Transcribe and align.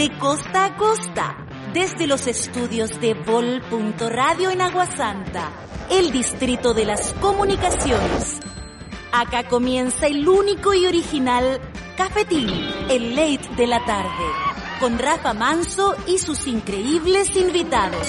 de 0.00 0.16
costa 0.18 0.64
a 0.64 0.76
costa, 0.78 1.36
desde 1.74 2.06
los 2.06 2.26
estudios 2.26 2.98
de 3.02 3.12
Vol.radio 3.12 4.48
en 4.48 4.62
Aguasanta, 4.62 5.50
el 5.90 6.10
distrito 6.10 6.72
de 6.72 6.86
las 6.86 7.12
comunicaciones. 7.20 8.40
Acá 9.12 9.46
comienza 9.46 10.06
el 10.06 10.26
único 10.26 10.72
y 10.72 10.86
original 10.86 11.60
Cafetín, 11.98 12.48
el 12.88 13.14
late 13.14 13.46
de 13.58 13.66
la 13.66 13.84
tarde, 13.84 14.24
con 14.80 14.98
Rafa 14.98 15.34
Manso 15.34 15.94
y 16.06 16.16
sus 16.16 16.46
increíbles 16.46 17.36
invitados. 17.36 18.08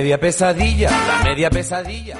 Media 0.00 0.18
pesadilla, 0.18 0.90
la 0.90 1.24
media 1.24 1.50
pesadilla. 1.50 2.16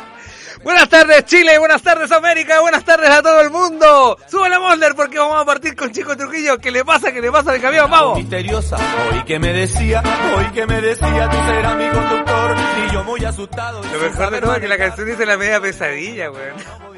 Buenas 0.62 0.86
tardes 0.91 1.25
Chile, 1.25 1.59
buenas 1.59 1.81
tardes 1.81 2.12
América, 2.12 2.61
buenas 2.61 2.84
tardes 2.84 3.09
a 3.09 3.23
todo 3.23 3.41
el 3.41 3.48
mundo. 3.48 4.19
Sube 4.28 4.50
la 4.50 4.61
Molder 4.61 4.95
porque 4.95 5.19
vamos 5.19 5.41
a 5.41 5.47
partir 5.47 5.75
con 5.75 5.91
Chico 5.91 6.14
Trujillo. 6.14 6.58
¿Qué 6.58 6.70
le 6.70 6.84
pasa? 6.84 7.11
¿Qué 7.11 7.23
le 7.23 7.33
pasa 7.33 7.53
de 7.53 7.61
camión? 7.61 7.91
Vamos. 7.91 8.19
Misteriosa, 8.19 8.77
hoy 9.11 9.25
que 9.25 9.39
me 9.39 9.55
decía, 9.55 10.03
hoy 10.36 10.45
que 10.53 10.67
me 10.67 10.83
decía, 10.83 11.31
tú 11.31 11.36
serás 11.47 11.77
mi 11.77 11.89
conductor. 11.89 12.56
Y 12.86 12.92
yo 12.92 13.05
muy 13.05 13.25
asustado. 13.25 13.83
Lo 13.83 13.98
mejor 13.98 14.31
de 14.31 14.41
todo 14.42 14.55
es 14.56 14.61
que 14.61 14.69
la 14.69 14.77
canción 14.77 15.06
dice 15.06 15.25
la 15.25 15.39
media 15.39 15.58
pesadilla, 15.58 16.31
weón. 16.31 16.89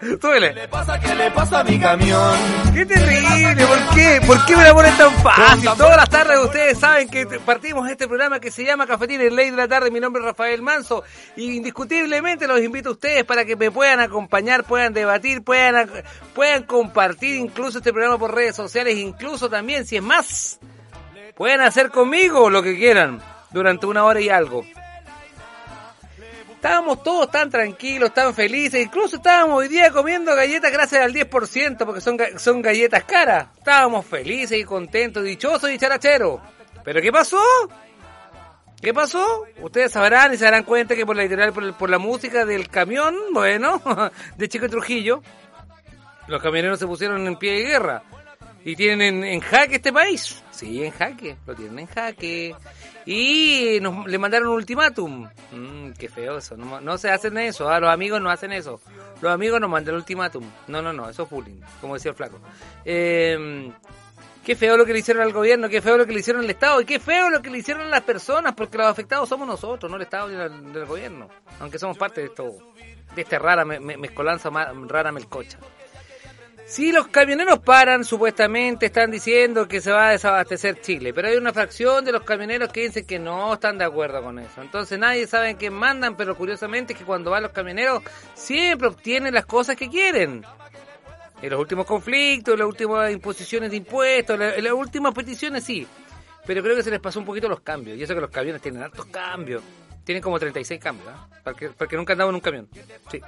Súbele. 0.20 0.54
¿Qué 0.54 0.60
le 0.60 0.68
pasa? 0.68 1.00
¿Qué 1.00 1.14
le 1.14 1.30
pasa 1.32 1.60
a 1.60 1.64
mi 1.64 1.78
camión? 1.78 2.34
¡Qué 2.72 2.86
terrible! 2.86 3.66
¿Por 3.66 3.94
qué? 3.96 4.20
¿Por 4.24 4.46
qué 4.46 4.56
me 4.56 4.62
la 4.62 4.72
ponen 4.72 4.96
tan 4.96 5.12
fácil? 5.22 5.70
Todas 5.76 5.96
las 5.96 6.08
tardes 6.08 6.38
ustedes 6.38 6.78
saben 6.78 7.08
que 7.08 7.26
partimos 7.44 7.90
este 7.90 8.06
programa 8.06 8.38
que 8.38 8.52
se 8.52 8.64
llama 8.64 8.86
Cafetín 8.86 9.20
en 9.20 9.34
Ley 9.34 9.50
de 9.50 9.56
la 9.56 9.66
Tarde. 9.66 9.90
Mi 9.90 9.98
nombre 9.98 10.20
es 10.22 10.26
Rafael 10.26 10.62
Manso 10.62 11.02
y 11.36 11.56
indiscutiblemente 11.56 12.46
los 12.46 12.60
invito 12.60 12.90
a 12.90 12.92
ustedes 12.92 13.24
para 13.24 13.44
que 13.44 13.56
me 13.56 13.72
puedan 13.72 13.98
acompañar, 13.98 14.64
puedan 14.64 14.92
debatir, 14.92 15.42
puedan, 15.42 15.90
puedan 16.32 16.62
compartir 16.62 17.34
incluso 17.34 17.78
este 17.78 17.92
programa 17.92 18.18
por 18.18 18.32
redes 18.32 18.54
sociales, 18.54 18.96
incluso 18.96 19.50
también, 19.50 19.84
si 19.84 19.96
es 19.96 20.02
más, 20.02 20.60
pueden 21.34 21.60
hacer 21.60 21.90
conmigo 21.90 22.50
lo 22.50 22.62
que 22.62 22.76
quieran 22.76 23.20
durante 23.50 23.86
una 23.86 24.04
hora 24.04 24.20
y 24.20 24.28
algo. 24.28 24.64
Estábamos 26.58 27.04
todos 27.04 27.30
tan 27.30 27.50
tranquilos, 27.50 28.12
tan 28.12 28.34
felices, 28.34 28.84
incluso 28.84 29.14
estábamos 29.14 29.58
hoy 29.58 29.68
día 29.68 29.92
comiendo 29.92 30.34
galletas 30.34 30.72
gracias 30.72 31.04
al 31.04 31.14
10%, 31.14 31.86
porque 31.86 32.00
son, 32.00 32.18
son 32.36 32.60
galletas 32.60 33.04
caras. 33.04 33.46
Estábamos 33.56 34.04
felices 34.04 34.58
y 34.58 34.64
contentos, 34.64 35.22
dichosos 35.22 35.70
y 35.70 35.78
characheros. 35.78 36.40
¿Pero 36.82 37.00
qué 37.00 37.12
pasó? 37.12 37.40
¿Qué 38.82 38.92
pasó? 38.92 39.44
Ustedes 39.62 39.92
sabrán 39.92 40.34
y 40.34 40.36
se 40.36 40.46
darán 40.46 40.64
cuenta 40.64 40.96
que 40.96 41.06
por 41.06 41.14
la 41.14 41.22
literal, 41.22 41.52
por 41.52 41.90
la 41.90 41.98
música 42.00 42.44
del 42.44 42.68
camión, 42.68 43.14
bueno, 43.32 43.80
de 44.36 44.48
Chico 44.48 44.68
Trujillo, 44.68 45.22
los 46.26 46.42
camioneros 46.42 46.80
se 46.80 46.88
pusieron 46.88 47.24
en 47.28 47.36
pie 47.36 47.52
de 47.52 47.62
guerra. 47.68 48.02
Y 48.68 48.76
tienen 48.76 49.24
en, 49.24 49.40
jaque 49.40 49.76
este 49.76 49.90
país. 49.94 50.42
Sí, 50.50 50.84
en 50.84 50.90
jaque. 50.92 51.38
Lo 51.46 51.54
tienen 51.54 51.78
en 51.78 51.86
jaque. 51.86 52.54
Y 53.06 53.78
nos, 53.80 54.06
le 54.06 54.18
mandaron 54.18 54.48
un 54.48 54.56
ultimátum. 54.56 55.26
Mm, 55.52 55.92
qué 55.92 56.10
feo 56.10 56.36
eso. 56.36 56.54
No, 56.54 56.78
no 56.78 56.98
se 56.98 57.10
hacen 57.10 57.38
eso. 57.38 57.66
ah, 57.70 57.80
Los 57.80 57.90
amigos 57.90 58.20
no 58.20 58.28
hacen 58.28 58.52
eso. 58.52 58.78
Los 59.22 59.32
amigos 59.32 59.58
nos 59.58 59.70
mandan 59.70 59.94
el 59.94 60.00
ultimátum. 60.00 60.44
No, 60.66 60.82
no, 60.82 60.92
no. 60.92 61.08
Eso 61.08 61.22
es 61.22 61.30
bullying. 61.30 61.62
Como 61.80 61.94
decía 61.94 62.10
el 62.10 62.16
flaco. 62.18 62.40
Eh, 62.84 63.72
qué 64.44 64.54
feo 64.54 64.76
lo 64.76 64.84
que 64.84 64.92
le 64.92 64.98
hicieron 64.98 65.22
al 65.22 65.32
gobierno. 65.32 65.70
Qué 65.70 65.80
feo 65.80 65.96
lo 65.96 66.04
que 66.04 66.12
le 66.12 66.20
hicieron 66.20 66.44
al 66.44 66.50
Estado. 66.50 66.82
Y 66.82 66.84
qué 66.84 67.00
feo 67.00 67.30
lo 67.30 67.40
que 67.40 67.48
le 67.48 67.56
hicieron 67.56 67.84
a 67.84 67.88
las 67.88 68.02
personas. 68.02 68.52
Porque 68.54 68.76
los 68.76 68.86
afectados 68.86 69.30
somos 69.30 69.48
nosotros, 69.48 69.90
no 69.90 69.96
el 69.96 70.02
Estado 70.02 70.28
ni 70.28 70.76
el, 70.76 70.84
gobierno. 70.84 71.30
Aunque 71.60 71.78
somos 71.78 71.96
parte 71.96 72.20
de 72.20 72.26
esto. 72.26 72.54
De 73.14 73.22
esta 73.22 73.38
rara 73.38 73.64
me, 73.64 73.80
me- 73.80 73.96
mezcolanza 73.96 74.50
rara 74.50 75.10
melcocha. 75.10 75.58
Si 76.68 76.92
los 76.92 77.08
camioneros 77.08 77.60
paran, 77.60 78.04
supuestamente 78.04 78.86
están 78.86 79.10
diciendo 79.10 79.66
que 79.66 79.80
se 79.80 79.90
va 79.90 80.08
a 80.08 80.10
desabastecer 80.12 80.80
Chile, 80.82 81.14
pero 81.14 81.28
hay 81.28 81.36
una 81.38 81.52
fracción 81.54 82.04
de 82.04 82.12
los 82.12 82.22
camioneros 82.24 82.70
que 82.70 82.82
dicen 82.82 83.06
que 83.06 83.18
no 83.18 83.54
están 83.54 83.78
de 83.78 83.86
acuerdo 83.86 84.22
con 84.22 84.38
eso. 84.38 84.60
Entonces 84.60 84.98
nadie 84.98 85.26
sabe 85.26 85.48
en 85.50 85.56
quién 85.56 85.72
mandan, 85.72 86.14
pero 86.14 86.36
curiosamente 86.36 86.94
que 86.94 87.04
cuando 87.04 87.30
van 87.30 87.42
los 87.44 87.52
camioneros 87.52 88.02
siempre 88.34 88.88
obtienen 88.88 89.32
las 89.32 89.46
cosas 89.46 89.76
que 89.76 89.88
quieren. 89.88 90.44
En 91.40 91.50
los 91.50 91.58
últimos 91.58 91.86
conflictos, 91.86 92.52
en 92.52 92.58
las 92.58 92.68
últimas 92.68 93.10
imposiciones 93.12 93.70
de 93.70 93.76
impuestos, 93.78 94.34
en 94.34 94.40
la- 94.40 94.54
en 94.54 94.64
las 94.64 94.72
últimas 94.74 95.14
peticiones 95.14 95.64
sí. 95.64 95.86
Pero 96.46 96.62
creo 96.62 96.76
que 96.76 96.82
se 96.82 96.90
les 96.90 97.00
pasó 97.00 97.18
un 97.18 97.24
poquito 97.24 97.48
los 97.48 97.60
cambios. 97.60 97.96
Y 97.96 98.02
eso 98.02 98.14
que 98.14 98.20
los 98.20 98.30
camiones 98.30 98.60
tienen 98.60 98.82
hartos 98.82 99.06
cambios. 99.06 99.62
Tienen 100.04 100.22
como 100.22 100.38
36 100.38 100.80
cambios, 100.80 101.08
¿ah? 101.08 101.28
Para 101.42 101.56
que, 101.56 101.68
para 101.70 101.88
que 101.88 101.96
nunca 101.96 102.12
andaban 102.12 102.32
en 102.32 102.34
un 102.36 102.40
camión. 102.40 102.68
Sí. 103.10 103.20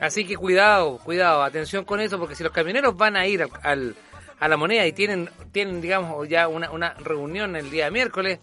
Así 0.00 0.24
que 0.26 0.36
cuidado, 0.36 0.98
cuidado, 0.98 1.42
atención 1.42 1.84
con 1.84 2.00
eso, 2.00 2.18
porque 2.18 2.34
si 2.36 2.44
los 2.44 2.52
camioneros 2.52 2.96
van 2.96 3.16
a 3.16 3.26
ir 3.26 3.46
al, 3.62 3.96
a 4.38 4.48
la 4.48 4.56
moneda 4.56 4.86
y 4.86 4.92
tienen, 4.92 5.28
tienen 5.50 5.80
digamos, 5.80 6.28
ya 6.28 6.46
una, 6.48 6.70
una 6.70 6.94
reunión 6.94 7.56
el 7.56 7.68
día 7.70 7.90
miércoles, 7.90 8.38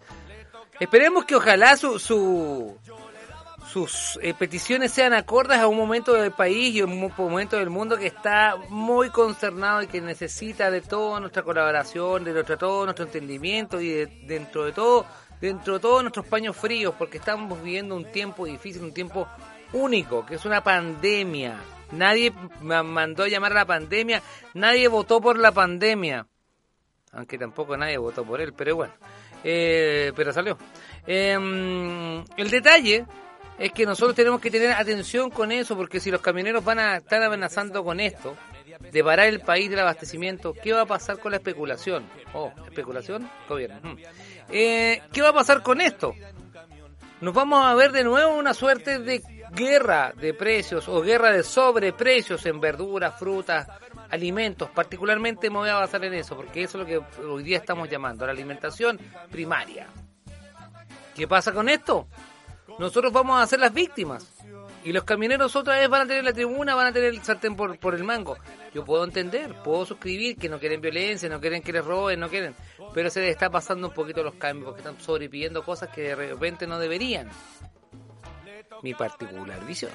esperemos 0.80 1.24
que 1.26 1.36
ojalá 1.36 1.78
su, 1.78 1.98
su- 2.00 2.78
sus 3.72 4.20
eh, 4.22 4.34
peticiones 4.34 4.92
sean 4.92 5.14
acordes 5.14 5.60
a 5.60 5.68
un 5.68 5.76
momento 5.78 6.14
del 6.14 6.32
país 6.32 6.76
y 6.76 6.82
un 6.82 7.00
mo- 7.00 7.12
momento 7.18 7.58
del 7.58 7.70
mundo 7.70 7.98
que 7.98 8.08
está 8.08 8.56
muy 8.70 9.10
concernado 9.10 9.82
y 9.82 9.88
que 9.88 10.00
necesita 10.02 10.70
de 10.72 10.82
toda 10.82 11.20
nuestra 11.20 11.44
colaboración, 11.44 12.24
de 12.24 12.32
nuestro, 12.34 12.58
todo 12.58 12.84
nuestro 12.86 13.06
entendimiento 13.06 13.82
y 13.82 13.90
de- 13.90 14.06
dentro 14.28 14.66
de 14.66 14.72
todo, 14.72 15.06
dentro 15.42 15.76
de 15.76 15.80
todos 15.80 16.04
nuestros 16.04 16.26
paños 16.28 16.56
fríos, 16.56 16.94
porque 16.98 17.18
estamos 17.18 17.62
viviendo 17.64 17.96
un 17.96 18.06
tiempo 18.12 18.46
difícil, 18.46 18.82
un 18.84 18.94
tiempo 18.94 19.28
único, 19.76 20.26
que 20.26 20.36
es 20.36 20.46
una 20.46 20.64
pandemia. 20.64 21.58
Nadie 21.92 22.34
mandó 22.62 23.24
a 23.24 23.28
llamar 23.28 23.52
a 23.52 23.56
la 23.56 23.66
pandemia, 23.66 24.22
nadie 24.56 24.88
votó 24.88 25.22
por 25.22 25.38
la 25.38 25.52
pandemia, 25.52 26.26
aunque 27.12 27.38
tampoco 27.38 27.78
nadie 27.78 27.98
votó 27.98 28.26
por 28.26 28.42
él, 28.42 28.54
pero 28.54 28.76
bueno, 28.76 28.94
Eh, 29.48 30.12
pero 30.16 30.34
salió. 30.34 30.58
Eh, 31.06 31.34
el 32.38 32.50
detalle 32.50 33.06
es 33.60 33.72
que 33.72 33.86
nosotros 33.86 34.16
tenemos 34.16 34.42
que 34.42 34.50
tener 34.50 34.72
atención 34.72 35.30
con 35.30 35.52
eso, 35.52 35.78
porque 35.78 36.00
si 36.00 36.10
los 36.10 36.20
camioneros 36.22 36.66
van 36.66 36.80
a 36.80 36.98
estar 36.98 37.22
amenazando 37.22 37.84
con 37.84 38.00
esto, 38.00 38.36
de 38.92 39.04
parar 39.04 39.28
el 39.28 39.42
país 39.42 39.70
del 39.70 39.80
abastecimiento, 39.80 40.54
¿qué 40.54 40.74
va 40.74 40.82
a 40.82 40.86
pasar 40.86 41.20
con 41.20 41.32
la 41.32 41.38
especulación? 41.38 42.06
Oh, 42.34 42.52
especulación, 42.68 43.30
gobierno. 43.48 43.96
Eh, 44.50 45.02
¿Qué 45.14 45.22
va 45.22 45.30
a 45.30 45.34
pasar 45.34 45.62
con 45.62 45.80
esto? 45.80 46.14
Nos 47.22 47.34
vamos 47.34 47.64
a 47.64 47.74
ver 47.76 47.92
de 47.92 48.04
nuevo 48.04 48.36
una 48.36 48.54
suerte 48.54 49.00
de 49.00 49.22
guerra 49.56 50.14
de 50.16 50.34
precios 50.34 50.88
o 50.88 51.02
guerra 51.02 51.32
de 51.32 51.44
sobreprecios 51.44 52.46
en 52.46 52.60
verduras, 52.60 53.18
frutas, 53.18 53.68
alimentos. 54.10 54.70
Particularmente 54.70 55.50
me 55.50 55.58
voy 55.58 55.70
a 55.70 55.76
basar 55.76 56.04
en 56.06 56.14
eso, 56.14 56.36
porque 56.36 56.64
eso 56.64 56.82
es 56.82 56.84
lo 56.84 56.86
que 56.86 57.26
hoy 57.26 57.44
día 57.44 57.58
estamos 57.58 57.90
llamando 57.90 58.26
la 58.26 58.34
alimentación 58.34 59.00
primaria. 59.32 59.88
¿Qué 61.16 61.28
pasa 61.28 61.54
con 61.54 61.70
esto? 61.70 62.08
Nosotros 62.78 63.14
vamos 63.14 63.42
a 63.42 63.48
ser 63.48 63.60
las 63.60 63.74
víctimas. 63.74 64.30
Y 64.84 64.94
los 64.94 65.04
camioneros 65.04 65.56
otra 65.56 65.78
vez 65.78 65.90
van 65.90 66.04
a 66.04 66.06
tener 66.06 66.24
la 66.24 66.34
tribuna, 66.34 66.76
van 66.76 66.88
a 66.88 66.94
tener 66.94 67.10
el 67.10 67.24
sartén 67.24 67.56
por, 67.56 67.80
por 67.80 67.96
el 67.96 68.04
mango. 68.04 68.38
Yo 68.72 68.86
puedo 68.86 69.04
entender, 69.04 69.56
puedo 69.64 69.84
suscribir 69.84 70.38
que 70.38 70.48
no 70.48 70.60
quieren 70.60 70.80
violencia, 70.80 71.28
no 71.28 71.40
quieren 71.40 71.64
que 71.64 71.74
les 71.74 71.84
roben, 71.84 72.20
no 72.20 72.30
quieren. 72.30 72.54
Pero 72.94 73.10
se 73.10 73.22
les 73.22 73.32
está 73.32 73.50
pasando 73.50 73.88
un 73.88 73.94
poquito 73.96 74.22
los 74.22 74.36
cambios, 74.36 74.66
porque 74.66 74.82
están 74.82 75.02
sobrepidiendo 75.02 75.64
cosas 75.64 75.90
que 75.90 76.02
de 76.02 76.16
repente 76.16 76.68
no 76.68 76.78
deberían. 76.78 77.32
Mi 78.82 78.94
particular 78.94 79.66
visión. 79.66 79.92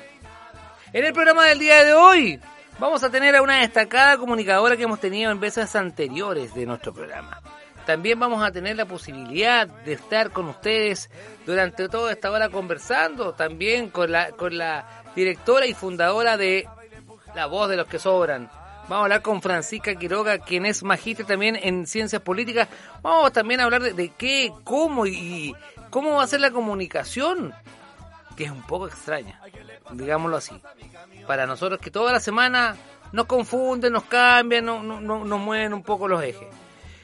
En 0.92 1.04
el 1.04 1.12
programa 1.12 1.44
del 1.44 1.58
día 1.58 1.84
de 1.84 1.94
hoy 1.94 2.40
vamos 2.78 3.04
a 3.04 3.10
tener 3.10 3.36
a 3.36 3.42
una 3.42 3.58
destacada 3.58 4.16
comunicadora 4.16 4.76
que 4.76 4.84
hemos 4.84 5.00
tenido 5.00 5.30
en 5.30 5.38
veces 5.38 5.76
anteriores 5.76 6.54
de 6.54 6.66
nuestro 6.66 6.92
programa. 6.92 7.40
también 7.86 8.20
vamos 8.20 8.42
a 8.42 8.52
tener 8.52 8.76
la 8.76 8.86
posibilidad 8.86 9.66
de 9.66 9.94
estar 9.94 10.30
con 10.30 10.46
ustedes 10.48 11.10
durante 11.44 11.88
toda 11.88 12.12
esta 12.12 12.30
hora 12.30 12.48
conversando, 12.48 13.32
también 13.34 13.90
con 13.90 14.12
la, 14.12 14.30
con 14.32 14.56
la 14.56 15.02
directora 15.14 15.66
y 15.66 15.74
fundadora 15.74 16.36
de 16.36 16.68
La 17.34 17.46
Voz 17.46 17.68
de 17.68 17.76
los 17.76 17.86
que 17.86 17.98
Sobran. 17.98 18.48
Vamos 18.82 18.92
a 18.92 19.02
hablar 19.02 19.22
con 19.22 19.42
Francisca 19.42 19.94
Quiroga, 19.94 20.38
quien 20.38 20.66
es 20.66 20.82
magíster 20.82 21.26
también 21.26 21.56
en 21.56 21.86
ciencias 21.86 22.22
políticas. 22.22 22.68
Vamos 23.02 23.32
también 23.32 23.60
a 23.60 23.64
hablar 23.64 23.82
de, 23.82 23.92
de 23.92 24.10
qué, 24.10 24.52
cómo 24.64 25.06
y 25.06 25.54
cómo 25.90 26.16
va 26.16 26.24
a 26.24 26.26
ser 26.26 26.40
la 26.40 26.50
comunicación, 26.50 27.52
que 28.40 28.46
es 28.46 28.50
un 28.50 28.62
poco 28.62 28.86
extraña, 28.86 29.38
digámoslo 29.90 30.38
así. 30.38 30.58
Para 31.26 31.44
nosotros 31.44 31.78
que 31.78 31.90
toda 31.90 32.10
la 32.10 32.20
semana 32.20 32.74
nos 33.12 33.26
confunden, 33.26 33.92
nos 33.92 34.04
cambian, 34.04 34.64
no, 34.64 34.82
no, 34.82 34.98
no- 34.98 35.26
nos 35.26 35.38
mueven 35.38 35.74
un 35.74 35.82
poco 35.82 36.08
los 36.08 36.22
ejes. 36.24 36.48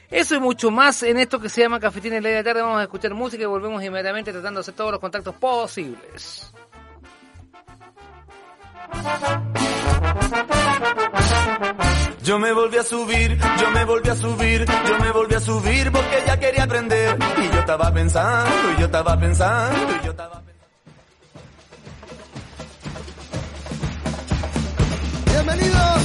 Eso 0.09 0.33
y 0.33 0.39
mucho 0.39 0.71
más 0.71 1.03
en 1.03 1.19
esto 1.19 1.39
que 1.39 1.47
se 1.47 1.61
llama 1.61 1.79
Cafetín 1.79 2.13
en 2.13 2.23
la 2.23 2.29
de 2.29 2.43
tarde. 2.43 2.63
Vamos 2.63 2.79
a 2.79 2.83
escuchar 2.83 3.13
música 3.13 3.43
y 3.43 3.45
volvemos 3.45 3.83
inmediatamente 3.83 4.31
tratando 4.31 4.57
de 4.57 4.61
hacer 4.61 4.73
todos 4.73 4.89
los 4.89 4.99
contactos 4.99 5.35
posibles. 5.35 6.51
Yo 12.23 12.39
me 12.39 12.51
volví 12.51 12.77
a 12.77 12.83
subir, 12.83 13.37
yo 13.61 13.71
me 13.71 13.85
volví 13.85 14.09
a 14.09 14.15
subir, 14.15 14.65
yo 14.65 14.97
me 14.99 15.11
volví 15.11 15.35
a 15.35 15.39
subir 15.39 15.91
porque 15.91 16.17
ella 16.23 16.39
quería 16.39 16.63
aprender. 16.63 17.15
Y 17.37 17.53
yo 17.53 17.59
estaba 17.59 17.93
pensando, 17.93 18.71
y 18.75 18.79
yo 18.79 18.85
estaba 18.87 19.19
pensando, 19.19 19.95
y 20.01 20.05
yo 20.05 20.11
estaba 20.11 20.41
Bienvenidos 25.47 26.01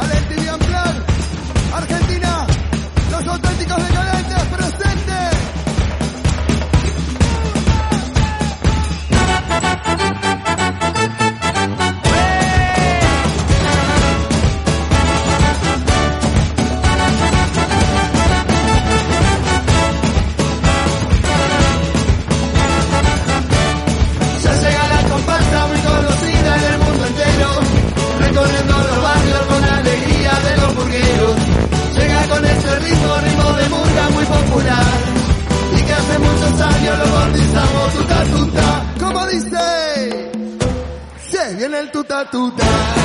al 0.00 0.58
Plan, 0.58 1.04
Argentina, 1.74 2.46
los 3.10 3.26
auténticos 3.26 3.88
decadentes 3.88 4.42
presentes. 4.56 5.07
Viene 42.08 42.22
el 42.22 42.97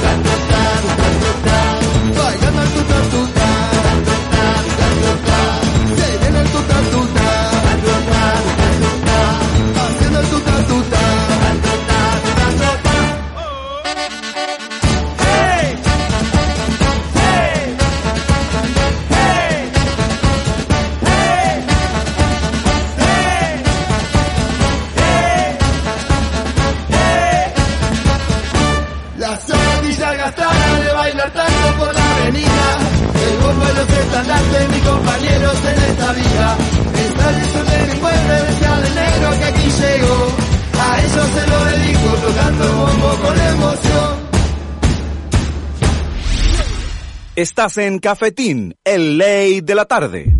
Estás 47.63 47.77
en 47.77 47.99
Cafetín, 47.99 48.75
el 48.83 49.17
ley 49.17 49.61
de 49.61 49.73
la 49.73 49.85
tarde. 49.85 50.35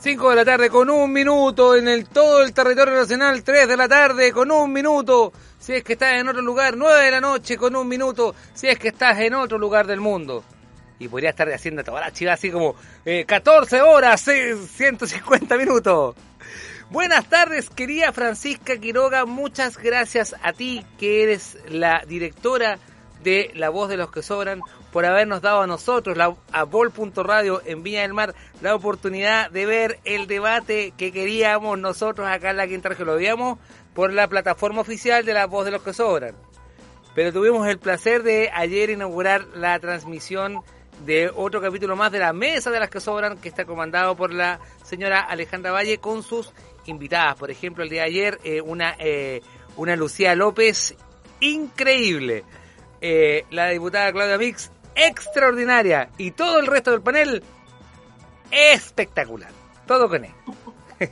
Cinco 0.00 0.28
de 0.28 0.36
la 0.36 0.44
tarde 0.44 0.68
con 0.68 0.90
un 0.90 1.10
minuto 1.10 1.74
en 1.74 1.88
el 1.88 2.06
todo 2.06 2.42
el 2.42 2.52
territorio 2.52 2.92
nacional, 2.92 3.42
3 3.42 3.66
de 3.66 3.76
la 3.78 3.88
tarde 3.88 4.30
con 4.30 4.50
un 4.50 4.70
minuto. 4.70 5.32
Si 5.58 5.72
es 5.72 5.82
que 5.82 5.94
estás 5.94 6.20
en 6.20 6.28
otro 6.28 6.42
lugar, 6.42 6.76
9 6.76 7.02
de 7.02 7.10
la 7.12 7.22
noche 7.22 7.56
con 7.56 7.74
un 7.74 7.88
minuto. 7.88 8.34
Si 8.52 8.68
es 8.68 8.78
que 8.78 8.88
estás 8.88 9.18
en 9.20 9.32
otro 9.32 9.56
lugar 9.56 9.86
del 9.86 10.02
mundo. 10.02 10.44
Y 10.98 11.08
podría 11.08 11.30
estar 11.30 11.48
haciendo 11.52 11.84
toda 11.84 12.00
la 12.00 12.12
chiva 12.12 12.32
así 12.32 12.50
como 12.50 12.74
eh, 13.04 13.24
14 13.24 13.82
horas, 13.82 14.26
eh, 14.28 14.56
150 14.56 15.56
minutos. 15.56 16.16
Buenas 16.90 17.28
tardes, 17.28 17.68
querida 17.68 18.12
Francisca 18.12 18.78
Quiroga. 18.78 19.26
Muchas 19.26 19.76
gracias 19.76 20.34
a 20.42 20.54
ti, 20.54 20.86
que 20.98 21.22
eres 21.22 21.58
la 21.68 22.02
directora 22.08 22.78
de 23.22 23.50
La 23.54 23.68
Voz 23.68 23.90
de 23.90 23.98
los 23.98 24.10
que 24.10 24.22
Sobran, 24.22 24.62
por 24.90 25.04
habernos 25.04 25.42
dado 25.42 25.60
a 25.60 25.66
nosotros, 25.66 26.16
la, 26.16 26.34
a 26.50 26.64
Vol.radio 26.64 27.60
en 27.66 27.82
Viña 27.82 28.02
del 28.02 28.14
Mar, 28.14 28.34
la 28.62 28.74
oportunidad 28.74 29.50
de 29.50 29.66
ver 29.66 30.00
el 30.04 30.26
debate 30.26 30.94
que 30.96 31.12
queríamos 31.12 31.78
nosotros 31.78 32.26
acá 32.26 32.50
en 32.50 32.56
la 32.56 32.66
Quinta 32.66 32.88
Región. 32.88 33.08
Lo 33.08 33.16
veíamos 33.16 33.58
por 33.92 34.12
la 34.12 34.26
plataforma 34.28 34.80
oficial 34.80 35.26
de 35.26 35.34
La 35.34 35.46
Voz 35.46 35.66
de 35.66 35.72
los 35.72 35.82
que 35.82 35.92
Sobran. 35.92 36.36
Pero 37.14 37.32
tuvimos 37.32 37.68
el 37.68 37.78
placer 37.78 38.22
de 38.22 38.50
ayer 38.54 38.90
inaugurar 38.90 39.44
la 39.54 39.78
transmisión 39.78 40.62
de 41.04 41.30
otro 41.34 41.60
capítulo 41.60 41.96
más 41.96 42.10
de 42.12 42.18
la 42.18 42.32
Mesa 42.32 42.70
de 42.70 42.80
las 42.80 42.90
que 42.90 43.00
Sobran, 43.00 43.38
que 43.38 43.48
está 43.48 43.64
comandado 43.64 44.16
por 44.16 44.32
la 44.32 44.58
señora 44.84 45.20
Alejandra 45.20 45.70
Valle 45.72 45.98
con 45.98 46.22
sus 46.22 46.52
invitadas. 46.86 47.36
Por 47.36 47.50
ejemplo, 47.50 47.84
el 47.84 47.90
día 47.90 48.02
de 48.02 48.08
ayer, 48.08 48.38
eh, 48.44 48.60
una, 48.60 48.96
eh, 48.98 49.42
una 49.76 49.94
Lucía 49.96 50.34
López 50.34 50.94
increíble. 51.40 52.44
Eh, 53.00 53.44
la 53.50 53.68
diputada 53.68 54.10
Claudia 54.12 54.38
Mix, 54.38 54.70
extraordinaria. 54.94 56.10
Y 56.18 56.32
todo 56.32 56.58
el 56.58 56.66
resto 56.66 56.90
del 56.90 57.00
panel, 57.02 57.42
espectacular. 58.50 59.50
Todo 59.86 60.08
con 60.08 60.24
él. 60.24 60.32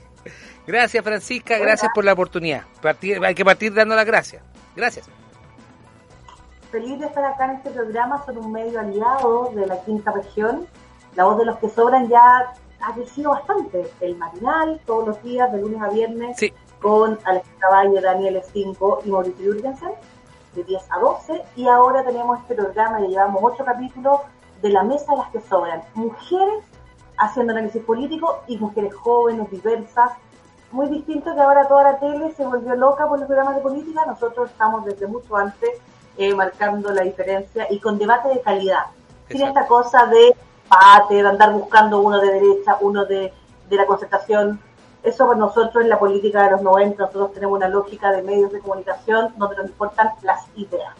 gracias, 0.66 1.04
Francisca. 1.04 1.58
Gracias 1.58 1.90
por 1.94 2.04
la 2.04 2.12
oportunidad. 2.12 2.64
Partir- 2.82 3.24
hay 3.24 3.34
que 3.34 3.44
partir 3.44 3.72
dando 3.72 3.94
las 3.94 4.04
gracias. 4.06 4.42
Gracias. 4.74 5.06
Feliz 6.76 7.00
de 7.00 7.06
estar 7.06 7.24
acá 7.24 7.46
en 7.46 7.50
este 7.52 7.70
programa, 7.70 8.22
son 8.26 8.36
un 8.36 8.52
medio 8.52 8.78
aliado 8.78 9.50
de 9.54 9.66
la 9.66 9.80
quinta 9.80 10.12
región. 10.12 10.66
La 11.14 11.24
voz 11.24 11.38
de 11.38 11.46
los 11.46 11.56
que 11.56 11.70
sobran 11.70 12.06
ya 12.06 12.52
ha 12.82 12.92
crecido 12.92 13.30
bastante. 13.30 13.90
El 14.02 14.14
matinal, 14.18 14.78
todos 14.84 15.08
los 15.08 15.22
días, 15.22 15.50
de 15.52 15.62
lunes 15.62 15.80
a 15.80 15.88
viernes, 15.88 16.36
Sí. 16.36 16.52
con 16.82 17.18
Alejandra 17.24 17.68
Valle, 17.70 18.00
Daniel 18.02 18.36
Estinco 18.36 19.00
y 19.06 19.10
Mauricio 19.10 19.54
Jürgensen, 19.54 19.92
de 20.54 20.64
10 20.64 20.82
a 20.90 20.98
12. 20.98 21.42
Y 21.56 21.66
ahora 21.66 22.04
tenemos 22.04 22.40
este 22.40 22.54
programa, 22.54 23.00
ya 23.00 23.06
llevamos 23.06 23.40
ocho 23.42 23.64
capítulos, 23.64 24.20
de 24.60 24.68
la 24.68 24.82
mesa 24.82 25.12
de 25.12 25.16
las 25.16 25.30
que 25.30 25.40
sobran. 25.40 25.82
Mujeres 25.94 26.62
haciendo 27.16 27.54
análisis 27.54 27.82
político 27.84 28.40
y 28.48 28.58
mujeres 28.58 28.94
jóvenes, 28.94 29.50
diversas. 29.50 30.10
Muy 30.72 30.88
distinto 30.88 31.34
que 31.34 31.40
ahora 31.40 31.66
toda 31.68 31.84
la 31.84 31.98
tele 31.98 32.34
se 32.34 32.44
volvió 32.44 32.76
loca 32.76 33.08
por 33.08 33.18
los 33.18 33.26
programas 33.26 33.56
de 33.56 33.62
política. 33.62 34.04
Nosotros 34.04 34.50
estamos 34.50 34.84
desde 34.84 35.06
mucho 35.06 35.34
antes 35.34 35.70
eh, 36.18 36.34
marcando 36.34 36.92
la 36.92 37.02
diferencia 37.02 37.66
y 37.70 37.78
con 37.80 37.98
debate 37.98 38.28
de 38.30 38.40
calidad. 38.40 38.84
Sin 39.28 39.42
esta 39.42 39.66
cosa 39.66 40.06
de 40.06 40.34
pate, 40.68 41.14
de 41.22 41.28
andar 41.28 41.52
buscando 41.52 42.00
uno 42.00 42.20
de 42.20 42.32
derecha, 42.32 42.76
uno 42.80 43.04
de, 43.04 43.32
de 43.68 43.76
la 43.76 43.86
concertación. 43.86 44.60
Eso 45.02 45.26
para 45.26 45.38
nosotros 45.38 45.82
en 45.84 45.88
la 45.90 45.98
política 45.98 46.44
de 46.44 46.50
los 46.52 46.62
90, 46.62 47.00
nosotros 47.00 47.32
tenemos 47.34 47.56
una 47.56 47.68
lógica 47.68 48.10
de 48.12 48.22
medios 48.22 48.52
de 48.52 48.58
comunicación 48.60 49.32
donde 49.36 49.56
nos 49.56 49.66
importan 49.66 50.10
las 50.22 50.44
ideas. 50.56 50.94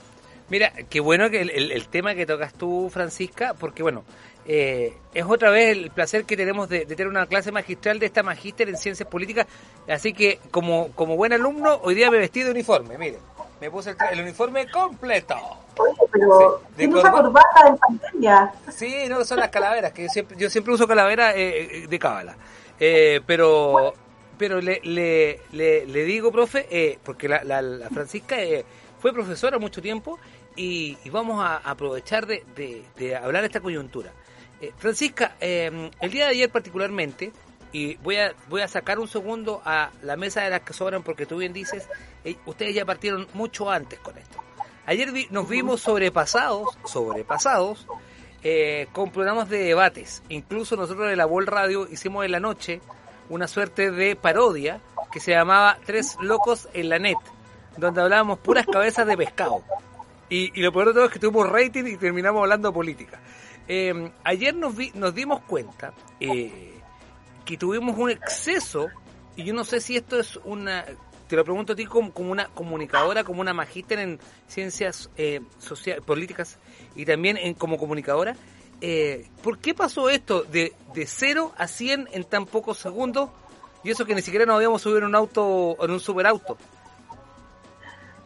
Mira, 0.49 0.73
qué 0.89 1.01
bueno 1.01 1.29
que 1.29 1.41
el, 1.41 1.51
el- 1.51 1.73
el 1.73 1.89
tema 1.89 2.15
que 2.15 2.25
tocas 2.25 2.53
tú, 2.55 2.89
Francisca, 2.89 3.55
porque 3.59 3.83
bueno, 3.83 4.05
eh, 4.47 4.97
es 5.13 5.25
otra 5.25 5.51
vez 5.51 5.77
el 5.77 5.91
placer 5.91 6.25
que 6.25 6.37
tenemos 6.37 6.69
de, 6.69 6.85
de 6.85 6.95
tener 6.95 7.09
una 7.09 7.27
clase 7.27 7.51
magistral 7.51 7.99
de 7.99 8.07
esta 8.07 8.23
magíster 8.23 8.69
en 8.69 8.77
ciencias 8.77 9.09
políticas. 9.09 9.49
Así 9.89 10.13
que, 10.13 10.39
como, 10.53 10.93
como 10.95 11.17
buen 11.17 11.33
alumno, 11.33 11.81
hoy 11.83 11.97
día 11.97 12.09
me 12.13 12.19
vestí 12.19 12.43
de 12.45 12.53
uniforme, 12.53 12.97
mire. 12.97 13.19
Me 13.61 13.71
puse 13.71 13.97
el, 14.13 14.21
uniforme 14.21 14.71
completo. 14.71 15.35
Oye, 15.79 15.93
pero 16.13 16.59
Sí, 16.59 16.67
de 16.71 16.77
¿quién 16.77 16.95
usa 16.95 17.11
corbata. 17.11 17.49
corbata 17.55 17.69
en 17.69 17.79
pandemia? 17.79 18.53
Sí, 18.71 19.05
no, 19.09 19.25
son 19.25 19.39
las 19.41 19.49
calaveras, 19.49 19.93
que 19.93 20.03
yo 20.05 20.09
siempre, 20.11 20.37
yo 20.37 20.51
siempre 20.51 20.75
uso 20.75 20.87
calavera 20.87 21.35
eh, 21.35 21.85
eh, 21.85 21.87
de 21.87 21.99
cábala. 21.99 22.37
Eh, 22.79 23.21
pero 23.27 23.95
pero 24.39 24.61
le, 24.61 24.81
le, 24.85 25.41
le, 25.53 25.87
le 25.87 26.05
digo, 26.05 26.31
profe, 26.31 26.67
eh, 26.71 26.99
porque 27.03 27.27
la, 27.27 27.43
la, 27.43 27.63
la 27.63 27.89
Francisca 27.89 28.39
eh, 28.39 28.67
fue 29.01 29.15
profesora 29.15 29.59
mucho 29.59 29.81
tiempo 29.81 30.19
y, 30.55 30.99
y 31.05 31.09
vamos 31.09 31.43
a 31.43 31.57
aprovechar 31.57 32.27
de, 32.27 32.45
de, 32.55 32.85
de 32.99 33.17
hablar 33.17 33.41
de 33.41 33.47
esta 33.47 33.61
coyuntura. 33.61 34.13
Eh, 34.61 34.73
Francisca, 34.77 35.37
el 35.41 36.11
día 36.11 36.25
de 36.27 36.31
ayer 36.33 36.51
particularmente, 36.51 37.33
y 37.73 37.97
voy 37.97 38.17
a, 38.17 38.33
voy 38.49 38.63
a 38.63 38.69
sacar 38.69 38.99
un 38.99 39.09
segundo 39.09 39.61
a 39.65 39.91
la 40.03 40.17
mesa 40.17 40.43
de 40.43 40.51
las 40.51 40.61
que 40.61 40.73
sobran 40.73 41.03
porque 41.03 41.27
tú 41.27 41.39
bien 41.39 41.53
dices, 41.53 41.89
eh, 42.25 42.37
ustedes 42.47 42.75
ya 42.75 42.85
partieron 42.85 43.27
mucho 43.35 43.71
antes 43.71 43.99
con 44.01 44.17
esto. 44.19 44.39
Ayer 44.87 45.11
nos 45.31 45.49
vimos 45.49 45.81
sobrepasados, 45.81 46.69
sobrepasados, 46.85 47.87
eh, 48.43 48.87
con 48.93 49.11
programas 49.11 49.49
de 49.49 49.59
debates. 49.59 50.23
Incluso 50.29 50.77
nosotros 50.77 51.09
de 51.09 51.17
la 51.17 51.27
Vol 51.27 51.47
Radio 51.47 51.89
hicimos 51.91 52.25
en 52.25 52.33
la 52.33 52.41
noche 52.41 52.81
una 53.29 53.49
suerte 53.49 53.91
de 53.91 54.15
parodia 54.15 54.81
que 55.11 55.19
se 55.19 55.33
llamaba 55.33 55.79
Tres 55.85 56.17
Locos 56.21 56.69
en 56.73 56.89
la 56.89 56.99
Net, 57.01 57.17
donde 57.77 58.01
hablábamos 58.01 58.39
puras 58.39 58.67
cabezas 58.67 59.07
de 59.09 59.17
pescado. 59.17 59.63
Y, 60.29 60.61
lo 60.61 60.73
peor 60.73 60.89
de 60.89 60.95
todo 60.95 61.05
es 61.07 61.11
que 61.11 61.19
tuvimos 61.19 61.49
rating 61.49 61.85
y 61.87 61.97
terminamos 61.97 62.41
hablando 62.43 62.73
política. 62.73 63.21
Eh, 63.69 64.11
ayer 64.23 64.55
nos, 64.55 64.77
vi- 64.77 64.93
nos 64.95 65.13
dimos 65.15 65.41
cuenta 65.43 65.93
eh, 66.21 66.76
que 67.47 67.57
tuvimos 67.57 67.97
un 67.97 68.11
exceso, 68.11 68.89
y 69.37 69.45
yo 69.45 69.55
no 69.55 69.65
sé 69.65 69.81
si 69.81 69.97
esto 69.97 70.19
es 70.19 70.39
una, 70.45 70.85
te 71.29 71.37
lo 71.37 71.45
pregunto 71.45 71.73
a 71.73 71.77
ti 71.77 71.87
como, 71.87 72.13
como 72.13 72.33
una 72.33 72.49
comunicadora, 72.49 73.25
como 73.25 73.41
una 73.41 73.55
magíster 73.55 74.01
en 74.01 74.19
ciencias 74.49 75.09
eh, 75.17 75.41
sociales, 75.59 76.05
políticas 76.05 76.59
y 76.95 77.07
también 77.07 77.39
en, 77.39 77.55
como 77.55 77.79
comunicadora, 77.79 78.37
eh, 78.81 79.29
¿por 79.43 79.59
qué 79.59 79.73
pasó 79.73 80.11
esto 80.11 80.43
de, 80.43 80.75
de 80.93 81.07
0 81.07 81.53
a 81.57 81.67
100 81.67 82.09
en 82.13 82.25
tan 82.25 82.45
pocos 82.45 82.79
segundos? 82.79 83.31
Y 83.83 83.91
eso 83.91 84.05
que 84.05 84.15
ni 84.15 84.23
siquiera 84.23 84.45
nos 84.45 84.57
habíamos 84.57 84.83
subido 84.83 84.99
en 84.99 85.05
un 85.05 85.15
auto, 85.15 85.77
en 85.81 85.91
un 85.93 86.01
superauto. 86.01 86.59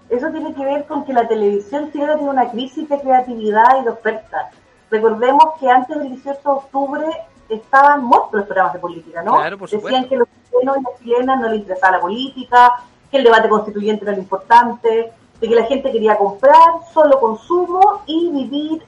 Eso 0.09 0.29
tiene 0.33 0.55
que 0.55 0.65
ver 0.65 0.87
con 0.87 1.05
que 1.05 1.13
la 1.13 1.29
televisión 1.29 1.93
chilena 1.93 2.17
tiene 2.17 2.31
una 2.31 2.51
crisis 2.51 2.89
de 2.89 2.99
creatividad 2.99 3.81
y 3.81 3.85
de 3.85 3.91
oferta. 3.91 4.51
Recordemos 4.91 5.45
que 5.61 5.69
antes 5.69 5.99
del 5.99 6.09
18 6.09 6.41
de 6.43 6.51
octubre 6.51 7.07
estaban 7.51 8.05
muertos 8.05 8.33
los 8.35 8.45
programas 8.45 8.75
de 8.75 8.79
política, 8.79 9.23
¿no? 9.23 9.37
Claro, 9.37 9.59
por. 9.59 9.69
Decían 9.69 10.09
que 10.09 10.17
los 10.17 10.29
chilenos 10.49 10.79
y 10.79 10.83
las 10.83 10.99
chilenas 11.01 11.41
no 11.41 11.49
les 11.49 11.61
interesaba 11.61 11.97
la 11.97 12.01
política, 12.01 12.73
que 13.11 13.19
el 13.19 13.25
debate 13.25 13.49
constituyente 13.49 14.05
era 14.05 14.13
lo 14.13 14.19
importante, 14.19 15.13
de 15.41 15.49
que 15.49 15.55
la 15.55 15.65
gente 15.65 15.91
quería 15.91 16.17
comprar, 16.17 16.81
solo 16.93 17.19
consumo 17.19 18.03
y 18.07 18.31
vivir 18.31 18.83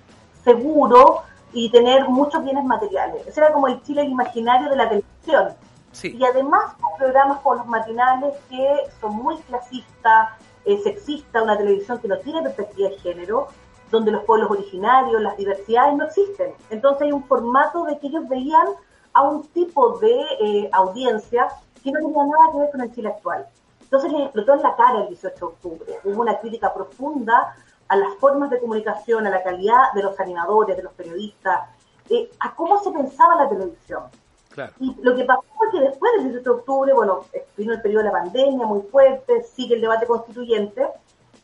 seguro 0.44 1.22
y 1.52 1.70
tener 1.70 2.08
muchos 2.08 2.42
bienes 2.42 2.64
materiales. 2.64 3.26
Ese 3.26 3.40
era 3.40 3.52
como 3.52 3.68
el 3.68 3.82
Chile 3.82 4.04
imaginario 4.04 4.70
de 4.70 4.76
la 4.76 4.88
televisión. 4.88 5.54
Sí. 5.92 6.16
Y 6.18 6.24
además 6.24 6.74
con 6.80 6.96
programas 6.98 7.40
como 7.40 7.56
los 7.56 7.66
matinales 7.66 8.34
que 8.48 8.76
son 9.00 9.16
muy 9.16 9.36
clasistas, 9.42 10.30
eh, 10.64 10.78
sexistas, 10.82 11.42
una 11.42 11.56
televisión 11.56 11.98
que 11.98 12.08
no 12.08 12.18
tiene 12.18 12.42
perspectiva 12.42 12.88
de 12.88 12.98
género, 12.98 13.48
donde 13.92 14.10
los 14.10 14.24
pueblos 14.24 14.50
originarios, 14.50 15.20
las 15.20 15.36
diversidades 15.36 15.94
no 15.94 16.04
existen. 16.06 16.54
Entonces 16.70 17.02
hay 17.02 17.12
un 17.12 17.24
formato 17.24 17.84
de 17.84 17.98
que 17.98 18.06
ellos 18.08 18.26
veían 18.26 18.66
a 19.12 19.22
un 19.22 19.46
tipo 19.48 19.98
de 19.98 20.22
eh, 20.40 20.70
audiencia 20.72 21.48
que 21.84 21.92
no 21.92 22.00
tenía 22.00 22.24
nada 22.24 22.52
que 22.52 22.58
ver 22.58 22.70
con 22.70 22.80
el 22.80 22.92
Chile 22.94 23.08
actual. 23.10 23.46
Entonces 23.82 24.10
les 24.10 24.22
explotó 24.22 24.54
en 24.54 24.62
la 24.62 24.74
cara 24.74 25.02
el 25.02 25.08
18 25.08 25.36
de 25.36 25.44
octubre. 25.44 25.98
Hubo 26.04 26.22
una 26.22 26.38
crítica 26.38 26.72
profunda 26.72 27.54
a 27.86 27.96
las 27.96 28.14
formas 28.14 28.48
de 28.48 28.58
comunicación, 28.58 29.26
a 29.26 29.30
la 29.30 29.42
calidad 29.42 29.92
de 29.94 30.02
los 30.02 30.18
animadores, 30.18 30.74
de 30.74 30.82
los 30.82 30.94
periodistas, 30.94 31.68
eh, 32.08 32.30
a 32.40 32.54
cómo 32.54 32.82
se 32.82 32.90
pensaba 32.90 33.36
la 33.36 33.50
televisión. 33.50 34.04
Claro. 34.48 34.72
Y 34.80 34.96
lo 35.02 35.14
que 35.14 35.24
pasó 35.24 35.44
fue 35.58 35.70
que 35.70 35.80
después 35.80 36.12
del 36.14 36.30
18 36.30 36.42
de 36.42 36.56
octubre, 36.60 36.92
bueno, 36.94 37.26
vino 37.58 37.74
el 37.74 37.82
periodo 37.82 38.04
de 38.04 38.10
la 38.10 38.22
pandemia 38.22 38.66
muy 38.66 38.80
fuerte, 38.90 39.42
sigue 39.42 39.74
el 39.74 39.82
debate 39.82 40.06
constituyente, 40.06 40.88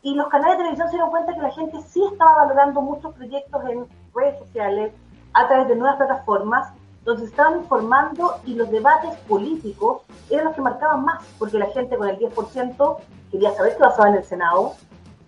y 0.08 0.14
los 0.14 0.28
canales 0.28 0.56
de 0.56 0.64
televisión 0.64 0.88
se 0.88 0.92
dieron 0.92 1.10
cuenta 1.10 1.34
que 1.34 1.42
la 1.42 1.50
gente 1.50 1.82
sí 1.82 2.02
estaba 2.10 2.36
valorando 2.36 2.80
muchos 2.80 3.14
proyectos 3.14 3.62
en 3.68 3.86
redes 4.14 4.38
sociales, 4.38 4.94
a 5.34 5.46
través 5.46 5.68
de 5.68 5.76
nuevas 5.76 5.98
plataformas, 5.98 6.72
donde 7.04 7.24
se 7.24 7.28
estaban 7.28 7.58
informando 7.58 8.36
y 8.46 8.54
los 8.54 8.70
debates 8.70 9.14
políticos 9.28 10.02
eran 10.30 10.46
los 10.46 10.54
que 10.54 10.62
marcaban 10.62 11.04
más, 11.04 11.22
porque 11.38 11.58
la 11.58 11.66
gente 11.66 11.96
con 11.98 12.08
el 12.08 12.18
10% 12.18 12.96
quería 13.30 13.54
saber 13.54 13.74
qué 13.74 13.80
pasaba 13.80 14.08
en 14.08 14.14
el 14.14 14.24
Senado, 14.24 14.72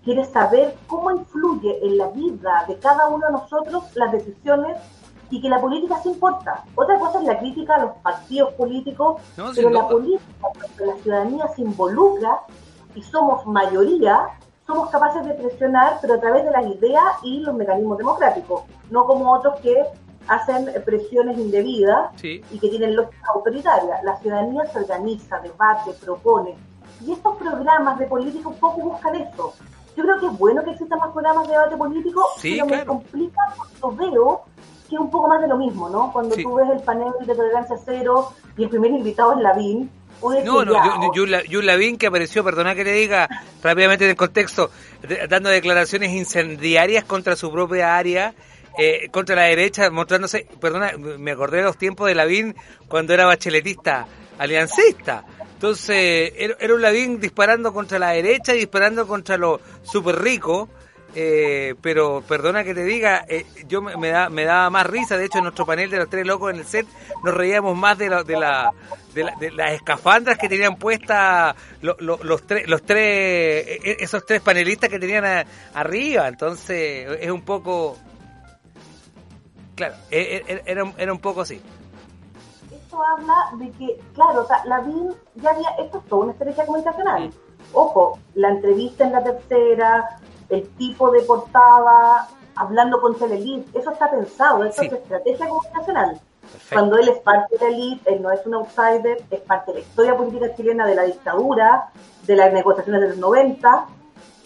quiere 0.02 0.24
saber 0.24 0.74
cómo 0.86 1.10
influye 1.10 1.86
en 1.86 1.98
la 1.98 2.08
vida 2.08 2.64
de 2.66 2.78
cada 2.78 3.08
uno 3.08 3.26
de 3.26 3.32
nosotros 3.32 3.84
las 3.96 4.12
decisiones 4.12 4.78
y 5.28 5.42
que 5.42 5.50
la 5.50 5.60
política 5.60 6.00
sí 6.02 6.08
importa. 6.08 6.64
Otra 6.74 6.98
cosa 6.98 7.18
es 7.20 7.26
la 7.26 7.38
crítica 7.38 7.74
a 7.74 7.80
los 7.80 7.96
partidos 7.98 8.54
políticos, 8.54 9.20
No, 9.36 9.50
pero 9.54 9.68
la 9.68 9.86
política, 9.86 10.24
cuando 10.40 10.86
la 10.86 11.02
ciudadanía 11.02 11.48
se 11.48 11.60
involucra 11.60 12.40
y 12.94 13.02
somos 13.02 13.46
mayoría, 13.46 14.30
somos 14.70 14.90
capaces 14.90 15.24
de 15.26 15.34
presionar, 15.34 15.98
pero 16.00 16.14
a 16.14 16.20
través 16.20 16.44
de 16.44 16.50
las 16.52 16.64
ideas 16.64 17.02
y 17.24 17.40
los 17.40 17.54
mecanismos 17.56 17.98
democráticos, 17.98 18.62
no 18.90 19.04
como 19.04 19.32
otros 19.32 19.58
que 19.60 19.82
hacen 20.28 20.70
presiones 20.84 21.36
indebidas 21.38 22.10
Sí. 22.16 22.40
y 22.52 22.58
que 22.60 22.68
tienen 22.68 22.94
lógica 22.94 23.26
autoritaria. 23.34 24.00
La 24.04 24.16
ciudadanía 24.18 24.64
se 24.66 24.78
organiza, 24.78 25.40
debate, 25.40 25.90
propone. 26.04 26.54
Y 27.04 27.12
estos 27.12 27.36
programas 27.36 27.98
de 27.98 28.06
política 28.06 28.48
un 28.48 28.54
poco 28.56 28.80
buscan 28.80 29.16
eso. 29.16 29.54
Yo 29.96 30.04
creo 30.04 30.20
que 30.20 30.26
es 30.26 30.38
bueno 30.38 30.62
que 30.62 30.70
existan 30.70 31.00
más 31.00 31.10
programas 31.10 31.48
de 31.48 31.54
debate 31.54 31.76
político, 31.76 32.22
Sí, 32.36 32.52
pero 32.60 32.66
me 32.66 32.86
complica 32.86 33.40
cuando 33.80 33.96
veo 34.04 34.42
que 34.88 34.94
es 34.94 35.00
un 35.00 35.10
poco 35.10 35.26
más 35.28 35.40
de 35.40 35.48
lo 35.48 35.56
mismo, 35.56 35.88
¿no? 35.88 36.12
Cuando 36.12 36.36
Sí. 36.36 36.44
tú 36.44 36.54
ves 36.54 36.68
el 36.70 36.80
panel 36.82 37.12
de 37.26 37.34
tolerancia 37.34 37.76
cero 37.84 38.28
y 38.56 38.62
el 38.64 38.68
primer 38.70 38.92
invitado 38.92 39.32
es 39.32 39.38
Lavín, 39.38 39.90
No, 40.44 40.64
no, 40.64 40.72
ya, 40.72 41.00
yo, 41.02 41.12
yo, 41.14 41.26
la- 41.26 41.44
yo 41.44 41.62
Lavín 41.62 41.96
que 41.96 42.06
apareció, 42.06 42.44
perdona 42.44 42.74
que 42.74 42.84
le 42.84 42.92
diga 42.92 43.28
rápidamente 43.62 44.04
en 44.04 44.10
el 44.10 44.16
contexto, 44.16 44.70
dando 45.28 45.48
declaraciones 45.48 46.10
incendiarias 46.12 47.04
contra 47.04 47.36
su 47.36 47.50
propia 47.50 47.96
área, 47.96 48.34
eh, 48.78 49.08
contra 49.10 49.34
la 49.36 49.42
derecha, 49.42 49.90
mostrándose, 49.90 50.46
perdona, 50.60 50.92
me 50.96 51.30
acordé 51.32 51.58
de 51.58 51.62
los 51.64 51.76
tiempos 51.78 52.06
de 52.08 52.14
Lavín 52.14 52.54
cuando 52.88 53.14
era 53.14 53.24
bacheletista, 53.26 54.06
aliancista. 54.38 55.24
Entonces, 55.54 56.32
era, 56.36 56.56
era 56.58 56.74
un 56.74 56.80
Lavín 56.82 57.20
disparando 57.20 57.72
contra 57.72 57.98
la 57.98 58.10
derecha 58.10 58.54
y 58.54 58.58
disparando 58.58 59.06
contra 59.06 59.36
los 59.36 59.60
super 59.82 60.18
ricos. 60.20 60.68
Eh, 61.14 61.74
pero 61.82 62.22
perdona 62.26 62.62
que 62.62 62.72
te 62.72 62.84
diga, 62.84 63.24
eh, 63.28 63.44
yo 63.66 63.82
me, 63.82 63.96
me 63.96 64.10
da 64.10 64.28
me 64.28 64.44
daba 64.44 64.70
más 64.70 64.86
risa, 64.86 65.16
de 65.16 65.24
hecho 65.24 65.38
en 65.38 65.44
nuestro 65.44 65.66
panel 65.66 65.90
de 65.90 65.96
los 65.96 66.08
tres 66.08 66.24
locos 66.24 66.52
en 66.52 66.60
el 66.60 66.64
set 66.64 66.86
nos 67.24 67.34
reíamos 67.34 67.76
más 67.76 67.98
de 67.98 68.08
la, 68.08 68.22
de 68.22 68.36
la, 68.38 68.70
de, 69.12 69.24
la- 69.24 69.34
de 69.34 69.50
las 69.50 69.72
escafandras 69.72 70.38
que 70.38 70.48
tenían 70.48 70.76
puestas 70.76 71.56
lo- 71.82 71.96
lo- 71.98 72.20
los 72.22 72.46
tres 72.46 72.68
los 72.68 72.82
tres 72.82 73.66
eh, 73.66 73.80
eh, 73.84 73.96
esos 73.98 74.24
tres 74.24 74.40
panelistas 74.40 74.88
que 74.88 75.00
tenían 75.00 75.24
a- 75.24 75.44
arriba, 75.74 76.28
entonces 76.28 77.08
es 77.20 77.30
un 77.30 77.42
poco 77.42 77.96
claro, 79.74 79.94
eh, 80.10 80.42
eh, 80.46 80.62
era, 80.66 80.84
un- 80.84 80.94
era 80.96 81.12
un 81.12 81.18
poco 81.18 81.40
así. 81.40 81.60
esto 82.72 82.98
habla 83.04 83.34
de 83.58 83.70
que, 83.72 83.98
claro, 84.14 84.42
o 84.42 84.46
sea, 84.46 84.64
Lavín 84.64 85.08
ya 85.36 85.50
había, 85.50 85.70
esto 85.84 85.98
es 85.98 86.04
toda 86.06 86.22
una 86.22 86.32
estrategia 86.32 86.66
comunicacional. 86.66 87.32
Ojo, 87.72 88.18
la 88.34 88.50
entrevista 88.50 89.04
en 89.04 89.12
la 89.12 89.22
tercera, 89.22 90.18
el 90.50 90.68
tipo 90.76 91.10
de 91.10 91.22
portada, 91.22 92.28
hablando 92.56 93.00
contra 93.00 93.26
la 93.28 93.34
elite, 93.36 93.78
eso 93.78 93.90
está 93.90 94.10
pensado, 94.10 94.64
eso 94.64 94.80
Sí. 94.82 94.86
es 94.88 94.92
estrategia 94.92 95.48
comunicacional. 95.48 96.20
Perfecto. 96.40 96.74
Cuando 96.74 96.98
él 96.98 97.08
es 97.08 97.18
parte 97.20 97.56
de 97.58 97.64
la 97.64 97.76
elite, 97.76 98.14
él 98.14 98.22
no 98.22 98.30
es 98.30 98.44
un 98.44 98.54
outsider, 98.54 99.22
es 99.30 99.40
parte 99.40 99.70
de 99.72 99.78
la 99.78 99.84
historia 99.84 100.16
política 100.16 100.54
chilena 100.56 100.86
de 100.86 100.94
la 100.96 101.02
dictadura, 101.04 101.90
de 102.26 102.36
las 102.36 102.52
negociaciones 102.52 103.00
de 103.02 103.08
los 103.10 103.18
90, 103.18 103.86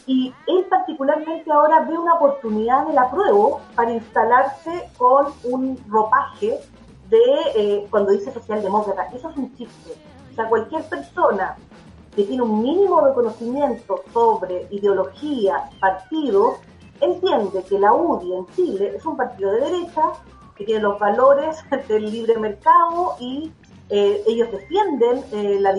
y 0.07 0.35
él 0.47 0.67
particularmente 0.69 1.51
ahora 1.51 1.81
ve 1.81 1.97
una 1.97 2.15
oportunidad 2.15 2.85
en 2.85 2.91
el 2.91 2.99
apruebo 2.99 3.61
para 3.75 3.91
instalarse 3.93 4.91
con 4.99 5.29
un 5.45 5.83
ropaje 5.89 6.61
de, 7.09 7.23
eh, 7.55 7.87
cuando 7.91 8.13
dice 8.13 8.31
socialdemócrata, 8.33 9.05
eso 9.15 9.31
es 9.31 9.37
un 9.37 9.55
chiste. 9.57 9.93
O 10.31 10.35
sea, 10.35 10.47
cualquier 10.49 10.83
persona 10.85 11.57
que 12.15 12.25
tiene 12.25 12.43
un 12.43 12.63
mínimo 12.63 13.05
de 13.07 13.15
conocimiento 13.15 14.03
sobre 14.13 14.67
ideología, 14.71 15.71
partidos, 15.81 16.59
entiende 17.01 17.63
que 17.69 17.79
la 17.79 17.93
UDI 17.93 18.35
en 18.35 18.47
Chile 18.55 18.93
es 18.97 19.05
un 19.05 19.17
partido 19.17 19.53
de 19.53 19.61
derecha 19.61 20.03
que 20.57 20.65
tiene 20.65 20.83
los 20.83 20.99
valores 20.99 21.57
del 21.89 22.11
libre 22.11 22.39
mercado 22.39 23.17
y 23.19 23.53
eh, 23.91 24.23
ellos 24.27 24.51
defienden 24.51 25.23
eh, 25.33 25.59
la 25.61 25.75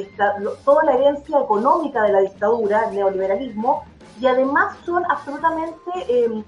toda 0.63 0.83
la 0.83 0.93
herencia 0.93 1.39
económica 1.39 2.03
de 2.03 2.11
la 2.11 2.21
dictadura, 2.21 2.89
el 2.89 2.95
neoliberalismo, 2.95 3.83
y 4.21 4.27
además 4.27 4.77
son 4.85 5.03
absolutamente 5.09 5.91
eh, 6.07 6.43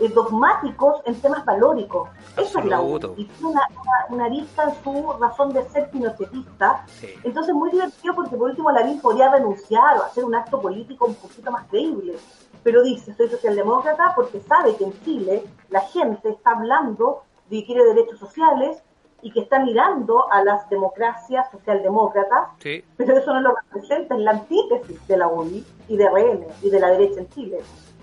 eh, 0.00 0.08
dogmáticos 0.08 1.02
en 1.04 1.20
temas 1.20 1.44
valóricos. 1.44 2.08
Eso 2.36 2.58
es 2.58 2.64
la 2.64 2.80
U. 2.80 2.94
Absoluto. 2.94 3.14
Y 3.16 3.24
tiene 3.24 3.50
una, 3.50 3.62
una, 3.70 4.14
una 4.16 4.24
arista 4.26 4.64
en 4.64 4.82
su 4.82 5.12
razón 5.18 5.52
de 5.52 5.62
ser 5.70 5.90
pinochetista. 5.90 6.84
Sí. 6.86 7.08
Entonces, 7.24 7.54
muy 7.54 7.70
divertido 7.70 8.14
porque 8.14 8.36
por 8.36 8.50
último 8.50 8.70
Lavín 8.70 9.00
podría 9.00 9.30
renunciar 9.30 9.98
o 9.98 10.02
hacer 10.04 10.24
un 10.24 10.34
acto 10.34 10.60
político 10.60 11.06
un 11.06 11.14
poquito 11.14 11.50
más 11.50 11.66
creíble. 11.68 12.16
Pero 12.62 12.82
dice, 12.82 13.14
soy 13.14 13.28
socialdemócrata 13.28 14.12
porque 14.14 14.40
sabe 14.40 14.76
que 14.76 14.84
en 14.84 15.02
Chile 15.04 15.44
la 15.70 15.80
gente 15.80 16.28
está 16.30 16.52
hablando 16.52 17.22
de 17.48 17.60
que 17.60 17.66
quiere 17.66 17.84
derechos 17.84 18.18
sociales 18.18 18.82
y 19.22 19.32
que 19.32 19.40
está 19.40 19.58
mirando 19.58 20.30
a 20.30 20.44
las 20.44 20.68
democracias 20.70 21.50
socialdemócratas 21.50 22.50
Sí. 22.60 22.84
pero 22.96 23.18
eso 23.18 23.32
no 23.34 23.40
lo 23.40 23.54
representa 23.56 24.14
en 24.14 24.24
la 24.24 24.30
antítesis 24.32 25.06
de 25.08 25.16
la 25.16 25.26
UDI 25.28 25.64
y 25.88 25.96
de 25.96 26.08
RN 26.08 26.46
y 26.62 26.70
de 26.70 26.78
la 26.80 26.90
derecha 26.90 27.20
en 27.20 27.28
Chile. 27.30 27.58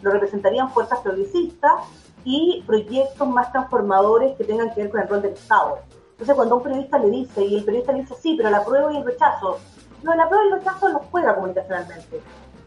Lo 0.06 0.12
representarían 0.12 0.70
fuerzas 0.70 1.00
progresistas 1.00 1.82
y 2.24 2.64
proyectos 2.68 3.28
más 3.28 3.52
transformadores 3.52 4.38
que 4.38 4.44
tengan 4.44 4.72
que 4.72 4.84
ver 4.84 4.92
con 4.92 5.02
el 5.02 5.08
rol 5.08 5.24
del 5.24 5.34
Estado. 5.34 5.80
Entonces, 6.12 6.36
cuando 6.36 6.58
un 6.58 6.62
periodista 6.62 7.00
le 7.00 7.10
dice, 7.10 7.44
y 7.44 7.56
el 7.56 7.66
periodista 7.66 7.92
le 7.92 8.02
dice, 8.02 8.14
sí, 8.22 8.36
pero 8.38 8.52
la 8.52 8.64
prueba 8.64 8.94
y 8.94 8.98
el 8.98 9.04
rechazo, 9.04 9.58
no, 10.04 10.14
la 10.14 10.30
prueba 10.30 10.46
y 10.46 10.48
el 10.50 10.60
rechazo 10.60 10.90
los 10.90 11.02
juega 11.10 11.34
comunicacionalmente, 11.34 12.22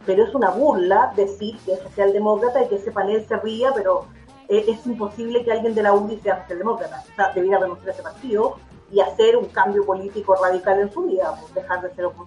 pero 0.05 0.25
es 0.25 0.35
una 0.35 0.51
burla 0.51 1.13
decir 1.15 1.57
que 1.65 1.75
es 1.75 1.79
socialdemócrata 1.79 2.65
y 2.65 2.69
que 2.71 2.75
ese 2.75 2.91
panel 2.91 3.25
se 3.29 3.37
ría, 3.37 3.71
pero 3.73 4.07
eh, 4.49 4.65
es 4.67 4.85
imposible 4.85 5.45
que 5.45 5.53
alguien 5.53 5.77
de 5.77 5.85
la 5.85 5.95
UDI 5.95 6.19
sea 6.19 6.41
socialdemócrata. 6.41 7.05
O 7.13 7.15
sea, 7.15 7.33
debiera 7.33 7.61
renunciar 7.61 7.91
a 7.91 7.93
ese 7.93 8.03
partido 8.03 8.57
y 8.91 8.99
hacer 8.99 9.37
un 9.37 9.45
cambio 9.45 9.87
político 9.87 10.35
radical 10.43 10.81
en 10.81 10.91
su 10.91 11.03
vida, 11.03 11.37
pues, 11.41 11.55
dejar 11.55 11.83
de 11.83 11.95
ser 11.95 12.07
Opus 12.07 12.27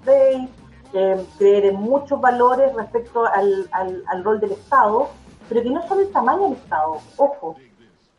eh, 0.94 1.26
creer 1.38 1.66
en 1.66 1.76
muchos 1.76 2.20
valores 2.20 2.74
respecto 2.76 3.26
al, 3.26 3.68
al, 3.72 4.04
al 4.08 4.24
rol 4.24 4.40
del 4.40 4.52
Estado, 4.52 5.10
pero 5.48 5.64
que 5.64 5.70
no 5.70 5.88
solo 5.88 6.02
el 6.02 6.12
tamaño 6.12 6.44
del 6.44 6.54
Estado, 6.54 6.98
ojo, 7.18 7.56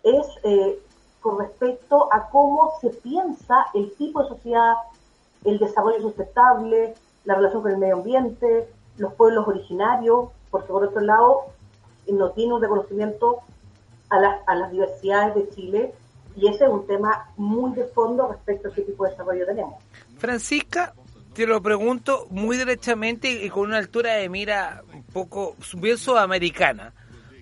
es 0.02 0.26
eh, 0.42 0.78
con 1.20 1.38
respecto 1.38 2.12
a 2.12 2.28
cómo 2.28 2.72
se 2.80 2.90
piensa 2.90 3.66
el 3.74 3.94
tipo 3.96 4.22
de 4.22 4.28
sociedad, 4.28 4.74
el 5.44 5.58
desarrollo 5.58 6.00
sustentable, 6.02 6.94
la 7.24 7.34
relación 7.36 7.62
con 7.62 7.70
el 7.70 7.78
medio 7.78 7.96
ambiente, 7.96 8.68
los 8.96 9.14
pueblos 9.14 9.46
originarios, 9.46 10.30
porque 10.50 10.68
por 10.68 10.84
otro 10.84 11.00
lado 11.00 11.44
no 12.08 12.30
tiene 12.30 12.54
un 12.54 12.62
reconocimiento 12.62 13.40
a, 14.10 14.18
las 14.18 14.40
a 14.46 14.54
las 14.54 14.70
diversidades 14.70 15.34
de 15.34 15.48
Chile 15.50 15.94
y 16.36 16.48
ese 16.48 16.64
es 16.64 16.70
un 16.70 16.86
tema 16.86 17.30
muy 17.36 17.72
de 17.72 17.84
fondo 17.84 18.28
respecto 18.28 18.68
a 18.68 18.72
qué 18.72 18.82
tipo 18.82 19.04
de 19.04 19.10
desarrollo 19.10 19.46
tenemos. 19.46 19.74
Francisca, 20.18 20.92
te 21.34 21.46
lo 21.46 21.62
pregunto 21.62 22.26
muy 22.30 22.56
derechamente 22.56 23.30
y 23.30 23.48
con 23.48 23.68
una 23.68 23.78
altura 23.78 24.14
de 24.14 24.28
mira 24.28 24.82
un 24.92 25.02
poco 25.04 25.56
bien 25.74 25.98
sudamericana. 25.98 26.92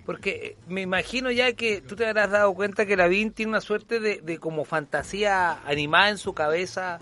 Porque 0.05 0.57
me 0.67 0.81
imagino 0.81 1.29
ya 1.31 1.53
que 1.53 1.81
tú 1.81 1.95
te 1.95 2.07
habrás 2.07 2.31
dado 2.31 2.53
cuenta 2.53 2.85
que 2.85 2.97
Lavín 2.97 3.31
tiene 3.31 3.51
una 3.51 3.61
suerte 3.61 3.99
de, 3.99 4.19
de 4.21 4.39
como 4.39 4.65
fantasía 4.65 5.59
animada 5.65 6.09
en 6.09 6.17
su 6.17 6.33
cabeza, 6.33 6.99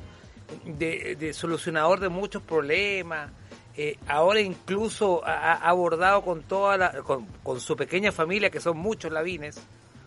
de, 0.66 1.16
de 1.18 1.34
solucionador 1.34 2.00
de 2.02 2.10
muchos 2.10 2.42
problemas. 2.44 3.32
Eh, 3.78 3.98
ahora 4.08 4.42
incluso 4.42 5.26
ha, 5.26 5.54
abordado 5.54 6.24
con 6.24 6.44
toda 6.44 6.76
la, 6.78 6.92
con, 7.04 7.26
con 7.42 7.62
su 7.62 7.78
pequeña 7.78 8.12
familia, 8.12 8.50
que 8.50 8.60
son 8.60 8.78
muchos 8.78 9.12
Lavines, 9.14 9.62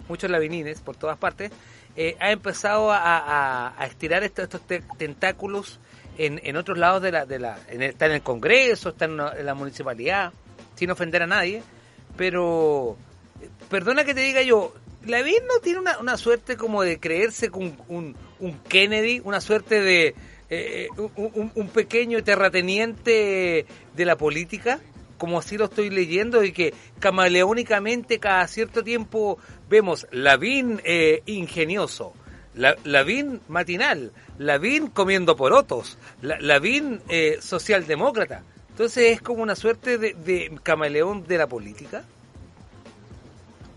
muchos 0.09 0.31
lavinines 0.31 0.83
por 0.83 0.95
todas 0.95 1.17
partes, 1.17 1.51
eh, 1.97 2.17
ha 2.21 2.31
empezado 2.31 2.93
a, 2.93 2.99
a- 2.99 3.75
a 3.83 3.87
estirar 3.87 4.23
estos, 4.23 4.45
estos 4.45 4.61
te- 4.67 4.83
tentáculos 4.99 5.81
en, 6.19 6.41
en 6.45 6.57
otros 6.57 6.79
lados 6.79 7.03
de 7.03 7.13
la... 7.13 7.27
De 7.27 7.39
la 7.39 7.59
en 7.69 7.83
el- 7.83 7.91
está 7.91 8.07
en 8.07 8.13
el 8.13 8.23
Congreso, 8.23 8.91
está 8.91 9.05
en, 9.07 9.13
una- 9.13 9.33
en 9.39 9.47
la 9.47 9.55
municipalidad, 9.55 10.33
sin 10.77 10.91
ofender 10.91 11.23
a 11.23 11.27
nadie, 11.27 11.63
pero 12.17 12.97
eh, 13.41 13.49
perdona 13.71 14.05
que 14.05 14.15
te 14.15 14.21
diga 14.21 14.43
yo, 14.43 14.75
Lavín 15.07 15.47
no 15.49 15.61
tiene 15.61 15.81
una, 15.81 15.99
una 15.99 16.17
suerte 16.17 16.57
como 16.57 16.83
de 16.83 17.01
creerse 17.01 17.51
con 17.51 17.77
un, 17.89 18.15
un 18.41 18.59
Kennedy, 18.69 19.21
una 19.25 19.41
suerte 19.41 19.81
de 19.81 20.15
eh, 20.51 20.89
un- 20.97 21.51
un 21.55 21.69
pequeño 21.69 22.23
terrateniente 22.23 23.67
de 23.95 24.05
la 24.05 24.17
política, 24.17 24.81
como 25.19 25.39
así 25.39 25.57
lo 25.57 25.65
estoy 25.67 25.89
leyendo, 25.91 26.43
y 26.45 26.53
que 26.53 26.75
camaleónicamente 26.99 28.19
cada 28.19 28.47
cierto 28.49 28.83
tiempo 28.85 29.39
vemos 29.69 30.07
Lavín 30.11 30.81
eh, 30.85 31.23
ingenioso, 31.27 32.13
la, 32.55 32.77
Lavín 32.85 33.41
matinal, 33.49 34.13
Lavín 34.39 34.89
comiendo 34.89 35.37
porotos, 35.37 35.99
la, 36.21 36.39
Lavín 36.41 37.01
eh, 37.09 37.39
socialdemócrata. 37.41 38.43
Entonces 38.71 39.13
es 39.13 39.23
como 39.23 39.43
una 39.43 39.55
suerte 39.55 39.99
de, 39.99 40.15
de 40.15 40.59
camaleón 40.63 41.27
de 41.27 41.39
la 41.39 41.47
política. 41.47 42.05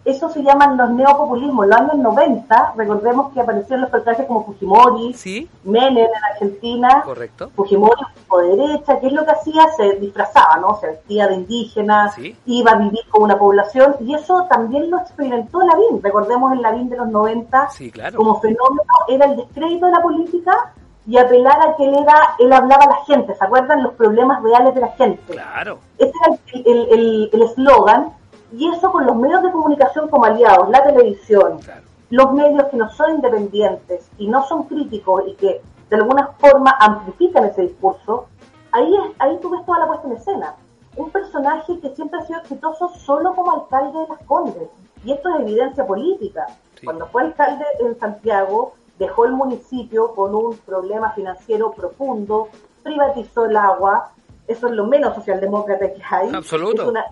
Eso 0.06 0.30
se 0.30 0.44
llaman 0.44 0.78
los 0.78 0.92
neopopulismos. 0.92 1.66
En 1.66 1.70
los 1.72 1.80
años 1.80 1.96
90, 1.96 2.74
recordemos 2.78 3.34
que 3.34 3.42
aparecieron 3.42 3.82
los 3.82 3.90
personajes 3.90 4.28
como 4.28 4.46
Fujimori, 4.46 5.14
Sí, 5.16 5.50
Menem 5.64 5.98
en 6.06 6.24
Argentina, 6.32 7.02
correcto. 7.04 7.50
Fujimori 7.56 8.02
o 8.30 8.38
derecha, 8.38 9.00
que 9.00 9.08
es 9.08 9.14
lo 9.14 9.26
que 9.26 9.32
hacía, 9.32 9.68
se 9.76 9.94
disfrazaba, 9.96 10.58
¿no? 10.58 10.76
Se 10.80 10.88
vestía 10.88 11.28
de 11.28 11.36
indígena, 11.36 12.10
Sí. 12.12 12.36
iba 12.46 12.72
a 12.72 12.76
vivir 12.76 13.02
con 13.10 13.24
una 13.24 13.38
población, 13.38 13.96
y 14.02 14.14
eso 14.14 14.46
también 14.50 14.92
lo 14.92 15.00
experimentó 15.00 15.60
Lavín. 15.62 16.02
Recordemos 16.04 16.54
el 16.54 16.62
Lavín 16.62 16.88
de 16.90 16.98
los 16.98 17.08
90, 17.08 17.70
Sí, 17.72 17.90
claro. 17.92 18.18
como 18.18 18.40
fenómeno, 18.40 18.84
era 19.08 19.26
el 19.26 19.38
descrédito 19.38 19.88
de 19.88 19.92
la 19.92 20.02
política 20.02 20.72
y 21.08 21.18
apelar 21.18 21.60
a 21.62 21.76
que 21.76 21.86
él 21.86 21.96
era, 21.96 22.36
él 22.40 22.52
hablaba 22.54 22.84
a 22.86 22.90
la 22.90 23.06
gente, 23.06 23.34
¿se 23.36 23.44
acuerdan? 23.46 23.84
Los 23.84 23.94
problemas 23.94 24.42
reales 24.44 24.74
de 24.76 24.82
la 24.82 24.88
gente. 24.90 25.34
Claro. 25.34 25.80
Ese 25.98 26.12
era 26.26 26.38
el- 26.54 26.66
el 26.68 26.90
el- 26.92 27.30
el 27.34 27.42
eslogan, 27.44 28.10
y 28.52 28.70
eso 28.74 28.92
con 28.92 29.06
los 29.06 29.16
medios 29.16 29.44
de 29.44 29.52
comunicación 29.52 30.08
como 30.10 30.26
aliados, 30.26 30.70
la 30.70 30.84
televisión, 30.84 31.60
Claro. 31.60 31.82
los 32.10 32.34
medios 32.34 32.64
que 32.66 32.78
no 32.78 32.90
son 32.90 33.16
independientes 33.16 34.10
y 34.18 34.28
no 34.28 34.44
son 34.46 34.64
críticos 34.64 35.24
y 35.28 35.34
que 35.36 35.62
de 35.90 35.96
alguna 35.96 36.28
forma 36.40 36.76
amplifican 36.80 37.46
ese 37.46 37.64
discurso, 37.64 38.26
ahí, 38.72 38.94
es, 38.96 39.12
ahí 39.20 39.38
tú 39.42 39.50
ves 39.50 39.66
toda 39.66 39.80
la 39.80 39.88
puesta 39.88 40.08
en 40.08 40.14
escena. 40.14 40.56
Un 40.98 41.10
personaje 41.10 41.80
que 41.80 41.90
siempre 41.96 42.20
ha 42.20 42.24
sido 42.26 42.40
exitoso 42.40 42.90
solo 42.90 43.36
como 43.36 43.52
alcalde 43.52 44.00
de 44.00 44.08
Las 44.08 44.24
Condes. 44.26 44.70
Y 45.04 45.12
esto 45.12 45.30
es 45.36 45.42
evidencia 45.42 45.86
política. 45.86 46.48
Sí. 46.80 46.86
Cuando 46.86 47.06
fue 47.08 47.24
alcalde 47.24 47.66
en 47.80 48.00
Santiago, 48.00 48.74
dejó 48.98 49.26
el 49.26 49.34
municipio 49.34 50.14
con 50.16 50.34
un 50.34 50.58
problema 50.60 51.12
financiero 51.12 51.72
profundo, 51.72 52.48
privatizó 52.82 53.46
el 53.46 53.58
agua, 53.58 54.12
eso 54.48 54.68
es 54.68 54.74
lo 54.74 54.86
menos 54.88 55.16
socialdemócrata 55.16 55.92
que 55.94 56.02
hay. 56.10 56.30
Absoluto. 56.34 56.84
Es 56.84 56.88
una- 56.88 57.06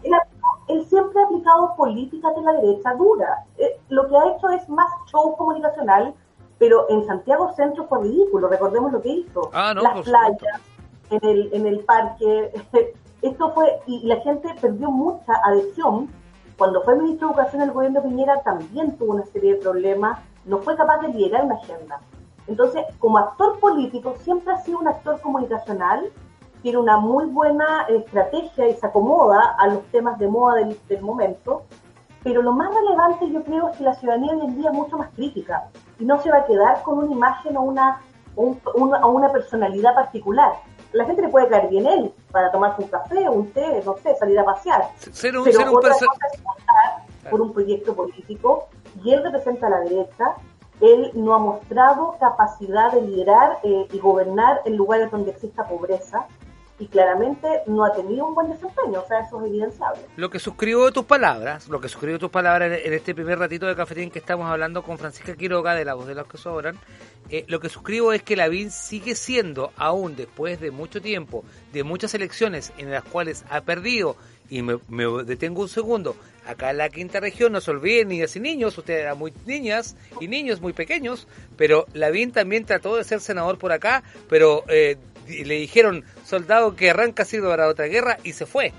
él, 0.68 0.86
siempre 0.86 1.22
ha 1.22 1.26
aplicado 1.26 1.76
políticas 1.76 2.36
de 2.36 2.42
la 2.42 2.54
derecha 2.54 2.94
dura. 2.96 3.46
Eh, 3.58 3.80
lo 3.90 4.08
que 4.08 4.18
ha 4.18 4.36
hecho 4.36 4.50
es 4.50 4.68
más 4.70 4.88
show 5.12 5.36
comunicacional, 5.36 6.14
pero 6.58 6.90
en 6.90 7.06
Santiago 7.06 7.52
Centro 7.54 7.86
fue 7.88 8.04
ridículo, 8.04 8.48
recordemos 8.48 8.92
lo 8.92 9.02
que 9.02 9.10
hizo. 9.10 9.50
Ah, 9.54 9.74
no, 9.76 9.82
Las 9.82 10.02
playas, 10.02 10.62
en 11.10 11.30
el, 11.30 11.50
en 11.54 11.68
el 11.68 11.80
parque, 11.80 12.52
esto 13.22 13.52
fue, 13.54 13.80
y 13.88 14.06
la 14.08 14.18
gente 14.22 14.50
perdió 14.62 14.92
mucha 14.92 15.34
adhesión. 15.44 16.10
Cuando 16.58 16.82
fue 16.84 16.96
ministro 16.96 17.28
de 17.28 17.34
Educación 17.34 17.62
el 17.64 17.72
gobierno 17.72 18.02
de 18.02 18.10
Piñera 18.10 18.42
también 18.44 18.98
tuvo 18.98 19.14
una 19.14 19.26
serie 19.26 19.56
de 19.56 19.62
problemas, 19.62 20.20
no 20.46 20.60
fue 20.60 20.76
capaz 20.76 21.00
de 21.00 21.10
liderar 21.10 21.46
una 21.46 21.56
agenda. 21.56 22.00
Entonces, 22.48 22.86
como 23.00 23.18
actor 23.18 23.60
político, 23.60 24.16
siempre 24.24 24.54
ha 24.54 24.58
sido 24.58 24.80
un 24.80 24.88
actor 24.88 25.20
comunicacional, 25.22 26.12
tiene 26.64 26.78
una 26.80 26.98
muy 26.98 27.26
buena 27.26 27.84
estrategia 27.90 28.68
y 28.70 28.74
se 28.76 28.86
acomoda 28.88 29.56
a 29.60 29.68
los 29.68 29.84
temas 29.92 30.18
de 30.18 30.28
moda 30.28 30.56
del, 30.56 30.80
del 30.88 31.02
momento, 31.02 31.64
pero 32.24 32.42
lo 32.42 32.54
más 32.54 32.74
relevante 32.74 33.30
yo 33.30 33.44
creo 33.44 33.68
es 33.70 33.78
que 33.78 33.84
la 33.84 33.94
ciudadanía 33.96 34.32
hoy 34.34 34.42
en 34.46 34.56
día 34.56 34.70
es 34.72 34.76
mucho 34.76 34.98
más 34.98 35.10
crítica 35.10 35.66
y 36.00 36.06
no 36.06 36.20
se 36.22 36.32
va 36.32 36.38
a 36.38 36.46
quedar 36.46 36.82
con 36.82 36.98
una 37.00 37.12
imagen 37.12 37.58
o 37.58 37.62
una, 37.64 38.02
un- 38.38 38.60
una, 38.76 39.30
personalidad 39.32 39.94
particular. 39.94 40.54
La 40.94 41.04
gente 41.06 41.22
le 41.22 41.28
puede 41.30 41.50
caer 41.50 41.68
bien 41.68 41.86
él 41.86 42.14
para 42.32 42.50
tomarse 42.50 42.82
un 42.82 42.88
café, 42.88 43.28
un 43.28 43.52
té, 43.52 43.82
no 43.86 43.98
sé, 43.98 44.16
salir 44.16 44.40
a 44.40 44.46
pasear. 44.46 44.90
Ser 44.98 45.38
un, 45.38 45.44
Pero 45.44 45.60
ser 45.60 45.70
un 45.70 45.76
otra 45.76 45.92
cosa 45.92 46.06
es 46.34 46.42
votar 46.44 47.30
por 47.30 47.42
un 47.42 47.52
proyecto 47.52 47.94
político 47.94 48.68
y 49.04 49.12
él 49.12 49.22
representa 49.22 49.68
a 49.68 49.70
la 49.72 49.80
derecha. 49.82 50.36
Él 50.80 51.12
no 51.14 51.34
ha 51.36 51.40
mostrado 51.40 52.16
capacidad 52.20 52.92
de 52.94 53.02
liderar 53.02 53.60
eh, 53.64 53.88
y 53.92 54.00
gobernar 54.00 54.62
en 54.66 54.76
lugares 54.78 55.12
donde 55.12 55.32
exista 55.32 55.68
pobreza 55.68 56.26
y 56.84 56.88
claramente 56.88 57.48
no 57.66 57.86
ha 57.86 57.94
tenido 57.94 58.28
un 58.28 58.36
buen 58.36 58.50
desempeño, 58.50 59.02
o 59.02 59.08
sea, 59.08 59.22
eso 59.22 59.42
es 59.42 59.50
evidenciable. 59.50 60.02
Lo 60.18 60.30
que 60.30 60.40
suscribo 60.40 60.86
de 60.86 60.92
tus 60.92 61.06
palabras, 61.06 61.70
lo 61.70 61.80
que 61.80 61.88
suscribo 61.88 62.14
de 62.14 62.20
tus 62.20 62.30
palabras 62.30 62.78
en, 62.84 62.94
este 62.94 63.16
primer 63.16 63.40
ratito 63.40 63.68
de 63.68 63.76
cafetín 63.76 64.12
que 64.12 64.20
estamos 64.20 64.50
hablando 64.50 64.84
con 64.84 64.98
Francisca 64.98 65.36
Quiroga 65.36 65.76
de 65.76 65.86
La 65.86 65.94
Voz 65.94 66.08
de 66.08 66.16
los 66.16 66.28
que 66.28 66.38
Sobran, 66.38 66.78
eh, 67.30 67.46
lo 67.48 67.62
que 67.62 67.70
suscribo 67.70 68.12
es 68.12 68.22
que 68.22 68.36
Lavín 68.36 68.70
sigue 68.70 69.16
siendo, 69.16 69.72
aún 69.78 70.18
después 70.18 70.60
de 70.60 70.72
mucho 70.72 71.02
tiempo, 71.02 71.46
de 71.72 71.86
muchas 71.86 72.14
elecciones 72.16 72.74
en 72.78 72.92
las 72.92 73.06
cuales 73.06 73.46
ha 73.50 73.62
perdido, 73.62 74.18
y 74.50 74.62
me, 74.62 74.78
detengo 75.26 75.62
un 75.62 75.70
segundo, 75.70 76.18
acá 76.46 76.72
en 76.72 76.80
la 76.80 76.90
quinta 76.90 77.22
región, 77.22 77.54
no 77.54 77.62
se 77.62 77.72
olviden 77.72 78.10
niñas 78.10 78.36
y 78.36 78.42
niños, 78.42 78.78
ustedes 78.78 79.04
eran 79.04 79.18
muy 79.18 79.34
niñas 79.46 79.96
y 80.20 80.28
niños 80.28 80.60
muy 80.60 80.74
pequeños, 80.74 81.30
pero 81.56 81.86
Lavín 81.94 82.34
también 82.34 82.66
trató 82.66 82.98
de 82.98 83.06
ser 83.06 83.22
senador 83.22 83.58
por 83.58 83.72
acá, 83.72 84.04
pero 84.28 84.66
eh, 84.68 84.98
le 85.28 85.56
dijeron, 85.56 86.04
soldado 86.26 86.76
que 86.76 86.90
arranca 86.92 87.26
sido 87.26 87.50
para 87.50 87.68
otra 87.68 87.86
guerra, 87.86 88.18
y 88.24 88.34
se 88.34 88.46
fue 88.46 88.74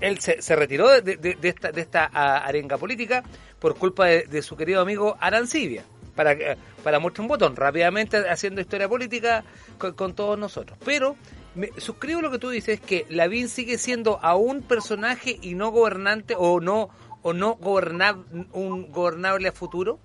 él 0.00 0.20
se, 0.20 0.42
se 0.42 0.54
retiró 0.56 0.88
de, 1.00 1.38
esta, 1.42 1.72
de 1.72 1.80
esta 1.80 2.10
ah, 2.12 2.38
arenga 2.38 2.76
política 2.76 3.22
por 3.58 3.76
culpa 3.76 4.04
de, 4.06 4.42
su 4.42 4.56
querido 4.56 4.82
amigo 4.82 5.16
Arancibia. 5.20 5.84
Para, 6.14 6.36
que- 6.36 6.56
para 6.82 6.98
mostrar 6.98 7.22
un 7.22 7.28
botón, 7.28 7.56
rápidamente 7.56 8.18
haciendo 8.28 8.60
historia 8.60 8.88
política 8.88 9.44
con, 9.78 9.94
con 9.94 10.14
todos 10.14 10.38
nosotros. 10.38 10.78
Pero 10.84 11.16
me 11.54 11.70
suscribo 11.78 12.20
lo 12.20 12.30
que 12.30 12.38
tú 12.38 12.50
dices, 12.50 12.80
que 12.80 13.06
Lavín 13.08 13.48
sigue 13.48 13.78
siendo 13.78 14.18
aún 14.22 14.62
personaje 14.62 15.38
y 15.40 15.54
no 15.54 15.70
gobernante 15.70 16.34
o 16.36 16.60
no 16.60 16.90
o 17.22 17.32
no 17.32 17.54
gobernar, 17.54 18.16
un 18.52 18.92
gobernable 18.92 19.48
a 19.48 19.52
futuro. 19.52 19.98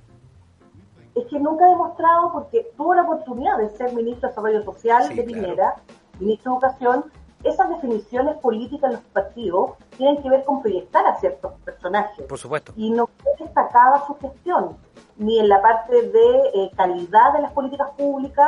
Es 1.16 1.26
que 1.28 1.40
nunca 1.40 1.66
ha 1.66 1.70
demostrado, 1.70 2.32
porque 2.32 2.72
tuvo 2.78 2.94
la 2.96 3.04
oportunidad 3.04 3.58
de 3.58 3.70
ser 3.70 3.94
ministro 3.94 4.28
de 4.28 4.28
Desarrollo 4.30 4.64
Social 4.64 5.04
Sí, 5.04 5.16
de 5.16 5.26
claro. 5.26 5.42
Piñera, 5.42 5.76
ministro 6.20 6.52
de 6.52 6.58
Educación, 6.58 7.06
esas 7.44 7.70
definiciones 7.70 8.38
políticas 8.38 8.92
en 8.92 8.98
los 8.98 9.06
partidos 9.08 9.72
tienen 9.98 10.22
que 10.22 10.30
ver 10.30 10.46
con 10.46 10.62
proyectar 10.62 11.06
a 11.08 11.16
ciertos 11.20 11.54
personajes. 11.66 12.26
Por 12.28 12.38
supuesto. 12.38 12.72
Y 12.76 12.92
no 12.92 13.08
fue 13.08 13.32
destacada 13.40 14.06
su 14.06 14.16
gestión, 14.20 14.78
ni 15.18 15.40
en 15.40 15.50
la 15.50 15.62
parte 15.62 15.94
de 16.10 16.38
eh, 16.54 16.72
calidad 16.78 17.34
de 17.34 17.42
las 17.42 17.52
políticas 17.52 17.90
públicas, 17.98 18.48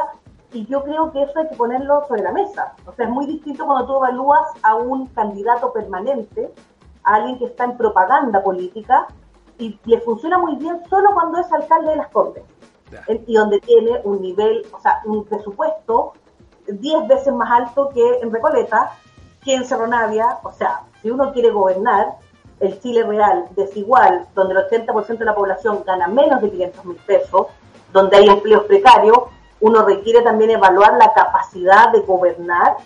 y 0.52 0.66
yo 0.68 0.84
creo 0.84 1.12
que 1.12 1.24
eso 1.24 1.40
hay 1.40 1.48
que 1.50 1.56
ponerlo 1.56 2.06
sobre 2.08 2.22
la 2.22 2.32
mesa. 2.32 2.74
O 2.86 2.94
sea, 2.94 3.06
es 3.06 3.12
muy 3.12 3.26
distinto 3.26 3.66
cuando 3.66 3.88
tú 3.88 3.96
evalúas 3.96 4.48
a 4.62 4.76
un 4.76 5.08
candidato 5.08 5.74
permanente, 5.74 6.54
a 7.04 7.16
alguien 7.16 7.40
que 7.40 7.46
está 7.46 7.64
en 7.64 7.76
propaganda 7.76 8.44
política, 8.44 9.08
y 9.58 9.80
le 9.86 10.00
funciona 10.02 10.38
muy 10.38 10.56
bien 10.58 10.82
solo 10.90 11.14
cuando 11.14 11.40
es 11.40 11.52
alcalde 11.52 11.92
de 11.92 11.96
las 11.98 12.08
en- 12.08 12.44
y 13.28 13.34
donde 13.34 13.60
tiene 13.60 14.02
un 14.04 14.22
nivel, 14.22 14.66
o 14.72 14.80
sea, 14.80 15.02
un 15.06 15.26
presupuesto 15.26 16.14
10 16.68 17.08
veces 17.08 17.34
más 17.34 17.52
alto 17.52 17.90
que 17.90 18.20
en 18.22 18.32
Recoleta, 18.32 18.92
que 19.44 19.56
en 19.56 19.66
Cerro 19.66 19.88
Navia. 19.88 20.40
O 20.44 20.52
sea, 20.52 20.84
si 21.02 21.12
uno 21.12 21.32
quiere 21.34 21.50
gobernar 21.52 22.18
el 22.60 22.80
Chile 22.80 23.04
real 23.04 23.46
desigual, 23.56 24.28
donde 24.34 24.54
el 24.54 24.86
80% 24.86 25.18
de 25.18 25.26
la 25.26 25.36
población 25.36 25.84
gana 25.86 26.08
menos 26.08 26.42
de 26.42 26.50
500 26.52 26.86
mil 26.86 26.98
pesos, 26.98 27.48
donde 27.92 28.18
hay 28.18 28.28
empleos 28.28 28.64
precarios, 28.66 29.18
uno 29.60 29.84
requiere 29.84 30.22
también 30.22 30.52
evaluar 30.52 30.98
la 30.98 31.14
capacidad 31.14 31.92
de 31.92 32.02
gobernar, 32.02 32.78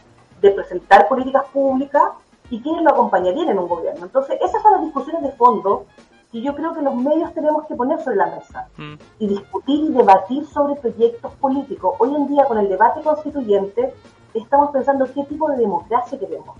de 0.41 0.51
presentar 0.51 1.07
políticas 1.07 1.45
públicas 1.51 2.03
y 2.49 2.61
quiénes 2.61 2.83
lo 2.83 2.91
acompañarían 2.91 3.49
en 3.49 3.59
un 3.59 3.67
gobierno. 3.67 4.05
Entonces, 4.05 4.37
esas 4.41 4.61
son 4.61 4.73
las 4.73 4.81
discusiones 4.81 5.23
de 5.23 5.31
fondo 5.31 5.85
que 6.37 6.43
yo 6.43 6.55
creo 6.55 6.73
que 6.73 6.81
los 6.81 6.95
medios 6.95 7.33
tenemos 7.33 7.65
que 7.65 7.75
poner 7.75 7.99
sobre 8.01 8.17
la 8.17 8.27
mesa 8.27 8.67
Mm. 8.77 8.93
y 9.19 9.27
discutir 9.27 9.85
y 9.85 9.93
debatir 9.93 10.45
sobre 10.45 10.75
proyectos 10.75 11.33
políticos. 11.35 11.95
Hoy 11.99 12.15
en 12.15 12.27
día, 12.27 12.45
con 12.45 12.59
el 12.59 12.69
debate 12.69 13.01
constituyente, 13.01 13.93
estamos 14.35 14.69
pensando 14.71 15.05
qué 15.13 15.23
tipo 15.23 15.49
de 15.49 15.57
democracia 15.57 16.19
queremos, 16.19 16.55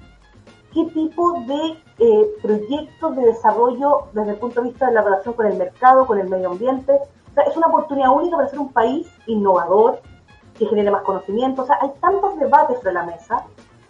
qué 0.74 0.86
tipo 0.86 1.34
de 1.42 1.78
eh, 2.00 2.28
proyectos 2.42 3.16
de 3.16 3.22
desarrollo 3.26 4.08
desde 4.14 4.32
el 4.32 4.38
punto 4.38 4.62
de 4.62 4.70
vista 4.70 4.88
de 4.88 4.94
la 4.94 5.02
relación 5.02 5.34
con 5.36 5.46
el 5.46 5.58
mercado, 5.58 6.08
con 6.08 6.20
el 6.20 6.28
medio 6.28 6.50
ambiente. 6.50 6.94
O 6.94 7.34
sea, 7.36 7.44
es 7.44 7.56
una 7.56 7.68
oportunidad 7.68 8.12
única 8.12 8.36
para 8.36 8.50
ser 8.50 8.60
un 8.60 8.72
país 8.72 9.08
innovador, 9.28 10.02
que 10.58 10.66
genere 10.66 10.90
más 10.90 11.04
conocimiento. 11.04 11.62
O 11.62 11.66
sea, 11.68 11.78
hay 11.82 11.92
tantos 12.02 12.38
debates 12.40 12.78
sobre 12.80 12.94
la 12.94 13.04
mesa. 13.04 13.46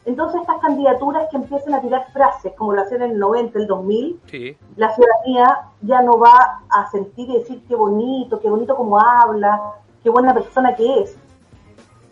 Entonces, 0.07 0.39
estas 0.39 0.57
candidaturas 0.61 1.27
que 1.29 1.35
empiezan 1.35 1.73
a 1.73 1.81
tirar 1.81 2.07
frases, 2.13 2.53
como 2.57 2.71
lo 2.73 2.81
hacían 2.81 3.01
en 3.01 3.11
el 3.11 3.19
90, 3.19 3.59
el 3.59 3.67
2000, 3.67 4.19
Sí. 4.31 4.57
la 4.77 4.95
ciudadanía 4.95 5.59
ya 5.81 6.01
no 6.01 6.17
va 6.17 6.61
a 6.69 6.89
sentir 6.89 7.29
y 7.29 7.39
decir 7.39 7.61
qué 7.67 7.75
bonito, 7.75 8.39
qué 8.39 8.49
bonito 8.49 8.73
como 8.77 8.97
habla, 8.99 9.59
qué 10.01 10.09
buena 10.09 10.33
persona 10.33 10.75
que 10.77 11.01
es. 11.03 11.17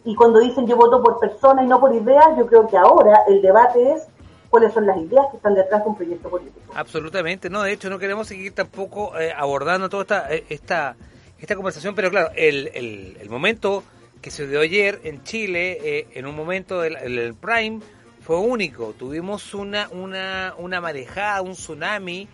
Y 0.03 0.13
cuando 0.13 0.39
dicen 0.39 0.67
yo 0.67 0.75
voto 0.75 1.01
por 1.01 1.19
persona 1.19 1.63
y 1.63 1.67
no 1.67 1.79
por 1.79 1.95
ideas, 1.95 2.37
yo 2.37 2.45
creo 2.47 2.67
que 2.67 2.77
ahora 2.77 3.21
el 3.29 3.41
debate 3.41 3.93
es 3.93 4.07
cuáles 4.49 4.73
son 4.73 4.85
las 4.85 4.97
ideas 4.97 5.25
que 5.31 5.37
están 5.37 5.55
detrás 5.55 5.81
de 5.83 5.89
un 5.89 5.95
proyecto 5.95 6.29
político. 6.29 6.73
Absolutamente, 6.75 7.49
no, 7.49 7.63
de 7.63 7.71
hecho 7.71 7.89
no 7.89 7.97
queremos 7.97 8.27
seguir 8.27 8.53
tampoco 8.53 9.17
eh, 9.17 9.31
abordando 9.35 9.87
toda 9.87 10.01
esta, 10.03 10.33
eh, 10.33 10.43
esta, 10.49 10.95
esta 11.39 11.55
conversación, 11.55 11.95
pero 11.95 12.09
claro, 12.09 12.29
el, 12.35 12.69
el, 12.75 13.17
el 13.21 13.29
momento 13.29 13.83
que 14.25 14.31
se 14.31 14.47
dio 14.47 14.61
ayer 14.61 15.01
en 15.03 15.23
Chile, 15.23 15.77
eh, 15.83 16.07
en 16.15 16.25
un 16.25 16.35
momento 16.35 16.81
del 16.81 16.97
el, 16.97 17.19
el 17.19 17.35
Prime, 17.35 17.79
fue 18.21 18.37
único. 18.37 18.95
Tuvimos 18.97 19.53
una, 19.53 19.87
una, 19.89 20.55
una 20.57 20.81
marejada, 20.81 21.43
un 21.43 21.51
tsunami 21.51 22.27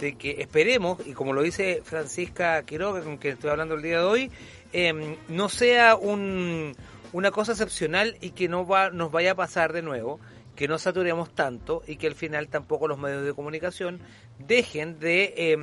de 0.00 0.16
que 0.16 0.40
esperemos, 0.40 0.98
y 1.06 1.12
como 1.12 1.32
lo 1.32 1.42
dice 1.42 1.80
Francisca 1.84 2.60
Quiroga, 2.64 3.02
con 3.02 3.18
quien 3.18 3.34
estoy 3.34 3.50
hablando 3.50 3.76
el 3.76 3.82
día 3.82 4.00
de 4.00 4.04
hoy, 4.04 4.32
eh, 4.72 5.16
no 5.28 5.48
sea 5.48 5.94
un, 5.94 6.74
una 7.12 7.30
cosa 7.30 7.52
excepcional 7.52 8.16
y 8.20 8.30
que 8.30 8.48
no 8.48 8.66
va, 8.66 8.90
nos 8.90 9.12
vaya 9.12 9.30
a 9.30 9.36
pasar 9.36 9.72
de 9.72 9.82
nuevo, 9.82 10.18
que 10.56 10.66
no 10.66 10.76
saturemos 10.76 11.32
tanto 11.36 11.84
y 11.86 11.98
que 11.98 12.08
al 12.08 12.16
final 12.16 12.48
tampoco 12.48 12.88
los 12.88 12.98
medios 12.98 13.24
de 13.24 13.32
comunicación 13.32 14.00
dejen 14.40 14.98
de, 14.98 15.34
eh, 15.36 15.56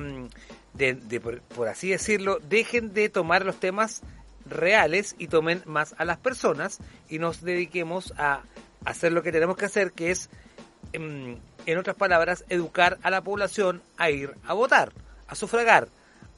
de, 0.72 0.94
de 0.94 1.20
por 1.20 1.68
así 1.68 1.90
decirlo, 1.90 2.38
dejen 2.48 2.94
de 2.94 3.10
tomar 3.10 3.44
los 3.44 3.60
temas 3.60 4.02
reales 4.48 5.14
y 5.18 5.28
tomen 5.28 5.62
más 5.66 5.94
a 5.98 6.04
las 6.04 6.18
personas 6.18 6.78
y 7.08 7.18
nos 7.18 7.42
dediquemos 7.42 8.12
a 8.18 8.42
hacer 8.84 9.12
lo 9.12 9.22
que 9.22 9.32
tenemos 9.32 9.56
que 9.56 9.64
hacer, 9.66 9.92
que 9.92 10.10
es 10.10 10.30
em, 10.92 11.38
en 11.66 11.78
otras 11.78 11.96
palabras, 11.96 12.44
educar 12.48 12.98
a 13.02 13.10
la 13.10 13.22
población 13.22 13.82
a 13.96 14.10
ir 14.10 14.34
a 14.46 14.52
votar, 14.54 14.92
a 15.26 15.34
sufragar, 15.34 15.88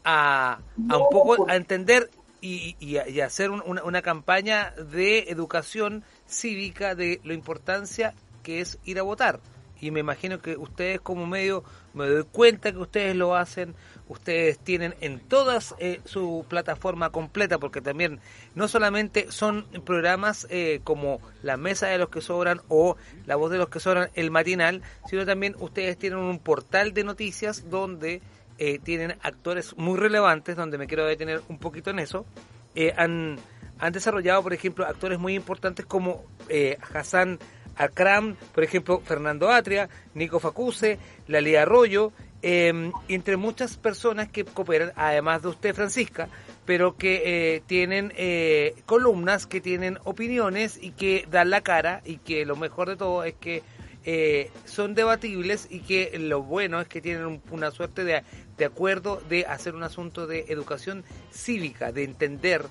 a, 0.05 0.59
a 0.89 0.97
un 0.97 1.09
poco 1.11 1.49
a 1.51 1.57
entender 1.57 2.11
y, 2.41 2.77
y, 2.81 2.99
y 3.11 3.21
hacer 3.21 3.51
un- 3.51 3.63
una, 3.67 3.83
una 3.85 4.01
campaña 4.03 4.71
de 4.71 5.21
educación 5.29 6.05
cívica 6.27 6.95
de 6.95 7.21
la 7.25 7.35
importancia 7.35 8.15
que 8.43 8.61
es 8.61 8.79
ir 8.85 8.99
a 8.99 9.03
votar. 9.03 9.41
Y 9.81 9.91
me 9.91 10.01
imagino 10.01 10.41
que 10.41 10.57
ustedes 10.57 11.01
como 11.01 11.27
medio, 11.27 11.63
me 11.95 12.07
doy 12.09 12.25
cuenta 12.25 12.73
que 12.73 12.79
ustedes 12.79 13.15
lo 13.15 13.37
hacen, 13.37 13.75
ustedes 14.09 14.59
tienen 14.59 14.95
en 15.01 15.21
todas 15.21 15.75
eh, 15.79 16.01
su 16.05 16.45
plataforma 16.49 17.11
completa, 17.11 17.59
porque 17.59 17.81
también 17.81 18.21
no 18.55 18.69
solamente 18.69 19.31
son 19.31 19.67
programas 19.85 20.47
eh, 20.51 20.81
como 20.85 21.21
La 21.43 21.57
Mesa 21.57 21.89
de 21.89 21.99
los 21.99 22.09
que 22.09 22.21
Sobran 22.21 22.61
o 22.69 22.97
La 23.27 23.37
Voz 23.37 23.51
de 23.51 23.59
los 23.59 23.69
que 23.69 23.81
Sobran, 23.81 24.11
el 24.15 24.31
matinal, 24.31 24.83
sino 25.09 25.27
también 25.27 25.55
ustedes 25.59 25.99
tienen 25.99 26.19
un 26.19 26.39
portal 26.39 26.93
de 26.95 27.05
noticias 27.05 27.71
donde 27.71 28.23
eh, 28.61 28.81
tienen 28.81 29.17
actores 29.23 29.77
muy 29.77 29.97
relevantes, 29.99 30.57
donde 30.57 30.79
me 30.79 30.89
quiero 30.89 31.07
detener 31.07 31.43
un 31.49 31.59
poquito 31.59 31.91
en 31.91 32.01
eso. 32.01 32.27
Eh, 32.75 32.93
han, 32.97 33.39
han 33.79 33.93
desarrollado, 33.93 34.43
por 34.43 34.53
ejemplo, 34.53 34.85
actores 34.85 35.19
muy 35.21 35.37
importantes 35.37 35.87
como 35.87 36.25
eh, 36.49 36.77
Hassan 36.93 37.39
Akram, 37.77 38.35
por 38.53 38.65
ejemplo, 38.65 39.01
Fernando 39.01 39.49
Atria, 39.51 39.89
Nico 40.15 40.41
Facuse, 40.41 40.99
Lali 41.29 41.55
Arroyo, 41.55 42.13
eh, 42.43 42.93
entre 43.09 43.37
muchas 43.37 43.77
personas 43.77 44.29
que 44.29 44.45
cooperan, 44.45 44.93
además 44.97 45.43
de 45.43 45.49
usted, 45.49 45.75
Francisca, 45.75 46.29
pero 46.65 46.97
que 46.97 47.23
eh, 47.57 47.63
tienen 47.67 48.13
eh, 48.17 48.75
columnas, 48.87 49.47
que 49.47 49.61
tienen 49.61 49.99
opiniones 50.05 50.79
y 50.81 50.91
que 50.93 51.27
dan 51.31 51.51
la 51.51 51.63
cara 51.63 52.03
y 52.05 52.17
que 52.19 52.45
lo 52.45 52.57
mejor 52.57 52.89
de 52.89 52.97
todo 52.97 53.25
es 53.25 53.35
que 53.35 53.63
eh, 54.05 54.51
son 54.65 54.95
debatibles 54.95 55.67
y 55.71 55.81
que 55.81 56.19
lo 56.19 56.43
bueno 56.43 56.81
es 56.81 56.89
que 56.89 57.01
tienen 57.01 57.27
un- 57.27 57.43
una 57.51 57.71
suerte 57.71 58.05
de, 58.05 58.23
de 58.57 58.65
acuerdo 58.65 59.21
de 59.29 59.45
hacer 59.47 59.75
un 59.75 59.83
asunto 59.83 60.27
de 60.27 60.47
educación 60.49 61.05
cívica, 61.33 61.91
de 61.93 62.05
entender 62.05 62.65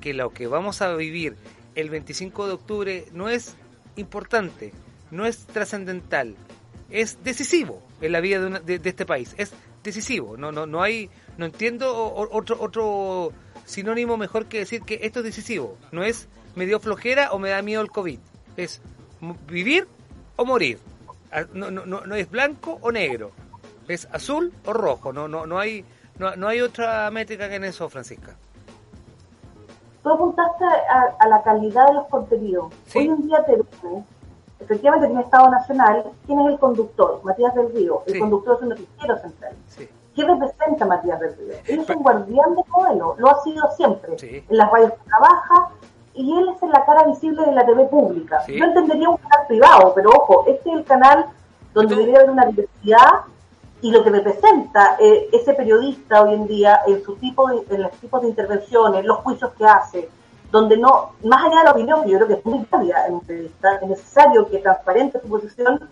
que 0.00 0.14
lo 0.14 0.30
que 0.30 0.46
vamos 0.46 0.80
a 0.82 0.94
vivir 0.96 1.36
el 1.74 1.90
25 1.90 2.46
de 2.46 2.52
octubre 2.54 3.04
no 3.12 3.28
es 3.28 3.54
importante, 3.96 4.72
no 5.10 5.26
es 5.26 5.46
trascendental, 5.46 6.34
es 6.90 7.22
decisivo 7.22 7.82
en 8.00 8.12
la 8.12 8.20
vida 8.20 8.40
de, 8.40 8.46
una- 8.46 8.60
de- 8.60 8.78
de 8.78 8.88
este 8.90 9.06
país, 9.06 9.34
es 9.38 9.52
decisivo, 9.82 10.36
no 10.36 10.52
no 10.52 10.66
no 10.66 10.82
hay 10.82 11.10
no 11.38 11.46
entiendo 11.46 12.12
otro 12.14 12.56
otro 12.60 13.32
sinónimo 13.64 14.16
mejor 14.16 14.46
que 14.46 14.58
decir 14.58 14.82
que 14.82 15.00
esto 15.02 15.20
es 15.20 15.24
decisivo, 15.26 15.76
no 15.92 16.02
es 16.02 16.28
me 16.56 16.66
dio 16.66 16.80
flojera 16.80 17.32
o 17.32 17.38
me 17.38 17.50
da 17.50 17.62
miedo 17.62 17.80
el 17.82 17.90
COVID, 17.90 18.18
es 18.56 18.80
vivir 19.46 19.86
o 20.36 20.44
morir. 20.44 20.78
No, 21.54 21.70
no, 21.70 21.86
no, 21.86 22.00
no 22.00 22.14
es 22.16 22.28
blanco 22.28 22.78
o 22.80 22.90
negro, 22.90 23.30
es 23.86 24.08
azul 24.12 24.52
o 24.66 24.72
rojo, 24.72 25.12
no 25.12 25.28
no 25.28 25.46
no 25.46 25.58
hay 25.60 25.84
no, 26.18 26.34
no 26.36 26.48
hay 26.48 26.60
otra 26.60 27.08
métrica 27.12 27.48
que 27.48 27.54
en 27.54 27.64
eso, 27.64 27.88
Francisca. 27.88 28.36
Tú 30.02 30.10
apuntaste 30.10 30.64
a, 30.64 31.14
a 31.18 31.28
la 31.28 31.42
calidad 31.42 31.86
de 31.88 31.94
los 31.94 32.06
contenidos. 32.08 32.72
Sí. 32.86 32.98
Hoy 33.00 33.08
en 33.08 33.26
día 33.28 33.44
TVN, 33.44 34.04
efectivamente 34.70 35.08
tiene 35.08 35.22
Estado 35.22 35.50
Nacional, 35.50 36.04
¿quién 36.26 36.40
es 36.40 36.46
el 36.46 36.58
conductor? 36.58 37.20
Matías 37.24 37.54
del 37.56 37.72
Río. 37.74 38.02
El 38.06 38.12
Sí. 38.14 38.18
conductor 38.20 38.56
es 38.56 38.62
un 38.62 38.68
noticiero 38.70 39.18
central. 39.18 39.52
Sí. 39.66 39.88
¿Qué 40.14 40.24
representa 40.24 40.86
Matías 40.86 41.18
del 41.18 41.36
Río? 41.36 41.54
Él 41.66 41.80
es 41.80 41.90
un 41.90 42.02
guardián 42.02 42.54
del 42.54 42.64
modelo, 42.68 43.14
lo 43.18 43.30
ha 43.30 43.42
sido 43.42 43.68
siempre. 43.76 44.16
Sí. 44.18 44.44
En 44.48 44.56
las 44.56 44.70
radios 44.70 44.92
que 44.92 45.08
trabaja 45.08 45.70
y 46.14 46.38
él 46.38 46.48
es 46.50 46.68
la 46.68 46.84
cara 46.84 47.04
visible 47.04 47.44
de 47.44 47.52
la 47.52 47.66
TV 47.66 47.84
pública. 47.86 48.44
Yo 48.46 48.64
entendería 48.64 49.08
un 49.08 49.16
canal 49.16 49.46
privado, 49.48 49.92
pero 49.94 50.10
ojo, 50.10 50.44
este 50.46 50.70
es 50.70 50.76
el 50.76 50.84
canal 50.84 51.26
donde 51.74 51.94
debería 51.96 52.18
haber 52.18 52.30
una 52.30 52.46
diversidad 52.46 53.22
y 53.82 53.90
lo 53.90 54.04
que 54.04 54.10
representa 54.10 54.96
eh, 55.00 55.28
ese 55.32 55.54
periodista 55.54 56.22
hoy 56.22 56.34
en 56.34 56.46
día 56.46 56.80
en 56.86 57.02
su 57.02 57.16
tipo 57.16 57.48
de, 57.48 57.64
en 57.70 57.82
los 57.82 57.92
tipos 57.92 58.20
de 58.22 58.28
intervenciones, 58.28 59.04
los 59.04 59.18
juicios 59.18 59.52
que 59.56 59.64
hace, 59.64 60.08
donde 60.50 60.76
no, 60.76 61.12
más 61.24 61.44
allá 61.44 61.58
de 61.58 61.64
la 61.64 61.70
opinión, 61.72 62.02
que 62.02 62.10
yo 62.10 62.16
creo 62.18 62.28
que 62.28 62.34
es 62.34 62.44
muy 62.44 62.66
válida 62.70 63.06
en 63.06 63.14
un 63.14 63.20
periodista, 63.20 63.76
es 63.76 63.88
necesario 63.88 64.48
que 64.48 64.58
transparente 64.58 65.20
su 65.20 65.28
posición, 65.28 65.88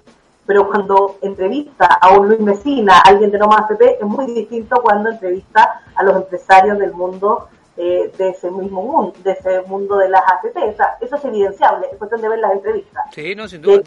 pero 0.47 0.69
cuando 0.69 1.19
entrevista 1.21 1.87
a 1.87 2.19
un 2.19 2.29
Luis 2.29 2.41
Mesina, 2.41 3.01
alguien 3.05 3.31
de 3.31 3.39
Noma 3.39 3.59
AFP, 3.59 3.99
es 4.01 4.07
muy 4.07 4.27
distinto 4.27 4.81
cuando 4.83 5.11
entrevista 5.11 5.83
a 5.95 6.03
los 6.03 6.17
empresarios 6.17 6.79
del 6.79 6.93
mundo 6.93 7.49
eh, 7.77 8.11
de 8.19 8.31
ese 8.31 8.51
mismo 8.51 8.83
mundo, 8.83 9.13
de 9.23 9.33
ese 9.33 9.63
mundo 9.63 9.99
de 9.99 10.09
las 10.09 10.23
AFP. 10.23 10.71
O 10.71 10.77
sea, 10.77 10.97
eso 11.01 11.17
es 11.17 11.25
evidenciable, 11.25 11.87
es 11.93 11.99
cuestión 11.99 12.21
de 12.21 12.29
ver 12.29 12.41
las 12.41 12.53
entrevistas. 12.53 13.05
Sí, 13.13 13.35
no, 13.37 13.47
sin 13.47 13.63
duda. 13.63 13.83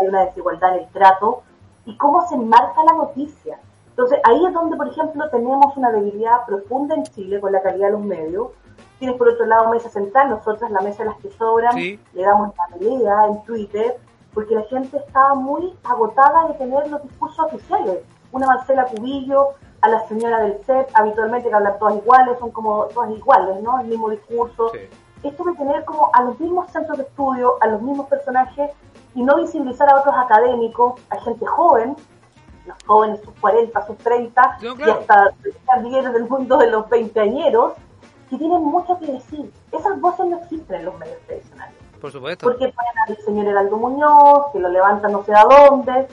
Hay 0.00 0.08
una 0.08 0.24
desigualdad 0.24 0.76
en 0.76 0.84
el 0.84 0.88
trato 0.88 1.42
y 1.84 1.96
cómo 1.96 2.26
se 2.28 2.34
enmarca 2.34 2.82
la 2.82 2.94
noticia. 2.94 3.58
Entonces, 3.90 4.18
ahí 4.24 4.44
es 4.44 4.52
donde, 4.52 4.76
por 4.76 4.88
ejemplo, 4.88 5.28
tenemos 5.30 5.76
una 5.76 5.92
debilidad 5.92 6.44
profunda 6.46 6.94
en 6.94 7.04
Chile 7.04 7.38
con 7.40 7.52
la 7.52 7.62
calidad 7.62 7.88
de 7.88 7.92
los 7.92 8.02
medios. 8.02 8.48
Tienes 9.00 9.16
por 9.16 9.28
otro 9.28 9.46
lado 9.46 9.70
Mesa 9.70 9.88
Central, 9.88 10.30
nosotras 10.30 10.70
la 10.70 10.80
mesa 10.82 11.02
de 11.02 11.08
las 11.08 11.18
que 11.18 11.30
sobran, 11.32 11.74
le 11.76 12.22
damos 12.22 12.54
la 12.56 12.76
pelea 12.76 13.26
en 13.26 13.42
Twitter, 13.44 13.98
porque 14.32 14.54
la 14.54 14.62
gente 14.64 14.98
estaba 14.98 15.34
muy 15.34 15.74
agotada 15.82 16.48
de 16.48 16.54
tener 16.54 16.86
los 16.88 17.02
discursos 17.02 17.46
oficiales. 17.46 18.00
Una 18.30 18.46
Marcela 18.46 18.84
Cubillo, 18.84 19.54
a 19.80 19.88
la 19.88 20.06
señora 20.06 20.40
del 20.40 20.62
CEP, 20.64 20.88
habitualmente 20.94 21.48
que 21.48 21.54
hablan 21.54 21.78
todas 21.78 21.96
iguales, 21.96 22.38
son 22.38 22.50
como 22.50 22.84
todas 22.84 23.10
iguales, 23.10 23.62
¿no? 23.62 23.80
El 23.80 23.86
mismo 23.86 24.10
discurso. 24.10 24.70
Esto 25.22 25.44
de 25.44 25.54
tener 25.54 25.84
como 25.84 26.10
a 26.12 26.22
los 26.22 26.38
mismos 26.38 26.70
centros 26.70 26.98
de 26.98 27.04
estudio, 27.04 27.56
a 27.60 27.66
los 27.66 27.82
mismos 27.82 28.06
personajes 28.06 28.70
y 29.14 29.22
no 29.22 29.36
visibilizar 29.36 29.88
a 29.88 29.96
otros 29.96 30.14
académicos, 30.16 31.00
a 31.10 31.18
gente 31.20 31.46
joven, 31.46 31.96
los 32.66 32.76
jóvenes 32.86 33.20
sus 33.24 33.34
40, 33.40 33.86
sus 33.86 33.96
30 33.98 34.58
y 34.60 34.82
hasta 34.82 35.34
líderes 35.82 36.12
del 36.12 36.28
mundo 36.28 36.58
de 36.58 36.66
los 36.70 36.88
veinteañeros, 36.88 37.72
que 38.30 38.38
tienen 38.38 38.62
mucho 38.64 38.96
que 38.98 39.06
decir. 39.06 39.52
Esas 39.72 40.00
voces 40.00 40.26
no 40.26 40.38
existen 40.38 40.76
en 40.76 40.84
los 40.86 40.98
medios 40.98 41.18
tradicionales. 41.26 41.74
Por 42.00 42.12
supuesto. 42.12 42.46
Porque 42.46 42.68
ponen 42.68 42.92
al 43.08 43.16
señor 43.24 43.46
Heraldo 43.46 43.76
Muñoz, 43.76 44.52
que 44.52 44.60
lo 44.60 44.68
levanta 44.68 45.08
no 45.08 45.24
sé 45.24 45.34
a 45.34 45.44
dónde, 45.44 46.06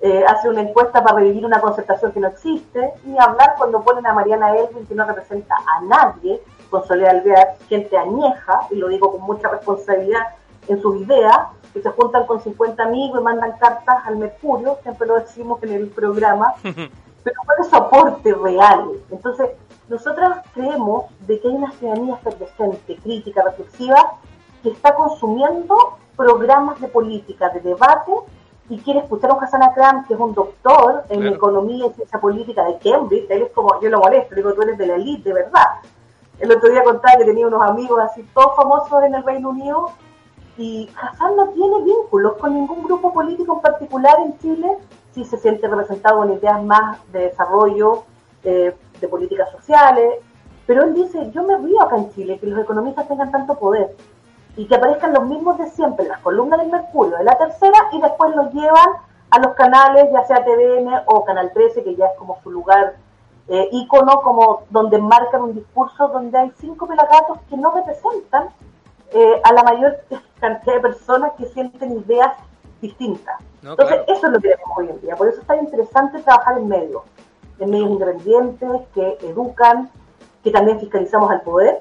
eh, 0.00 0.24
hace 0.26 0.48
una 0.48 0.62
encuesta 0.62 1.02
para 1.02 1.18
revivir 1.18 1.44
una 1.44 1.60
concertación 1.60 2.12
que 2.12 2.20
no 2.20 2.28
existe, 2.28 2.92
y 3.04 3.18
hablar 3.18 3.54
cuando 3.58 3.82
ponen 3.82 4.06
a 4.06 4.14
Mariana 4.14 4.56
Elvin, 4.56 4.86
que 4.86 4.94
no 4.94 5.04
representa 5.04 5.54
a 5.56 5.82
nadie, 5.82 6.40
con 6.70 6.86
Soledad 6.86 7.16
Alvear, 7.16 7.56
gente 7.68 7.98
añeja, 7.98 8.60
y 8.70 8.76
lo 8.76 8.88
digo 8.88 9.10
con 9.10 9.22
mucha 9.22 9.48
responsabilidad 9.48 10.28
en 10.68 10.80
sus 10.80 11.00
ideas, 11.00 11.38
que 11.72 11.82
se 11.82 11.90
juntan 11.90 12.24
con 12.26 12.40
50 12.40 12.82
amigos 12.82 13.20
y 13.20 13.24
mandan 13.24 13.58
cartas 13.58 13.96
al 14.06 14.16
Mercurio, 14.16 14.78
siempre 14.82 15.08
lo 15.08 15.16
decimos 15.16 15.62
en 15.64 15.72
el 15.72 15.88
programa, 15.88 16.54
pero 16.62 17.36
¿cuál 17.44 17.58
es 17.60 17.66
su 17.68 17.76
aporte 17.76 18.32
real? 18.32 18.90
Entonces, 19.10 19.50
nosotros 19.88 20.30
creemos 20.54 21.06
de 21.26 21.40
que 21.40 21.48
hay 21.48 21.54
una 21.54 21.70
ciudadanía 21.72 22.14
efervescente, 22.14 22.96
crítica, 22.96 23.42
reflexiva, 23.42 24.14
que 24.62 24.70
está 24.70 24.94
consumiendo 24.94 25.76
programas 26.16 26.80
de 26.80 26.88
política, 26.88 27.50
de 27.50 27.60
debate, 27.60 28.12
y 28.70 28.78
quiere 28.78 29.00
escuchar 29.00 29.30
a 29.30 29.34
un 29.34 29.44
Hassan 29.44 29.62
Akram, 29.62 30.06
que 30.06 30.14
es 30.14 30.20
un 30.20 30.32
doctor 30.32 31.04
en 31.10 31.26
economía 31.26 31.86
y 31.86 31.92
ciencia 31.92 32.18
política 32.18 32.64
de 32.64 32.78
Cambridge, 32.78 33.26
él 33.28 33.42
es 33.42 33.52
como, 33.52 33.78
yo 33.80 33.90
lo 33.90 33.98
molesto, 33.98 34.34
digo, 34.34 34.54
tú 34.54 34.62
eres 34.62 34.78
de 34.78 34.86
la 34.86 34.94
elite, 34.94 35.28
de 35.28 35.34
verdad. 35.34 35.66
El 36.38 36.50
otro 36.50 36.70
día 36.70 36.82
contaba 36.82 37.18
que 37.18 37.24
tenía 37.26 37.46
unos 37.46 37.62
amigos 37.62 38.00
así, 38.00 38.22
todos 38.32 38.56
famosos 38.56 39.04
en 39.04 39.14
el 39.14 39.22
Reino 39.22 39.50
Unido, 39.50 39.90
y 40.56 40.88
Hassan 41.00 41.36
no 41.36 41.48
tiene 41.48 41.82
vínculos 41.82 42.36
con 42.38 42.54
ningún 42.54 42.84
grupo 42.84 43.12
político 43.12 43.56
en 43.56 43.60
particular 43.60 44.16
en 44.24 44.38
Chile, 44.38 44.78
si 45.12 45.24
se 45.24 45.36
siente 45.36 45.68
representado 45.68 46.18
con 46.18 46.32
ideas 46.32 46.62
más 46.62 46.98
de 47.12 47.20
desarrollo, 47.20 48.04
eh, 48.44 48.74
de 49.04 49.08
políticas 49.08 49.50
sociales, 49.50 50.20
pero 50.66 50.84
él 50.84 50.94
dice, 50.94 51.30
yo 51.30 51.42
me 51.42 51.56
río 51.58 51.82
acá 51.82 51.96
en 51.96 52.10
Chile 52.12 52.38
que 52.38 52.46
los 52.46 52.62
economistas 52.62 53.06
tengan 53.06 53.30
tanto 53.30 53.58
poder 53.58 53.94
y 54.56 54.66
que 54.66 54.74
aparezcan 54.74 55.12
los 55.12 55.26
mismos 55.26 55.58
de 55.58 55.66
siempre 55.68 56.04
en 56.04 56.12
las 56.12 56.20
columnas 56.20 56.60
del 56.60 56.70
Mercurio, 56.70 57.18
de 57.18 57.24
la 57.24 57.36
tercera, 57.36 57.88
y 57.92 58.00
después 58.00 58.34
los 58.36 58.52
llevan 58.52 58.88
a 59.30 59.38
los 59.40 59.54
canales, 59.54 60.08
ya 60.12 60.24
sea 60.24 60.44
TVN 60.44 61.02
o 61.06 61.24
Canal 61.24 61.52
13, 61.52 61.82
que 61.82 61.96
ya 61.96 62.06
es 62.06 62.18
como 62.18 62.38
su 62.42 62.50
lugar 62.50 62.94
eh, 63.48 63.68
ícono, 63.72 64.22
como 64.22 64.62
donde 64.70 64.98
marcan 64.98 65.42
un 65.42 65.54
discurso 65.54 66.08
donde 66.08 66.38
hay 66.38 66.52
cinco 66.60 66.86
pelagatos 66.86 67.38
que 67.50 67.56
no 67.56 67.72
representan 67.72 68.48
eh, 69.12 69.40
a 69.42 69.52
la 69.52 69.62
mayor 69.64 69.96
cantidad 70.40 70.74
de 70.74 70.80
personas 70.80 71.32
que 71.36 71.46
sienten 71.46 71.98
ideas 71.98 72.36
distintas. 72.80 73.40
Entonces, 73.62 74.00
eso 74.08 74.26
es 74.26 74.32
lo 74.32 74.40
que 74.40 74.50
tenemos 74.50 74.78
hoy 74.78 74.88
en 74.90 75.00
día. 75.00 75.16
Por 75.16 75.28
eso 75.28 75.40
está 75.40 75.56
interesante 75.56 76.20
trabajar 76.20 76.58
en 76.58 76.68
medios, 76.68 77.02
en 77.58 77.70
medios 77.70 77.90
independientes 77.90 78.70
que 78.94 79.18
educan, 79.22 79.90
que 80.42 80.50
también 80.50 80.80
fiscalizamos 80.80 81.30
al 81.30 81.42
poder. 81.42 81.78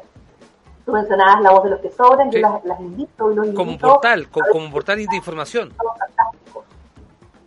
Tú 0.86 0.92
mencionabas 0.92 1.42
la 1.42 1.52
voz 1.52 1.64
de 1.64 1.70
los 1.72 1.80
que 1.80 1.92
sobran, 1.92 2.30
yo 2.30 2.40
las, 2.64 2.80
invito 2.80 3.32
y 3.32 3.36
los 3.36 3.46
invito. 3.46 3.64
Como 3.64 3.78
portal, 3.78 4.28
como, 4.30 4.72
portal 4.72 4.98
de 4.98 5.16
información. 5.16 5.74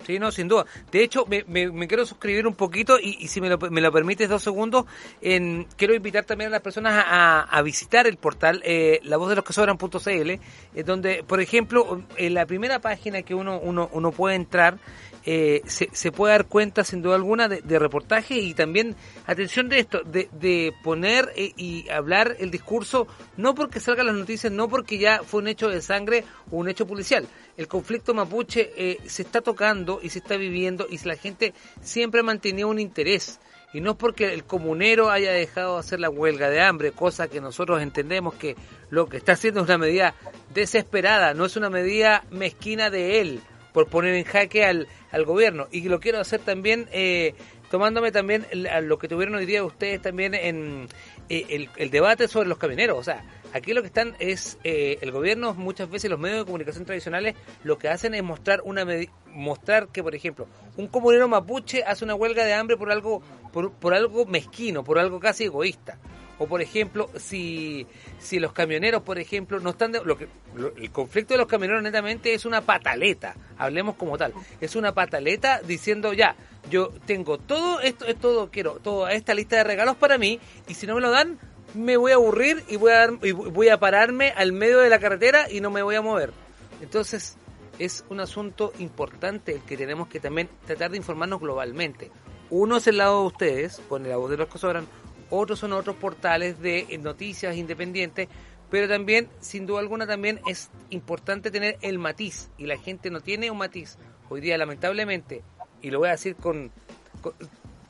Sí, 0.06 0.20
no, 0.20 0.30
sin 0.30 0.46
duda. 0.46 0.66
De 0.92 1.02
hecho, 1.02 1.26
me, 1.26 1.42
me, 1.48 1.88
quiero 1.88 2.06
suscribir 2.06 2.46
un 2.46 2.54
poquito 2.54 2.96
y, 2.96 3.26
si 3.26 3.40
me 3.40 3.48
lo, 3.48 3.58
me 3.58 3.80
lo, 3.80 3.90
permites 3.90 4.28
dos 4.28 4.40
segundos, 4.40 4.84
en, 5.20 5.66
quiero 5.76 5.94
invitar 5.96 6.24
también 6.24 6.46
a 6.46 6.52
las 6.52 6.62
personas 6.62 7.04
a, 7.08 7.60
visitar 7.62 8.06
el 8.06 8.16
portal 8.16 8.62
eh, 8.64 9.00
la 9.02 9.16
voz 9.16 9.30
de 9.30 9.34
los 9.34 9.44
que 9.44 9.52
sobran.cl, 9.52 10.30
eh, 10.30 10.40
donde, 10.84 11.24
por 11.24 11.40
ejemplo, 11.40 12.04
en 12.16 12.34
la 12.34 12.46
primera 12.46 12.78
página 12.78 13.22
que 13.22 13.34
uno, 13.34 13.58
uno, 13.58 14.12
puede 14.12 14.36
entrar, 14.36 14.78
eh, 15.24 15.62
se, 15.66 15.88
se, 15.90 16.12
puede 16.12 16.34
dar 16.34 16.46
cuenta 16.46 16.84
sin 16.84 17.02
duda 17.02 17.16
alguna 17.16 17.48
de, 17.48 17.60
de 17.62 17.78
reportaje 17.80 18.36
y 18.38 18.54
también, 18.54 18.94
atención 19.26 19.68
de 19.68 19.80
esto, 19.80 20.02
de, 20.04 20.28
de 20.30 20.72
poner 20.84 21.32
eh, 21.34 21.52
y 21.56 21.88
hablar 21.88 22.36
el 22.38 22.52
discurso, 22.52 23.08
no 23.36 23.56
porque 23.56 23.80
salgan 23.80 24.06
las 24.06 24.14
noticias, 24.14 24.52
no 24.52 24.68
porque 24.68 24.98
ya 24.98 25.22
fue 25.24 25.40
un 25.40 25.48
hecho 25.48 25.68
de 25.68 25.82
sangre 25.82 26.24
o 26.52 26.58
un 26.58 26.68
hecho 26.68 26.86
policial. 26.86 27.26
El 27.56 27.68
conflicto 27.68 28.14
mapuche 28.14 28.72
eh, 28.76 28.98
se 29.06 29.22
está 29.22 29.40
tocando 29.40 30.00
y 30.02 30.10
se 30.10 30.18
está 30.18 30.36
viviendo 30.36 30.86
y 30.88 30.98
la 31.06 31.16
gente 31.16 31.54
siempre 31.80 32.20
ha 32.20 32.24
mantenido 32.24 32.68
un 32.68 32.78
interés. 32.78 33.40
Y 33.72 33.80
no 33.80 33.92
es 33.92 33.96
porque 33.96 34.32
el 34.32 34.44
comunero 34.44 35.10
haya 35.10 35.32
dejado 35.32 35.74
de 35.74 35.80
hacer 35.80 36.00
la 36.00 36.08
huelga 36.08 36.48
de 36.48 36.60
hambre, 36.60 36.92
cosa 36.92 37.28
que 37.28 37.40
nosotros 37.40 37.82
entendemos 37.82 38.34
que 38.34 38.56
lo 38.90 39.08
que 39.08 39.16
está 39.16 39.32
haciendo 39.32 39.60
es 39.60 39.66
una 39.66 39.78
medida 39.78 40.14
desesperada, 40.54 41.34
no 41.34 41.44
es 41.44 41.56
una 41.56 41.68
medida 41.68 42.24
mezquina 42.30 42.90
de 42.90 43.20
él 43.20 43.40
por 43.72 43.88
poner 43.88 44.14
en 44.14 44.24
jaque 44.24 44.64
al, 44.64 44.88
al 45.10 45.24
gobierno. 45.24 45.68
Y 45.70 45.82
lo 45.88 46.00
quiero 46.00 46.20
hacer 46.20 46.40
también 46.40 46.88
eh, 46.92 47.34
tomándome 47.70 48.12
también 48.12 48.46
lo 48.82 48.98
que 48.98 49.08
tuvieron 49.08 49.34
hoy 49.34 49.46
día 49.46 49.64
ustedes 49.64 50.00
también 50.00 50.34
en 50.34 50.88
eh, 51.28 51.68
el, 51.76 51.90
debate 51.90 52.28
sobre 52.28 52.48
los 52.48 52.58
camioneros. 52.58 52.98
O 52.98 53.02
sea, 53.02 53.24
aquí 53.56 53.72
lo 53.72 53.82
que 53.82 53.88
están 53.88 54.14
es 54.18 54.58
eh, 54.64 54.98
el 55.00 55.10
gobierno, 55.10 55.54
muchas 55.54 55.90
veces 55.90 56.10
los 56.10 56.18
medios 56.18 56.40
de 56.40 56.44
comunicación 56.44 56.84
tradicionales 56.84 57.34
lo 57.64 57.78
que 57.78 57.88
hacen 57.88 58.14
es 58.14 58.22
mostrar 58.22 58.60
una 58.64 58.86
mostrar 59.32 59.88
que, 59.88 60.02
por 60.02 60.14
ejemplo, 60.14 60.46
un 60.76 60.88
comunero 60.88 61.28
mapuche 61.28 61.84
hace 61.84 62.04
una 62.04 62.14
huelga 62.14 62.44
de 62.44 62.54
hambre 62.54 62.76
por 62.76 62.90
algo 62.90 63.22
por, 63.52 63.72
por 63.72 63.94
algo 63.94 64.26
mezquino, 64.26 64.84
por 64.84 64.98
algo 64.98 65.20
casi 65.20 65.44
egoísta. 65.44 65.98
O 66.38 66.46
por 66.46 66.60
ejemplo, 66.60 67.08
si, 67.16 67.86
si 68.18 68.38
los 68.38 68.52
camioneros, 68.52 69.02
por 69.02 69.18
ejemplo, 69.18 69.58
no 69.58 69.70
están... 69.70 69.92
De, 69.92 70.04
lo 70.04 70.18
que, 70.18 70.28
el 70.76 70.90
conflicto 70.90 71.32
de 71.32 71.38
los 71.38 71.46
camioneros 71.46 71.82
netamente 71.82 72.34
es 72.34 72.44
una 72.44 72.60
pataleta, 72.60 73.34
hablemos 73.56 73.96
como 73.96 74.18
tal. 74.18 74.34
Es 74.60 74.76
una 74.76 74.92
pataleta 74.92 75.62
diciendo 75.62 76.12
ya, 76.12 76.36
yo 76.70 76.90
tengo 77.06 77.38
todo 77.38 77.80
esto, 77.80 78.04
es 78.04 78.16
todo, 78.16 78.50
quiero 78.50 78.72
toda 78.72 79.12
esta 79.12 79.32
lista 79.32 79.56
de 79.56 79.64
regalos 79.64 79.96
para 79.96 80.18
mí 80.18 80.38
y 80.68 80.74
si 80.74 80.86
no 80.86 80.96
me 80.96 81.00
lo 81.00 81.10
dan, 81.10 81.38
me 81.74 81.96
voy 81.96 82.12
a 82.12 82.16
aburrir 82.16 82.64
y 82.68 82.76
voy 82.76 82.92
a, 82.92 82.98
dar, 82.98 83.10
y 83.22 83.32
voy 83.32 83.68
a 83.68 83.78
pararme 83.78 84.30
al 84.30 84.52
medio 84.52 84.78
de 84.78 84.88
la 84.88 84.98
carretera 84.98 85.50
y 85.50 85.60
no 85.60 85.70
me 85.70 85.82
voy 85.82 85.94
a 85.94 86.02
mover. 86.02 86.32
Entonces, 86.80 87.36
es 87.78 88.04
un 88.08 88.20
asunto 88.20 88.72
importante 88.78 89.52
el 89.54 89.62
que 89.62 89.76
tenemos 89.76 90.08
que 90.08 90.20
también 90.20 90.48
tratar 90.66 90.90
de 90.90 90.96
informarnos 90.96 91.40
globalmente. 91.40 92.10
Uno 92.50 92.76
es 92.76 92.86
el 92.86 92.98
lado 92.98 93.22
de 93.22 93.26
ustedes, 93.26 93.80
pone 93.88 94.08
la 94.08 94.16
voz 94.16 94.30
de 94.30 94.36
los 94.36 94.48
que 94.48 94.58
sobran, 94.58 94.86
otros 95.30 95.58
son 95.58 95.72
otros 95.72 95.96
portales 95.96 96.60
de 96.60 96.98
noticias 97.02 97.56
independientes, 97.56 98.28
pero 98.70 98.88
también, 98.88 99.28
sin 99.40 99.66
duda 99.66 99.80
alguna, 99.80 100.06
también 100.06 100.40
es 100.46 100.70
importante 100.90 101.50
tener 101.50 101.78
el 101.82 101.98
matiz, 101.98 102.50
y 102.56 102.66
la 102.66 102.78
gente 102.78 103.10
no 103.10 103.20
tiene 103.20 103.50
un 103.50 103.58
matiz. 103.58 103.98
Hoy 104.28 104.40
día, 104.40 104.58
lamentablemente, 104.58 105.42
y 105.82 105.90
lo 105.90 106.00
voy 106.00 106.08
a 106.08 106.12
decir 106.12 106.36
con, 106.36 106.72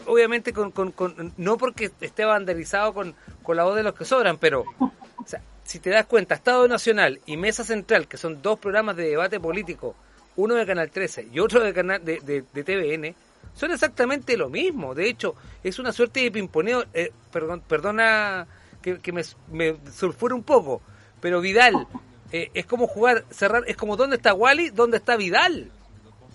obviamente, 0.06 0.52
con, 0.52 0.70
con, 0.70 0.92
no 1.36 1.56
porque 1.56 1.90
esté 2.00 2.24
vandalizado 2.24 2.94
con, 2.94 3.14
con 3.42 3.56
la 3.56 3.64
voz 3.64 3.76
de 3.76 3.82
los 3.82 3.94
que 3.94 4.04
sobran, 4.04 4.38
pero 4.38 4.64
si 5.66 5.80
te 5.80 5.90
das 5.90 6.06
cuenta, 6.06 6.34
Estado 6.34 6.68
Nacional 6.68 7.20
y 7.26 7.36
Mesa 7.36 7.64
Central, 7.64 8.06
que 8.06 8.16
son 8.16 8.40
dos 8.40 8.58
programas 8.58 8.96
de 8.96 9.08
debate 9.08 9.40
político, 9.40 9.96
uno 10.36 10.54
de 10.54 10.64
Canal 10.64 10.90
13 10.90 11.28
y 11.32 11.40
otro 11.40 11.60
de, 11.60 11.72
canal, 11.74 12.04
de, 12.04 12.20
de, 12.20 12.64
TVN, 12.64 13.14
son 13.54 13.72
exactamente 13.72 14.36
lo 14.36 14.48
mismo. 14.48 14.94
De 14.94 15.08
hecho, 15.08 15.34
es 15.64 15.78
una 15.78 15.92
suerte 15.92 16.20
de 16.20 16.30
pimponeo. 16.30 16.84
Eh, 16.94 17.10
perdón, 17.32 17.62
perdona 17.66 18.46
que, 18.80 19.12
me, 19.12 19.22
me 19.50 19.76
sulfure 19.90 20.34
un 20.34 20.44
poco, 20.44 20.82
pero 21.20 21.40
Vidal 21.40 21.88
eh, 22.30 22.50
es 22.54 22.66
como 22.66 22.86
jugar, 22.86 23.24
cerrar, 23.30 23.64
es 23.66 23.76
como 23.76 23.96
¿dónde 23.96 24.16
está 24.16 24.34
Wally? 24.34 24.70
¿Dónde 24.70 24.98
está 24.98 25.16
Vidal? 25.16 25.72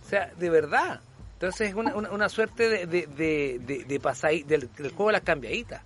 O 0.05 0.09
sea, 0.09 0.33
de 0.37 0.49
verdad. 0.49 0.99
Entonces 1.41 1.69
es 1.69 1.73
una, 1.73 1.95
una, 1.95 2.29
suerte 2.29 2.69
de, 2.69 2.85
de, 2.85 3.57
de, 3.57 3.83
de 3.85 3.99
pasar, 3.99 4.31
del, 4.45 4.69
juego 4.95 5.07
de 5.07 5.13
las 5.13 5.21
cambiaditas. 5.23 5.81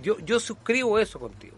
Yo, 0.00 0.16
yo 0.20 0.38
suscribo 0.38 1.00
eso 1.00 1.18
contigo. 1.18 1.56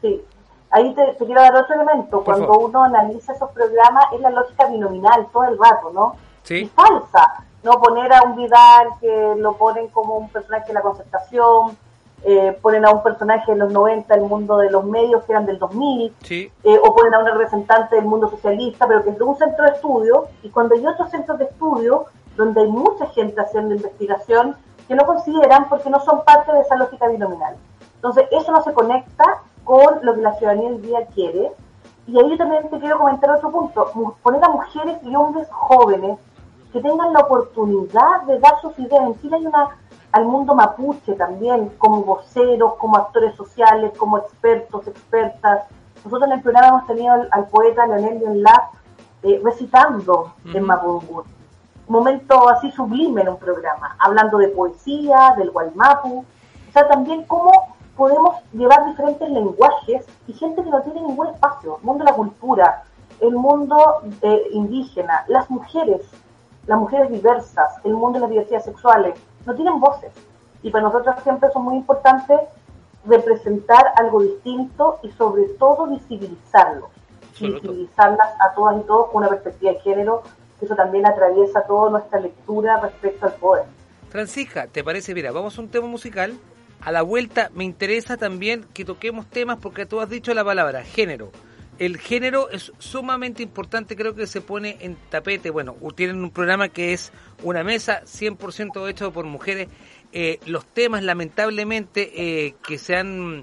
Sí, 0.00 0.22
ahí 0.70 0.94
te, 0.94 1.16
quiero 1.16 1.40
dar 1.40 1.56
otro 1.56 1.74
elemento. 1.74 2.22
Cuando 2.22 2.60
uno 2.60 2.84
analiza 2.84 3.32
esos 3.32 3.50
programas, 3.50 4.04
es 4.14 4.20
la 4.20 4.30
lógica 4.30 4.68
binominal 4.68 5.26
todo 5.32 5.46
el 5.46 5.58
rato, 5.58 5.90
¿no? 5.92 6.14
Sí. 6.44 6.58
y 6.58 6.66
falsa. 6.68 7.44
No 7.64 7.72
poner 7.80 8.12
a 8.12 8.22
un 8.22 8.36
Vidal 8.36 8.86
que 9.00 9.34
lo 9.38 9.56
ponen 9.56 9.88
como 9.88 10.16
un 10.18 10.28
personaje 10.28 10.68
de 10.68 10.74
la 10.74 10.82
concertación, 10.82 11.76
eh, 12.24 12.56
ponen 12.62 12.84
a 12.84 12.90
un 12.92 13.02
personaje 13.02 13.52
de 13.52 13.58
los 13.58 13.72
90 13.72 14.14
del 14.14 14.24
mundo 14.24 14.58
de 14.58 14.70
los 14.70 14.84
medios 14.84 15.24
que 15.24 15.32
eran 15.32 15.44
del 15.46 15.58
2000, 15.58 16.14
Sí. 16.22 16.50
eh, 16.64 16.78
o 16.82 16.94
ponen 16.94 17.14
a 17.14 17.18
una 17.18 17.32
representante 17.32 17.96
del 17.96 18.04
mundo 18.04 18.28
socialista, 18.30 18.86
pero 18.86 19.02
que 19.02 19.10
es 19.10 19.18
de 19.18 19.24
un 19.24 19.36
centro 19.36 19.64
de 19.64 19.70
estudio, 19.72 20.26
y 20.42 20.50
cuando 20.50 20.74
hay 20.74 20.86
otros 20.86 21.10
centros 21.10 21.38
de 21.38 21.44
estudio 21.46 22.04
donde 22.36 22.62
hay 22.62 22.68
mucha 22.68 23.06
gente 23.08 23.40
haciendo 23.40 23.74
investigación 23.74 24.56
que 24.88 24.94
no 24.94 25.04
consideran 25.06 25.68
porque 25.68 25.90
no 25.90 26.00
son 26.00 26.24
parte 26.24 26.52
de 26.52 26.60
esa 26.60 26.76
lógica 26.76 27.08
binominal. 27.08 27.56
Entonces, 27.96 28.26
eso 28.30 28.50
no 28.52 28.62
se 28.62 28.72
conecta 28.72 29.42
con 29.64 29.98
lo 30.02 30.14
que 30.14 30.20
la 30.22 30.34
ciudadanía 30.34 30.70
hoy 30.70 30.78
día 30.78 31.06
quiere. 31.14 31.52
Y 32.06 32.18
ahí 32.18 32.36
también 32.36 32.68
te 32.68 32.78
quiero 32.80 32.98
comentar 32.98 33.30
otro 33.30 33.50
punto, 33.52 33.90
poner 34.22 34.42
a 34.44 34.48
mujeres 34.48 34.96
y 35.04 35.14
hombres 35.14 35.48
jóvenes 35.50 36.18
que 36.72 36.80
tengan 36.80 37.12
la 37.12 37.20
oportunidad 37.20 38.22
de 38.26 38.38
dar 38.40 38.60
sus 38.60 38.76
ideas. 38.78 39.02
En 39.04 39.20
Chile 39.20 39.36
hay 39.36 39.46
una 39.46 39.68
al 40.12 40.26
mundo 40.26 40.54
mapuche 40.54 41.14
también, 41.14 41.70
como 41.78 42.04
voceros, 42.04 42.74
como 42.74 42.96
actores 42.96 43.34
sociales, 43.34 43.92
como 43.96 44.18
expertos, 44.18 44.86
expertas. 44.86 45.64
Nosotros 46.04 46.28
en 46.28 46.32
el 46.32 46.42
programa 46.42 46.68
hemos 46.68 46.86
tenido 46.86 47.12
al, 47.14 47.28
al 47.30 47.48
poeta 47.48 47.86
Leonel 47.86 48.18
Leonlab 48.18 48.62
eh, 49.22 49.40
recitando 49.42 50.34
en 50.52 50.64
Mapudungun. 50.64 51.24
Un 51.86 51.92
momento 51.92 52.48
así 52.48 52.70
sublime 52.72 53.22
en 53.22 53.28
un 53.30 53.38
programa, 53.38 53.96
hablando 53.98 54.38
de 54.38 54.48
poesía, 54.48 55.34
del 55.36 55.50
Guaymapu. 55.50 56.24
O 56.68 56.72
sea, 56.72 56.88
también 56.88 57.24
cómo 57.24 57.50
podemos 57.96 58.36
llevar 58.52 58.86
diferentes 58.86 59.28
lenguajes 59.30 60.06
y 60.26 60.32
gente 60.32 60.62
que 60.62 60.70
no 60.70 60.82
tiene 60.82 61.02
ningún 61.02 61.28
espacio. 61.28 61.78
El 61.78 61.84
mundo 61.84 62.04
de 62.04 62.10
la 62.10 62.16
cultura, 62.16 62.84
el 63.20 63.34
mundo 63.34 63.76
eh, 64.22 64.42
indígena, 64.50 65.24
las 65.28 65.48
mujeres, 65.50 66.02
las 66.66 66.78
mujeres 66.78 67.10
diversas, 67.10 67.70
el 67.84 67.94
mundo 67.94 68.18
de 68.18 68.20
las 68.20 68.30
diversidades 68.30 68.64
sexuales, 68.64 69.20
no 69.46 69.54
tienen 69.54 69.80
voces. 69.80 70.12
Y 70.62 70.70
para 70.70 70.84
nosotros 70.84 71.16
siempre 71.22 71.50
son 71.52 71.64
muy 71.64 71.76
importantes 71.76 72.40
representar 73.04 73.86
algo 73.96 74.22
distinto 74.22 74.98
y 75.02 75.10
sobre 75.12 75.44
todo 75.58 75.86
visibilizarlo. 75.88 76.90
Visibilizarlas 77.40 78.28
a 78.40 78.54
todas 78.54 78.80
y 78.80 78.86
todos 78.86 79.10
con 79.10 79.22
una 79.22 79.28
perspectiva 79.28 79.72
de 79.72 79.80
género, 79.80 80.22
que 80.58 80.66
eso 80.66 80.76
también 80.76 81.06
atraviesa 81.06 81.62
toda 81.66 81.90
nuestra 81.90 82.20
lectura 82.20 82.78
respecto 82.80 83.26
al 83.26 83.32
poder. 83.34 83.64
Francisca, 84.10 84.66
¿te 84.66 84.84
parece? 84.84 85.14
Mira, 85.14 85.32
vamos 85.32 85.58
a 85.58 85.62
un 85.62 85.68
tema 85.68 85.88
musical. 85.88 86.34
A 86.80 86.92
la 86.92 87.02
vuelta 87.02 87.50
me 87.54 87.64
interesa 87.64 88.16
también 88.16 88.66
que 88.74 88.84
toquemos 88.84 89.26
temas 89.26 89.58
porque 89.58 89.86
tú 89.86 90.00
has 90.00 90.10
dicho 90.10 90.34
la 90.34 90.44
palabra 90.44 90.82
género. 90.82 91.30
El 91.82 91.98
género 91.98 92.48
es 92.48 92.72
sumamente 92.78 93.42
importante, 93.42 93.96
creo 93.96 94.14
que 94.14 94.28
se 94.28 94.40
pone 94.40 94.76
en 94.78 94.94
tapete. 95.10 95.50
Bueno, 95.50 95.74
tienen 95.96 96.22
un 96.22 96.30
programa 96.30 96.68
que 96.68 96.92
es 96.92 97.10
una 97.42 97.64
mesa 97.64 98.02
100% 98.04 98.88
hecho 98.88 99.12
por 99.12 99.24
mujeres. 99.24 99.66
Eh, 100.12 100.38
los 100.46 100.64
temas, 100.64 101.02
lamentablemente, 101.02 102.12
eh, 102.46 102.54
que 102.64 102.78
se 102.78 102.94
han 102.94 103.42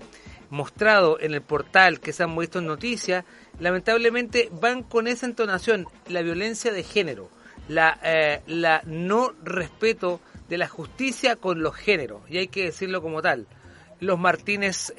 mostrado 0.50 1.20
en 1.20 1.34
el 1.34 1.42
portal, 1.42 2.00
que 2.00 2.14
se 2.14 2.24
han 2.24 2.34
visto 2.38 2.60
en 2.60 2.68
noticias, 2.68 3.26
lamentablemente 3.60 4.48
van 4.54 4.84
con 4.84 5.08
esa 5.08 5.26
entonación, 5.26 5.88
la 6.08 6.22
violencia 6.22 6.72
de 6.72 6.84
género, 6.84 7.30
la, 7.68 8.00
eh, 8.06 8.40
la 8.48 8.82
no 8.86 9.34
respeto 9.44 10.22
de 10.48 10.58
la 10.58 10.70
justicia 10.70 11.36
con 11.36 11.62
los 11.62 11.76
géneros, 11.76 12.22
y 12.30 12.38
hay 12.38 12.48
que 12.48 12.64
decirlo 12.64 13.02
como 13.02 13.22
tal. 13.22 13.48
Los 14.00 14.18
Martínez, 14.18 14.94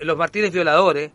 los 0.00 0.16
Martínez 0.16 0.50
violadores, 0.50 1.10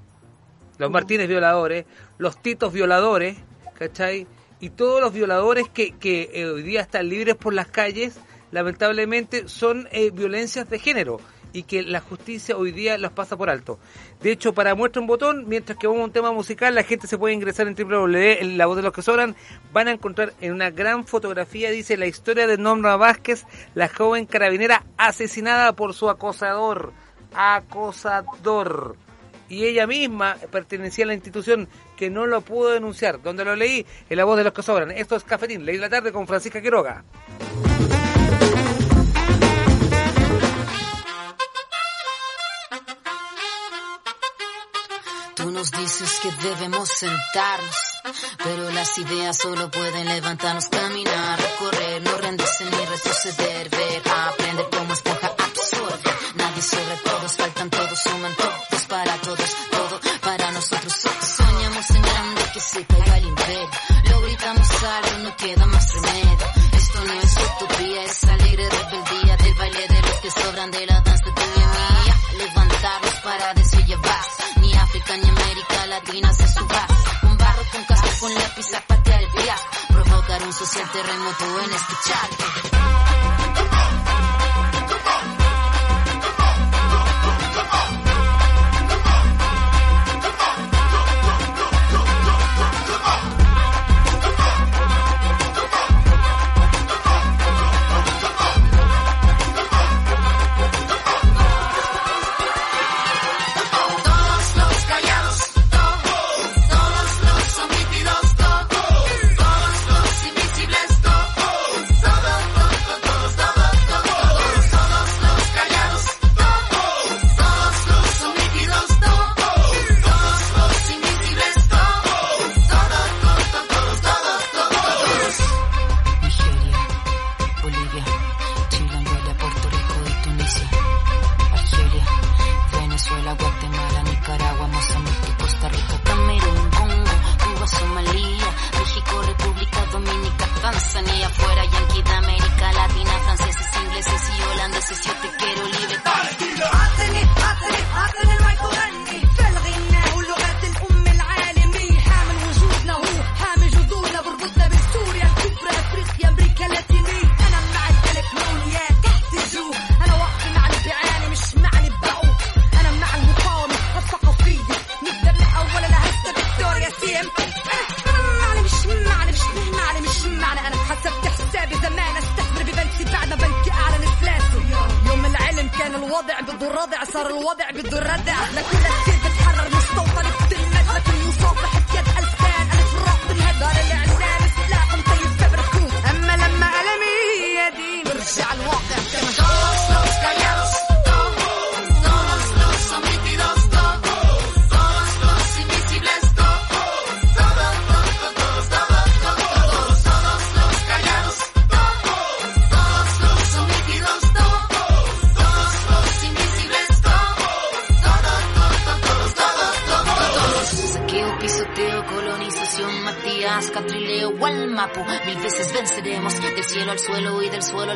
los 0.83 0.91
Martínez 0.91 1.29
violadores, 1.29 1.85
los 2.17 2.41
Titos 2.41 2.73
violadores, 2.73 3.37
¿cachai? 3.79 4.27
Y 4.59 4.71
todos 4.71 4.99
los 4.99 5.13
violadores 5.13 5.69
que, 5.69 5.91
que 5.97 6.29
eh, 6.33 6.45
hoy 6.45 6.61
día 6.61 6.81
están 6.81 7.07
libres 7.07 7.35
por 7.35 7.53
las 7.53 7.67
calles, 7.67 8.19
lamentablemente 8.51 9.47
son 9.47 9.87
eh, 9.93 10.11
violencias 10.11 10.69
de 10.69 10.79
género 10.79 11.21
y 11.53 11.63
que 11.63 11.83
la 11.83 12.01
justicia 12.01 12.57
hoy 12.57 12.73
día 12.73 12.97
los 12.97 13.13
pasa 13.13 13.37
por 13.37 13.49
alto. 13.49 13.79
De 14.21 14.33
hecho, 14.33 14.53
para 14.53 14.75
muestra 14.75 14.99
un 14.99 15.07
botón, 15.07 15.45
mientras 15.47 15.77
que 15.77 15.87
vamos 15.87 16.01
a 16.01 16.05
un 16.05 16.11
tema 16.11 16.33
musical, 16.33 16.75
la 16.75 16.83
gente 16.83 17.07
se 17.07 17.17
puede 17.17 17.33
ingresar 17.33 17.65
en 17.67 17.75
www, 17.75 18.41
en 18.41 18.57
la 18.57 18.65
voz 18.65 18.75
de 18.75 18.81
los 18.81 18.91
que 18.91 19.03
sobran, 19.03 19.37
van 19.71 19.87
a 19.87 19.91
encontrar 19.91 20.33
en 20.41 20.51
una 20.51 20.69
gran 20.69 21.05
fotografía, 21.05 21.71
dice 21.71 21.95
la 21.95 22.07
historia 22.07 22.45
de 22.45 22.57
Norma 22.57 22.97
Vázquez, 22.97 23.45
la 23.73 23.87
joven 23.87 24.25
carabinera 24.25 24.83
asesinada 24.97 25.71
por 25.71 25.93
su 25.93 26.09
acosador. 26.09 26.91
Acosador 27.33 28.97
y 29.53 29.65
ella 29.65 29.85
misma 29.85 30.35
pertenecía 30.51 31.05
a 31.05 31.07
la 31.09 31.13
institución 31.13 31.69
que 31.95 32.09
no 32.09 32.25
lo 32.25 32.41
pudo 32.41 32.71
denunciar. 32.71 33.21
Donde 33.21 33.45
lo 33.45 33.55
leí, 33.55 33.85
en 34.09 34.17
la 34.17 34.25
voz 34.25 34.37
de 34.37 34.43
los 34.43 34.53
que 34.53 34.63
sobran. 34.63 34.91
Esto 34.91 35.15
es 35.15 35.23
Cafetín, 35.23 35.63
leí 35.65 35.77
la 35.77 35.89
tarde 35.89 36.11
con 36.11 36.25
Francisca 36.25 36.61
Quiroga. 36.61 37.03
Tú 45.35 45.51
nos 45.51 45.71
dices 45.71 46.19
que 46.21 46.31
debemos 46.47 46.89
sentarnos, 46.89 48.01
pero 48.43 48.71
las 48.71 48.97
ideas 48.97 49.37
solo 49.37 49.69
pueden 49.69 50.07
levantarnos, 50.07 50.67
caminar, 50.69 51.39
recorrer, 51.39 52.01
no 52.01 52.17
rendirse 52.17 52.63
ni 52.65 52.85
retroceder, 52.85 53.69
ver, 53.69 54.01
aprender 54.09 54.65
como 54.71 54.93
esponja 54.93 55.27
absorbe. 55.27 56.11
Nadie 56.35 56.61
sobre 56.61 56.97
todos, 57.03 57.35
faltan 57.35 57.69
todos, 57.69 57.99
suman 57.99 58.33
todos 58.35 58.52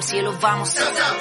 cielo 0.08 0.32
vamos. 0.40 0.74
Down. 0.74 1.17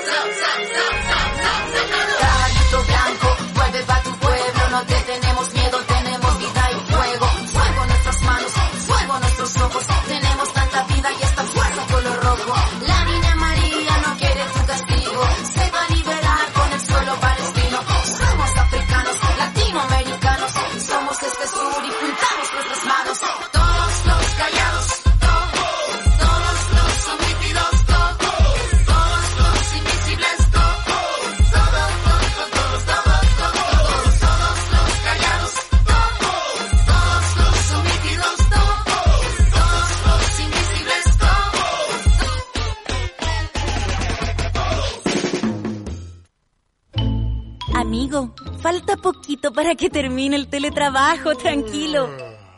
Para 49.66 49.74
que 49.74 49.90
termine 49.90 50.36
el 50.36 50.46
teletrabajo, 50.46 51.34
tranquilo. 51.34 52.08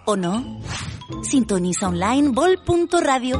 ¿O 0.04 0.14
no? 0.14 0.60
Sintoniza 1.22 1.88
online 1.88 2.32
vol.radio. 2.32 3.38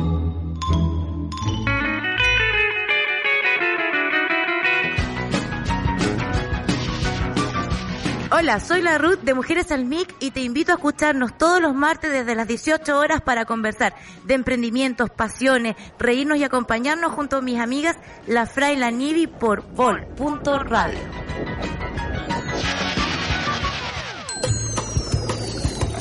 Hola, 8.30 8.58
soy 8.60 8.80
la 8.80 8.96
Ruth 8.96 9.18
de 9.20 9.34
Mujeres 9.34 9.70
al 9.70 9.84
MIC 9.84 10.14
y 10.18 10.30
te 10.30 10.40
invito 10.40 10.72
a 10.72 10.76
escucharnos 10.76 11.36
todos 11.36 11.60
los 11.60 11.74
martes 11.74 12.10
desde 12.10 12.34
las 12.34 12.48
18 12.48 12.98
horas 12.98 13.20
para 13.20 13.44
conversar 13.44 13.94
de 14.24 14.32
emprendimientos, 14.32 15.10
pasiones, 15.10 15.76
reírnos 15.98 16.38
y 16.38 16.44
acompañarnos 16.44 17.12
junto 17.12 17.36
a 17.36 17.42
mis 17.42 17.60
amigas 17.60 17.98
La 18.26 18.46
Fra 18.46 18.72
y 18.72 18.76
la 18.76 18.90
Nivi 18.90 19.26
por 19.26 19.62
vol.radio. 19.74 21.00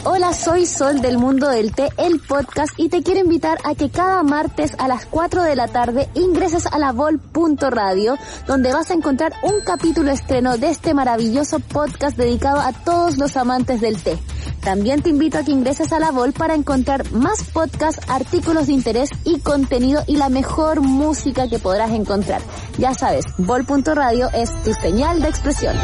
Hola, 0.09 0.31
soy 0.31 0.65
Sol 0.65 1.01
del 1.01 1.17
Mundo 1.17 1.49
del 1.49 1.75
Té, 1.75 1.89
el 1.97 2.21
podcast, 2.21 2.71
y 2.77 2.87
te 2.87 3.03
quiero 3.03 3.19
invitar 3.19 3.57
a 3.65 3.75
que 3.75 3.89
cada 3.89 4.23
martes 4.23 4.71
a 4.77 4.87
las 4.87 5.05
4 5.05 5.43
de 5.43 5.57
la 5.57 5.67
tarde 5.67 6.07
ingreses 6.13 6.65
a 6.65 6.79
la 6.79 6.93
vol.radio, 6.93 8.15
donde 8.47 8.71
vas 8.71 8.89
a 8.89 8.93
encontrar 8.93 9.33
un 9.43 9.59
capítulo 9.65 10.09
estreno 10.09 10.57
de 10.57 10.69
este 10.69 10.93
maravilloso 10.93 11.59
podcast 11.59 12.15
dedicado 12.15 12.61
a 12.61 12.71
todos 12.71 13.17
los 13.17 13.35
amantes 13.35 13.81
del 13.81 14.01
té. 14.01 14.17
También 14.61 15.01
te 15.01 15.09
invito 15.09 15.39
a 15.39 15.43
que 15.43 15.51
ingreses 15.51 15.91
a 15.91 15.99
la 15.99 16.11
Vol 16.11 16.31
para 16.31 16.55
encontrar 16.55 17.11
más 17.11 17.43
podcasts, 17.43 17.99
artículos 18.07 18.67
de 18.67 18.73
interés 18.73 19.09
y 19.25 19.41
contenido 19.41 20.03
y 20.07 20.15
la 20.15 20.29
mejor 20.29 20.79
música 20.79 21.49
que 21.49 21.59
podrás 21.59 21.91
encontrar. 21.91 22.41
Ya 22.77 22.93
sabes, 22.93 23.25
vol.radio 23.37 24.29
es 24.33 24.53
tu 24.63 24.71
señal 24.73 25.21
de 25.21 25.27
expresión. 25.27 25.75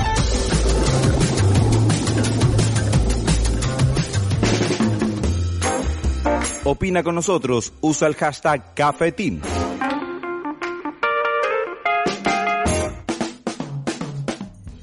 Opina 6.66 7.04
con 7.04 7.16
nosotros, 7.16 7.74
usa 7.82 8.08
el 8.08 8.16
hashtag 8.16 8.74
Cafetín. 8.74 9.42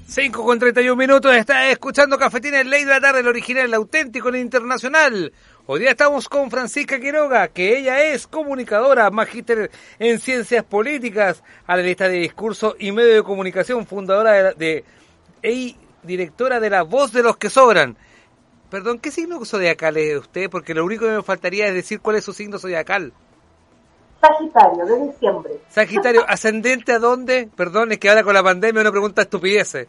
Cinco 0.06 0.44
con 0.44 0.58
31 0.58 0.94
minutos, 0.94 1.34
está 1.34 1.70
escuchando 1.70 2.18
Cafetín 2.18 2.52
en 2.52 2.68
Ley 2.68 2.84
de 2.84 2.90
la 2.90 3.00
Tarde, 3.00 3.20
el 3.20 3.28
original, 3.28 3.64
el 3.64 3.72
auténtico, 3.72 4.28
el 4.28 4.36
internacional. 4.36 5.32
Hoy 5.64 5.80
día 5.80 5.92
estamos 5.92 6.28
con 6.28 6.50
Francisca 6.50 7.00
Quiroga, 7.00 7.48
que 7.48 7.78
ella 7.78 8.04
es 8.04 8.26
comunicadora, 8.26 9.10
magíster 9.10 9.70
en 9.98 10.20
ciencias 10.20 10.64
políticas, 10.64 11.42
analista 11.66 12.08
de 12.08 12.18
discurso 12.18 12.76
y 12.78 12.92
medio 12.92 13.14
de 13.14 13.22
comunicación, 13.22 13.86
fundadora 13.86 14.52
de, 14.52 14.84
de 15.42 15.50
y 15.50 15.76
directora 16.02 16.60
de 16.60 16.68
La 16.68 16.82
Voz 16.82 17.10
de 17.12 17.22
los 17.22 17.38
que 17.38 17.48
Sobran. 17.48 17.96
Perdón, 18.70 18.98
¿qué 19.00 19.10
signo 19.10 19.44
zodiacal 19.44 19.96
es 19.96 20.16
usted? 20.18 20.48
Porque 20.48 20.74
lo 20.74 20.84
único 20.84 21.04
que 21.06 21.10
me 21.12 21.22
faltaría 21.22 21.66
es 21.66 21.74
decir 21.74 22.00
cuál 22.00 22.16
es 22.16 22.24
su 22.24 22.32
signo 22.32 22.58
zodiacal. 22.58 23.12
Sagitario, 24.20 24.84
de 24.86 25.06
diciembre. 25.06 25.52
Sagitario, 25.70 26.24
¿ascendente 26.28 26.92
a 26.92 26.98
dónde? 26.98 27.48
Perdón, 27.56 27.92
es 27.92 27.98
que 27.98 28.08
ahora 28.08 28.22
con 28.22 28.34
la 28.34 28.42
pandemia 28.42 28.82
uno 28.82 28.90
pregunta 28.92 29.22
estupideces. 29.22 29.88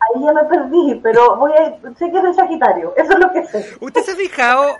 Ahí 0.00 0.22
ya 0.22 0.32
me 0.32 0.44
perdí, 0.48 1.00
pero 1.02 1.36
voy 1.36 1.52
a, 1.52 1.70
sé 1.96 2.10
que 2.10 2.18
es 2.18 2.22
de 2.22 2.34
Sagitario, 2.34 2.94
eso 2.96 3.12
es 3.12 3.18
lo 3.18 3.32
que 3.32 3.44
sé. 3.46 3.76
¿Usted 3.80 4.02
se 4.02 4.12
ha 4.12 4.16
fijado, 4.16 4.76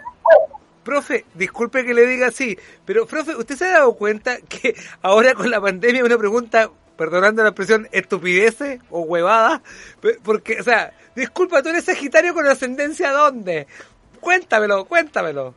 profe, 0.84 1.24
disculpe 1.34 1.84
que 1.84 1.94
le 1.94 2.06
diga 2.06 2.28
así, 2.28 2.56
pero 2.84 3.06
profe, 3.06 3.34
¿usted 3.34 3.56
se 3.56 3.64
ha 3.66 3.72
dado 3.72 3.94
cuenta 3.94 4.36
que 4.48 4.74
ahora 5.02 5.34
con 5.34 5.50
la 5.50 5.60
pandemia 5.60 6.04
uno 6.04 6.18
pregunta, 6.18 6.70
perdonando 6.96 7.42
la 7.42 7.48
expresión, 7.48 7.88
estupideces 7.90 8.80
o 8.90 9.00
huevadas? 9.00 9.60
Pe- 10.00 10.18
Porque, 10.22 10.60
o 10.60 10.62
sea, 10.62 10.92
disculpa, 11.14 11.62
tú 11.62 11.68
eres 11.70 11.84
Sagitario 11.84 12.34
con 12.34 12.46
ascendencia 12.46 13.10
dónde? 13.12 13.66
Cuéntamelo, 14.20 14.84
cuéntamelo. 14.86 15.54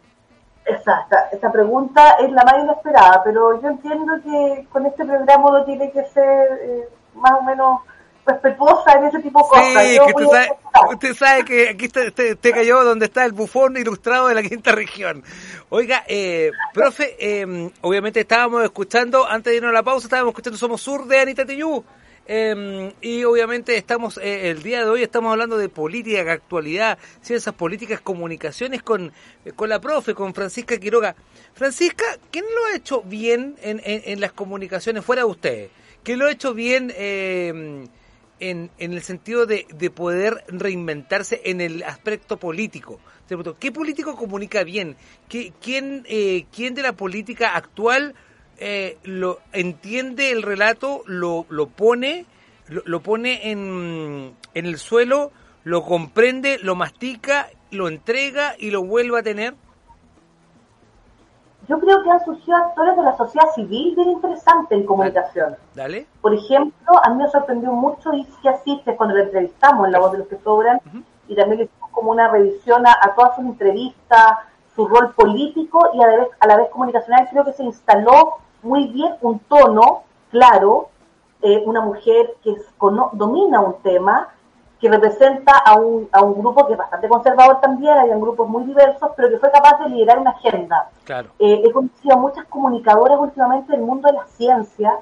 Exacta, 0.66 1.30
esta 1.32 1.50
pregunta 1.52 2.18
es 2.20 2.30
la 2.32 2.44
más 2.44 2.56
inesperada, 2.62 3.22
pero 3.24 3.62
yo 3.62 3.70
entiendo 3.70 4.14
que 4.24 4.68
con 4.70 4.86
este 4.86 5.06
programa 5.06 5.50
uno 5.50 5.64
tiene 5.64 5.90
que 5.92 6.04
ser 6.14 6.50
eh, 6.62 6.90
más 7.16 7.32
o 7.40 7.42
menos 7.44 7.80
respetuosa 8.26 8.92
en 8.98 9.06
ese 9.06 9.20
tipo 9.20 9.40
de 9.40 9.48
cosas. 9.48 9.66
Sí, 9.84 9.98
que 10.06 10.14
usted 10.24 10.28
sabe, 10.74 10.94
usted 10.94 11.14
sabe 11.16 11.46
que 11.46 11.70
aquí 11.70 11.88
te, 11.88 12.12
te- 12.12 12.36
te 12.36 12.52
cayó 12.52 12.84
donde 12.84 13.06
está 13.06 13.24
el 13.24 13.32
bufón 13.32 13.78
ilustrado 13.78 14.28
de 14.28 14.36
la 14.36 14.44
quinta 14.44 14.74
región. 14.74 15.24
Oiga, 15.70 16.04
eh, 16.08 16.52
profe, 16.74 17.16
eh, 17.18 17.72
obviamente 17.80 18.20
estábamos 18.20 18.62
escuchando, 18.66 19.26
antes 19.26 19.52
de 19.52 19.58
irnos 19.58 19.70
a 19.70 19.74
la 19.74 19.84
pausa, 19.84 20.08
estábamos 20.08 20.32
escuchando 20.34 20.58
Somos 20.58 20.82
Sur 20.82 21.06
de 21.08 21.22
Anita 21.22 21.46
Tiyú. 21.46 21.82
Eh, 22.30 22.94
y 23.02 23.24
obviamente 23.24 23.78
estamos, 23.78 24.18
eh, 24.18 24.50
el 24.50 24.62
día 24.62 24.84
de 24.84 24.90
hoy 24.90 25.02
estamos 25.02 25.32
hablando 25.32 25.58
de 25.58 25.70
política, 25.70 26.30
actualidad, 26.30 26.98
ciencias 27.22 27.56
políticas, 27.56 28.02
comunicaciones 28.02 28.84
con, 28.84 29.14
eh, 29.46 29.54
con 29.56 29.70
la 29.70 29.80
profe, 29.80 30.14
con 30.14 30.34
Francisca 30.34 30.78
Quiroga. 30.78 31.16
Francisca, 31.54 32.04
¿quién 32.30 32.44
lo 32.44 32.66
ha 32.66 32.76
hecho 32.76 33.02
bien 33.02 33.56
en, 33.62 33.82
en, 33.84 34.20
las 34.20 34.34
comunicaciones 34.34 35.06
fuera 35.06 35.22
de 35.22 35.28
usted? 35.28 35.70
¿Quién 36.04 36.20
lo 36.20 36.26
ha 36.26 36.32
hecho 36.32 36.54
bien 36.54 36.94
eh, 36.98 37.88
en, 38.40 38.72
en 38.78 38.94
el 38.94 39.02
sentido 39.02 39.46
de, 39.46 39.66
de 39.74 39.90
poder 39.90 40.44
reinventarse 40.50 41.42
en 41.46 41.62
el 41.62 41.82
aspecto 41.84 42.38
político? 42.38 43.00
¿Qué 43.60 43.72
político 43.72 44.16
comunica 44.16 44.64
bien? 44.64 44.96
¿Qué, 45.28 45.52
quién, 45.62 46.06
eh, 46.08 46.46
¿Quién 46.56 46.76
de 46.76 46.82
la 46.82 46.94
política 46.94 47.56
actual 47.56 48.16
eh, 48.60 48.98
lo 49.04 49.40
entiende 49.54 50.32
el 50.32 50.42
relato, 50.44 51.02
lo, 51.06 51.46
lo 51.50 51.68
pone, 51.68 52.26
lo, 52.68 52.82
lo 52.86 53.02
pone 53.02 53.52
en, 53.52 54.36
en 54.54 54.66
el 54.66 54.78
suelo, 54.78 55.32
lo 55.64 55.84
comprende, 55.84 56.60
lo 56.60 56.76
mastica, 56.76 57.48
lo 57.72 57.88
entrega 57.88 58.56
y 58.58 58.72
lo 58.72 58.84
vuelve 58.84 59.20
a 59.20 59.24
tener? 59.24 59.54
Yo 61.68 61.78
creo 61.80 62.02
que 62.02 62.10
han 62.10 62.24
surgido 62.24 62.56
actores 62.56 62.96
de 62.96 63.04
la 63.04 63.18
sociedad 63.18 63.48
civil 63.54 63.94
bien 63.94 64.12
interesantes 64.12 64.78
en 64.78 64.86
comunicación. 64.86 65.58
Dale. 65.76 66.08
Por 66.22 66.34
ejemplo, 66.34 67.04
a 67.04 67.10
mí 67.10 67.22
me 67.22 67.30
sorprendió 67.30 67.74
mucho 67.74 68.14
Isia 68.14 68.52
Asistes 68.52 68.96
cuando 68.96 69.16
la 69.16 69.24
entrevistamos 69.24 69.86
en 69.86 69.92
La 69.92 70.00
Voz 70.00 70.14
de 70.14 70.20
los 70.20 70.28
que 70.30 70.38
Sobran 70.38 70.80
y 71.28 71.36
también 71.36 71.60
le 71.60 71.66
hicimos 71.66 71.90
como 71.92 72.12
una 72.12 72.30
revisión 72.30 72.88
a, 72.88 72.94
a 73.02 73.14
todas 73.16 73.36
sus 73.36 73.44
entrevistas, 73.44 74.38
su 74.74 74.88
rol 74.88 75.14
político 75.14 75.90
y 75.94 76.02
a 76.02 76.08
la, 76.08 76.18
vez, 76.18 76.28
a 76.40 76.48
la 76.48 76.56
vez 76.56 76.70
comunicacional. 76.70 77.28
Creo 77.30 77.44
que 77.44 77.52
se 77.52 77.64
instaló 77.64 78.38
muy 78.68 78.88
bien 78.88 79.16
un 79.22 79.40
tono 79.40 80.04
claro, 80.30 80.90
eh, 81.42 81.64
una 81.66 81.82
mujer 81.82 82.36
que 82.44 82.52
es- 82.52 82.74
domina 83.14 83.62
un 83.62 83.76
tema, 83.82 84.30
que 84.80 84.90
representa 84.90 85.54
a 85.58 85.80
un, 85.80 86.08
a 86.12 86.22
un 86.22 86.34
grupo 86.40 86.68
que 86.68 86.74
es 86.74 86.78
bastante 86.78 87.08
conservador 87.10 87.60
también, 87.62 87.98
hay 87.98 88.10
grupos 88.12 88.48
muy 88.48 88.64
diversos, 88.64 89.10
pero 89.16 89.30
que 89.30 89.38
fue 89.40 89.50
capaz 89.52 89.80
de 89.84 89.90
liderar 89.90 90.20
una 90.20 90.32
agenda. 90.32 90.90
Claro. 91.04 91.30
Eh, 91.40 91.64
he 91.66 91.72
conocido 91.72 92.14
a 92.16 92.20
muchas 92.20 92.46
comunicadoras 92.46 93.18
últimamente 93.20 93.72
del 93.72 93.82
mundo 93.82 94.08
de 94.08 94.14
la 94.14 94.26
ciencia, 94.28 95.00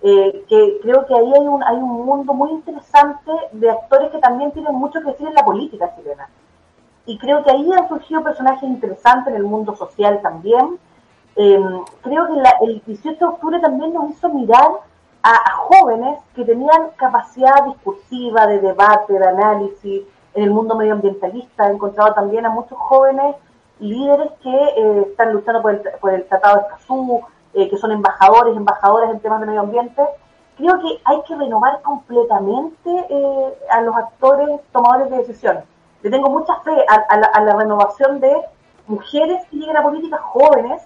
eh, 0.00 0.44
que 0.48 0.78
creo 0.80 1.04
que 1.06 1.14
ahí 1.14 1.32
hay 1.34 1.46
un, 1.46 1.62
hay 1.62 1.76
un 1.76 2.06
mundo 2.06 2.32
muy 2.32 2.50
interesante 2.52 3.32
de 3.52 3.70
actores 3.70 4.10
que 4.12 4.18
también 4.18 4.52
tienen 4.52 4.74
mucho 4.74 5.00
que 5.00 5.10
decir 5.10 5.26
en 5.28 5.34
la 5.34 5.44
política 5.44 5.92
chilena. 5.96 6.28
Y 7.04 7.18
creo 7.18 7.42
que 7.42 7.50
ahí 7.50 7.70
han 7.72 7.88
surgido 7.88 8.22
personajes 8.22 8.62
interesantes 8.62 9.28
en 9.34 9.36
el 9.40 9.44
mundo 9.44 9.74
social 9.74 10.20
también. 10.22 10.78
Eh, 11.40 11.60
creo 12.02 12.26
que 12.26 12.32
la- 12.34 12.56
el 12.62 12.82
18 12.84 13.16
de 13.16 13.24
octubre 13.32 13.60
también 13.60 13.94
nos 13.94 14.10
hizo 14.10 14.28
mirar 14.28 14.72
a, 15.22 15.34
jóvenes 15.52 16.18
que 16.34 16.44
tenían 16.44 16.90
capacidad 16.96 17.64
discursiva, 17.64 18.46
de 18.48 18.58
debate, 18.60 19.12
de 19.18 19.24
análisis. 19.26 20.02
En 20.34 20.42
el 20.44 20.50
mundo 20.50 20.74
medioambientalista 20.74 21.68
he 21.68 21.72
encontrado 21.74 22.12
también 22.14 22.44
a 22.44 22.50
muchos 22.50 22.76
jóvenes 22.78 23.36
líderes 23.78 24.32
que 24.42 24.50
eh, 24.50 25.02
están 25.10 25.32
luchando 25.32 25.62
por 25.62 25.74
el, 25.74 25.82
por 26.00 26.12
el 26.12 26.26
Tratado 26.26 26.56
de 26.56 26.62
Escazú, 26.62 27.20
eh, 27.54 27.68
que 27.70 27.76
son 27.76 27.92
embajadores, 27.92 28.56
embajadoras 28.56 29.10
en 29.10 29.20
temas 29.20 29.40
de 29.40 29.46
medio 29.46 29.60
ambiente. 29.60 30.02
Creo 30.56 30.80
que 30.80 31.00
hay 31.04 31.22
que 31.22 31.36
renovar 31.36 31.82
completamente 31.82 32.90
eh, 33.10 33.58
a 33.70 33.80
los 33.82 33.94
actores 33.94 34.60
tomadores 34.72 35.08
de 35.10 35.18
decisiones. 35.18 35.62
Le 36.02 36.10
tengo 36.10 36.30
mucha 36.30 36.56
fe 36.60 36.72
a, 36.88 36.94
a 36.94 37.16
la, 37.16 37.26
a 37.28 37.40
la 37.42 37.54
renovación 37.54 38.18
de 38.18 38.36
mujeres 38.88 39.44
que 39.50 39.56
lleguen 39.58 39.76
a 39.76 39.82
políticas 39.82 40.20
jóvenes 40.20 40.82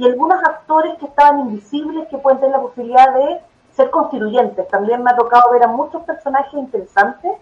y 0.00 0.06
algunos 0.06 0.42
actores 0.42 0.98
que 0.98 1.04
estaban 1.04 1.40
invisibles 1.40 2.08
que 2.08 2.16
pueden 2.16 2.40
tener 2.40 2.56
la 2.56 2.62
posibilidad 2.62 3.14
de 3.14 3.42
ser 3.72 3.90
constituyentes. 3.90 4.66
También 4.68 5.02
me 5.02 5.10
ha 5.10 5.16
tocado 5.16 5.50
ver 5.52 5.62
a 5.62 5.66
muchos 5.66 6.02
personajes 6.04 6.54
interesantes. 6.54 7.32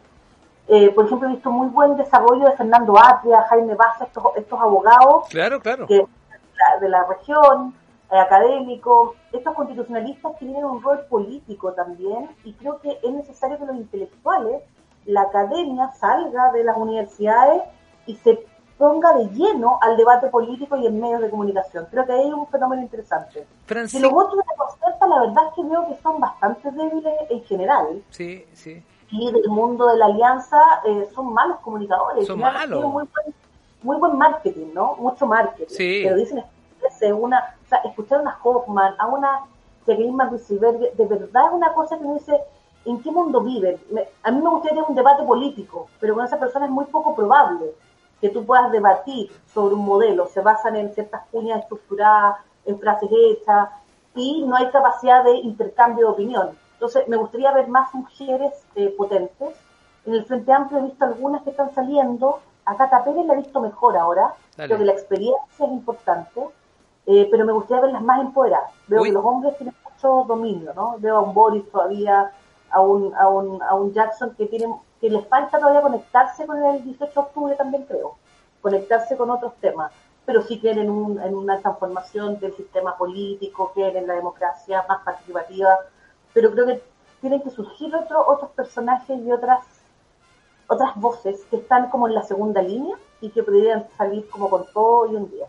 Eh, 0.67 0.91
por 0.91 1.07
ejemplo, 1.07 1.29
he 1.29 1.35
visto 1.35 1.53
muy 1.53 1.69
buen 1.69 1.97
desarrollo 1.97 2.47
de 2.47 2.57
Fernando 2.57 2.99
Atria, 2.99 3.43
Jaime 3.43 3.77
Baza, 3.77 4.07
estos, 4.07 4.25
estos 4.35 4.61
abogados 4.61 5.29
Claro, 5.31 5.61
claro. 5.61 5.87
que, 5.87 6.05
de, 6.81 6.89
la, 6.89 7.05
región, 7.05 7.75
eh, 8.11 8.19
académicos, 8.19 9.15
estos 9.33 9.55
constitucionalistas 9.55 10.33
que 10.33 10.47
tienen 10.47 10.65
un 10.65 10.83
rol 10.83 11.07
político 11.09 11.75
también, 11.75 12.29
y 12.43 12.55
creo 12.55 12.81
que 12.81 12.99
es 13.01 13.13
necesario 13.13 13.57
que 13.57 13.67
los 13.67 13.77
intelectuales, 13.77 14.63
la 15.05 15.23
academia, 15.23 15.93
salga 15.93 16.51
de 16.51 16.65
las 16.65 16.77
universidades 16.77 17.63
y 18.07 18.17
se 18.17 18.45
ponga 18.79 19.13
de 19.15 19.27
lleno 19.31 19.79
al 19.83 19.97
debate 19.97 20.29
político 20.29 20.77
y 20.77 20.87
en 20.87 21.01
medios 21.01 21.21
de 21.21 21.31
comunicación. 21.31 21.87
Creo 21.91 22.07
que 22.07 22.13
ahí 22.13 22.21
hay 22.23 22.33
un 22.33 22.47
fenómeno 22.47 22.81
interesante. 22.83 23.47
Francis- 23.67 24.01
De 24.01 24.09
los 24.09 24.13
otros 24.17 24.37
de 24.39 24.45
la 24.47 24.65
concerta, 24.65 25.07
la 25.07 25.21
verdad 25.21 25.45
es 25.49 25.55
que 25.55 25.63
veo 25.65 25.87
que 25.89 25.97
son 26.03 26.21
bastante 26.21 26.71
débiles 26.71 27.13
en 27.29 27.43
general 27.45 28.03
Sí, 28.11 28.45
sí. 28.55 28.83
y 29.11 29.33
del 29.33 29.49
mundo 29.49 29.89
de 29.89 29.97
la 29.97 30.07
alianza 30.07 30.59
eh, 30.87 31.09
son 31.15 31.33
malos 31.35 31.59
comunicadores. 31.61 32.27
Son 32.27 32.39
malos. 32.39 32.81
Muy 32.85 33.05
buen, 33.13 33.35
muy 33.83 33.97
buen 33.97 34.17
marketing, 34.17 34.69
¿no? 34.75 34.95
Mucho 34.97 35.27
marketing. 35.27 35.75
Sí. 35.75 36.01
Pero 36.05 36.17
dicen 36.17 36.45
una, 37.13 37.57
o 37.65 37.69
sea, 37.69 37.79
escuchar 37.79 38.19
a 38.19 38.23
una 38.23 38.39
Hoffman, 38.43 38.95
a 38.99 39.07
una 39.09 39.41
Jacqueline 39.87 40.17
de 40.97 41.07
verdad 41.07 41.47
es 41.49 41.53
una 41.53 41.73
cosa 41.73 41.99
que 41.99 42.05
uno 42.05 42.15
dice, 42.15 42.39
¿en 42.85 43.03
qué 43.03 43.11
mundo 43.11 43.41
viven? 43.41 43.81
Me- 43.91 44.09
a 44.23 44.31
mí 44.31 44.41
me 44.41 44.51
gustaría 44.51 44.77
tener 44.77 44.89
un 44.89 44.95
debate 44.95 45.23
político, 45.25 45.89
pero 46.01 46.15
con 46.15 46.25
esa 46.25 46.39
persona 46.39 46.67
es 46.67 46.71
muy 46.71 46.85
poco 46.87 47.15
probable 47.15 47.73
que 48.21 48.29
tú 48.31 48.45
puedas 48.45 48.71
debatir 48.73 49.31
sobre 49.53 49.75
un 49.75 49.85
modelo. 49.85 50.27
Se 50.27 50.41
basan 50.41 50.77
en 50.77 50.93
ciertas 50.95 51.23
cuñas 51.31 51.61
estructuradas, 51.61 52.39
en 52.65 52.79
frases 52.79 53.09
hechas, 53.13 53.69
y 54.15 54.45
no 54.47 54.57
hay 54.57 54.71
capacidad 54.71 55.25
de 55.25 55.37
intercambio 55.37 56.07
de 56.07 56.13
opinión. 56.13 56.59
Entonces, 56.75 57.07
me 57.09 57.17
gustaría 57.17 57.53
ver 57.53 57.69
más 57.69 57.93
mujeres 57.95 58.53
eh, 58.75 58.95
potentes. 58.97 59.57
En 60.07 60.15
el 60.15 60.25
Frente 60.25 60.53
Amplio 60.53 60.81
he 60.81 60.83
visto 60.83 61.05
algunas 61.05 61.43
que 61.43 61.51
están 61.51 61.75
saliendo. 61.75 62.41
A 62.65 62.77
Cata 62.77 63.05
Pérez 63.05 63.27
la 63.27 63.35
he 63.35 63.39
visto 63.39 63.61
mejor 63.61 63.97
ahora. 63.97 64.35
Dale. 64.57 64.69
Creo 64.69 64.79
que 64.79 64.85
la 64.85 64.93
experiencia 64.93 65.43
es 65.59 65.71
importante, 65.71 66.41
eh, 67.07 67.29
pero 67.31 67.45
me 67.45 67.53
gustaría 67.53 67.83
verlas 67.83 68.03
más 68.03 68.21
empoderadas. 68.21 68.71
Veo 68.87 69.03
Uy. 69.03 69.09
que 69.09 69.15
los 69.15 69.25
hombres 69.25 69.57
tienen 69.57 69.75
mucho 69.85 70.25
dominio, 70.27 70.73
¿no? 70.75 70.97
Veo 70.99 71.17
a 71.17 71.21
un 71.21 71.35
Boris 71.35 71.69
todavía, 71.71 72.33
a 72.71 72.81
un, 72.81 73.15
a 73.15 73.29
un, 73.29 73.63
a 73.63 73.75
un 73.75 73.93
Jackson 73.93 74.35
que 74.37 74.47
tienen 74.47 74.75
que 75.01 75.11
les 75.11 75.27
falta 75.29 75.59
todavía 75.59 75.83
conectarse 75.83 76.47
con 76.47 76.63
el 76.63 76.85
18 76.85 77.13
de 77.13 77.21
octubre 77.21 77.57
también 77.57 77.85
creo, 77.85 78.17
conectarse 78.61 79.17
con 79.17 79.31
otros 79.31 79.55
temas, 79.61 79.93
pero 80.25 80.43
sí 80.43 80.61
creen 80.61 80.79
en, 80.79 80.91
un, 80.91 81.21
en 81.21 81.35
una 81.35 81.61
transformación 81.61 82.39
del 82.41 82.55
sistema 82.55 82.97
político, 82.97 83.73
creen 83.75 83.97
en 83.97 84.07
la 84.07 84.15
democracia 84.15 84.85
más 84.89 85.03
participativa, 85.05 85.79
pero 86.33 86.51
creo 86.53 86.67
que 86.67 86.83
tienen 87.21 87.43
que 87.43 87.51
surgir 87.51 87.95
otro, 87.95 88.27
otros 88.27 88.51
personajes 88.53 89.19
y 89.25 89.33
otras 89.33 89.61
otras 90.69 90.95
voces 90.97 91.41
que 91.51 91.57
están 91.57 91.89
como 91.89 92.09
en 92.09 92.15
la 92.15 92.23
segunda 92.23 92.61
línea 92.61 92.95
y 93.23 93.31
que 93.31 93.43
podrían 93.43 93.87
salir 93.97 94.29
como 94.29 94.51
con 94.51 94.67
todo 94.73 95.09
hoy 95.09 95.17
en 95.17 95.31
día. 95.31 95.47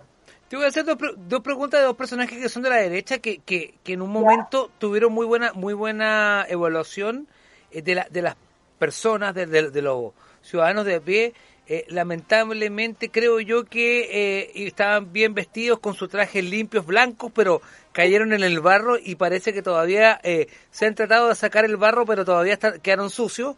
Te 0.47 0.56
voy 0.56 0.66
a 0.66 0.70
hacer 0.70 0.86
dos, 0.86 0.97
dos 1.18 1.41
preguntas 1.41 1.82
de 1.82 1.86
dos 1.86 1.95
personajes 1.95 2.39
que 2.39 2.50
son 2.50 2.64
de 2.64 2.70
la 2.70 2.78
derecha 2.78 3.20
que, 3.20 3.39
que, 3.39 3.76
que 3.84 3.93
en 3.93 4.02
un 4.02 4.12
momento 4.12 4.72
tuvieron 4.80 5.12
muy 5.12 5.26
buena 5.26 5.52
muy 5.54 5.74
buena 5.74 6.45
evaluación 6.47 7.28
eh, 7.72 7.82
de, 7.82 7.95
la, 7.95 8.08
de 8.10 8.22
las 8.22 8.36
personas, 8.80 9.36
de, 9.36 9.82
los 9.82 10.14
ciudadanos 10.42 10.86
de 10.86 10.96
a 10.96 11.00
pie. 11.02 11.34
Eh, 11.68 11.86
lamentablemente 11.90 13.12
creo 13.12 13.40
yo 13.40 13.66
que 13.66 14.10
eh, 14.10 14.52
estaban 14.56 15.14
bien 15.14 15.36
vestidos 15.36 15.78
con 15.80 15.94
sus 15.94 16.10
trajes 16.10 16.44
limpios, 16.44 16.88
blancos, 16.88 17.32
pero 17.36 17.62
cayeron 17.92 18.34
en 18.34 18.42
el 18.42 18.60
barro 18.60 18.98
y 18.98 19.16
parece 19.16 19.54
que 19.54 19.62
todavía 19.62 20.20
eh, 20.24 20.48
se 20.72 20.88
han 20.88 20.96
tratado 20.96 21.30
de 21.30 21.36
sacar 21.36 21.66
el 21.66 21.78
barro, 21.78 22.08
pero 22.08 22.26
todavía 22.26 22.58
quedaron 22.58 23.12
sucios. 23.12 23.56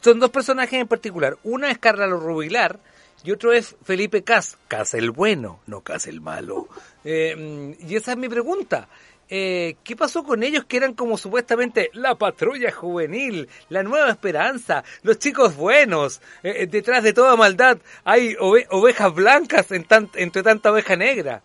Son 0.00 0.20
dos 0.20 0.30
personajes 0.30 0.80
en 0.80 0.86
particular. 0.86 1.38
Una 1.42 1.72
es 1.72 1.78
Carla 1.78 2.06
Rubilar, 2.06 2.78
y 3.22 3.32
otro 3.32 3.52
es 3.52 3.76
Felipe 3.84 4.22
Cas, 4.22 4.56
Cas 4.68 4.94
el 4.94 5.10
bueno, 5.10 5.60
no 5.66 5.82
Cas 5.82 6.06
el 6.06 6.20
malo. 6.20 6.68
Eh, 7.04 7.76
y 7.78 7.96
esa 7.96 8.12
es 8.12 8.18
mi 8.18 8.28
pregunta. 8.28 8.88
Eh, 9.30 9.76
¿Qué 9.84 9.94
pasó 9.94 10.24
con 10.24 10.42
ellos 10.42 10.64
que 10.64 10.76
eran 10.76 10.94
como 10.94 11.16
supuestamente 11.16 11.88
la 11.94 12.16
patrulla 12.16 12.72
juvenil, 12.72 13.48
la 13.68 13.84
nueva 13.84 14.10
esperanza, 14.10 14.82
los 15.02 15.18
chicos 15.20 15.56
buenos? 15.56 16.20
Eh, 16.42 16.62
eh, 16.62 16.66
detrás 16.66 17.02
de 17.04 17.12
toda 17.12 17.36
maldad 17.36 17.78
hay 18.04 18.34
ove- 18.40 18.66
ovejas 18.70 19.14
blancas 19.14 19.70
en 19.70 19.84
tan- 19.84 20.10
entre 20.16 20.42
tanta 20.42 20.72
oveja 20.72 20.96
negra. 20.96 21.42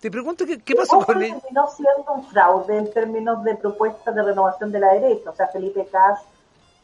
Te 0.00 0.10
pregunto 0.10 0.46
qué, 0.46 0.58
qué 0.62 0.74
pasó 0.74 1.00
con 1.00 1.22
ellos. 1.22 1.42
terminó 1.42 1.68
siendo 1.76 2.12
un 2.14 2.26
fraude 2.30 2.78
en 2.78 2.90
términos 2.90 3.44
de 3.44 3.54
propuestas 3.56 4.14
de 4.14 4.22
renovación 4.22 4.72
de 4.72 4.80
la 4.80 4.94
derecha. 4.94 5.28
O 5.28 5.36
sea, 5.36 5.48
Felipe 5.48 5.86
Cas, 5.92 6.20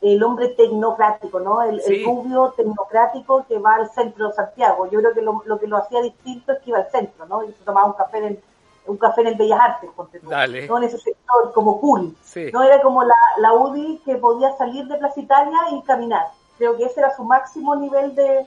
el 0.02 0.22
hombre 0.22 0.48
tecnocrático, 0.48 1.40
¿no? 1.40 1.62
El, 1.62 1.80
rubio 2.04 2.52
tecnocrático 2.54 3.46
que 3.48 3.58
va 3.58 3.76
al 3.76 3.90
centro 3.90 4.28
de 4.28 4.34
Santiago. 4.34 4.84
Yo 4.90 4.98
creo 5.00 5.14
que 5.14 5.22
lo, 5.22 5.42
lo 5.46 5.58
que 5.58 5.66
lo 5.66 5.78
hacía 5.78 6.02
distinto 6.02 6.52
es 6.52 6.58
que 6.58 6.68
iba 6.70 6.78
al 6.80 6.90
centro, 6.90 7.24
¿no? 7.24 7.42
Y 7.42 7.46
se 7.52 7.64
tomaba 7.64 7.86
un 7.86 7.94
café 7.94 8.18
en 8.18 8.38
un 8.86 8.96
café 8.96 9.20
en 9.22 9.26
el 9.28 9.34
Bellas 9.36 9.60
Artes. 9.60 9.90
Dale. 10.22 10.66
¿no? 10.66 10.78
En 10.78 10.84
ese 10.84 10.98
sector, 10.98 11.52
como 11.54 11.80
cool. 11.80 12.14
Sí. 12.22 12.50
No 12.52 12.62
era 12.62 12.80
como 12.82 13.02
la, 13.04 13.14
la 13.38 13.52
UDI 13.54 14.00
que 14.04 14.16
podía 14.16 14.52
salir 14.56 14.86
de 14.86 14.96
Plaza 14.98 15.20
Italia 15.20 15.58
y 15.72 15.82
caminar. 15.82 16.26
Creo 16.58 16.76
que 16.76 16.84
ese 16.84 17.00
era 17.00 17.14
su 17.14 17.22
máximo 17.24 17.76
nivel 17.76 18.14
de, 18.14 18.46